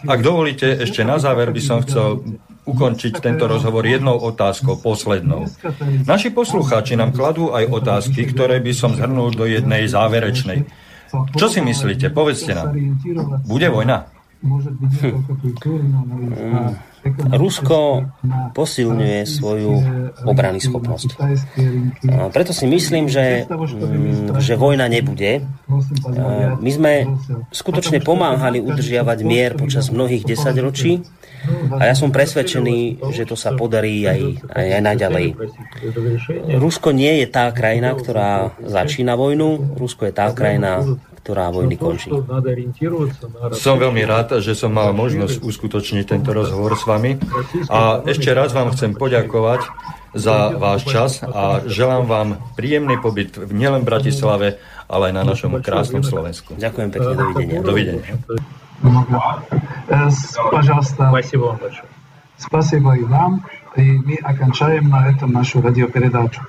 ak 0.08 0.20
dovolíte, 0.24 0.80
ešte 0.80 1.04
na 1.04 1.20
záver 1.20 1.52
by 1.52 1.60
som 1.60 1.84
chcel 1.84 2.24
ukončiť 2.64 3.20
tento 3.20 3.44
rozhovor 3.44 3.84
jednou 3.84 4.16
otázkou, 4.16 4.80
poslednou. 4.80 5.44
Naši 6.08 6.32
poslucháči 6.32 6.96
nám 6.96 7.12
kladú 7.12 7.52
aj 7.52 7.68
otázky, 7.68 8.24
ktoré 8.32 8.64
by 8.64 8.72
som 8.72 8.96
zhrnul 8.96 9.36
do 9.36 9.44
jednej 9.44 9.84
záverečnej. 9.84 10.64
Čo 11.36 11.52
si 11.52 11.60
myslíte? 11.60 12.08
Povedzte 12.10 12.56
nám. 12.56 12.72
Bude 13.44 13.68
vojna? 13.68 14.08
Rusko 17.14 18.08
posilňuje 18.56 19.28
svoju 19.28 19.72
obrany 20.24 20.60
schopnosť. 20.60 21.20
Preto 22.32 22.52
si 22.56 22.64
myslím, 22.64 23.12
že, 23.12 23.44
mm, 23.44 24.40
že 24.40 24.56
vojna 24.56 24.88
nebude. 24.88 25.44
My 26.60 26.70
sme 26.72 26.92
skutočne 27.52 28.00
pomáhali 28.00 28.64
udržiavať 28.64 29.18
mier 29.20 29.52
počas 29.52 29.92
mnohých 29.92 30.24
desaťročí 30.24 31.04
a 31.76 31.92
ja 31.92 31.94
som 31.94 32.08
presvedčený, 32.08 33.04
že 33.12 33.28
to 33.28 33.36
sa 33.36 33.52
podarí 33.52 34.08
aj, 34.08 34.20
aj, 34.48 34.66
aj 34.80 34.82
naďalej. 34.82 35.26
Rusko 36.56 36.96
nie 36.96 37.20
je 37.20 37.26
tá 37.28 37.52
krajina, 37.52 37.92
ktorá 37.92 38.56
začína 38.64 39.12
vojnu. 39.12 39.76
Rusko 39.76 40.08
je 40.08 40.14
tá 40.16 40.32
krajina, 40.32 40.80
ktorá 41.23 41.51
vojny 41.51 41.75
končí. 41.75 42.09
Som 43.53 43.75
veľmi 43.77 44.03
rád, 44.07 44.39
že 44.39 44.55
som 44.55 44.73
mal 44.73 44.95
možnosť 44.95 45.43
uskutočniť 45.43 46.05
tento 46.07 46.31
rozhovor 46.33 46.73
s 46.73 46.87
vami 46.87 47.19
a 47.69 48.01
ešte 48.07 48.33
raz 48.33 48.55
vám 48.55 48.71
chcem 48.73 48.95
poďakovať 48.95 49.61
za 50.17 50.57
váš 50.57 50.89
čas 50.89 51.21
a 51.21 51.61
želám 51.69 52.03
vám 52.09 52.27
príjemný 52.57 52.97
pobyt 52.97 53.37
nielen 53.51 53.85
v 53.85 53.89
Bratislave, 53.93 54.47
ale 54.89 55.11
aj 55.11 55.13
na 55.13 55.23
našom 55.27 55.61
krásnom 55.61 56.01
Slovensku. 56.01 56.57
Ďakujem 56.57 56.89
pekne, 56.89 57.13
dovidenia. 57.13 57.59
Dovidenia. 57.61 58.13
Пожалуйста. 60.49 61.13
Спасибо 61.13 61.53
вам 61.53 61.57
большое. 61.61 61.89
Спасибо 62.39 62.95
и 62.95 63.03
вам. 63.03 63.45
И 63.75 63.81
мы 63.81 64.15
окончаем 64.23 64.89
на 64.89 65.11
этом 65.11 65.31
нашу 65.31 65.61
радиопередачу. 65.61 66.41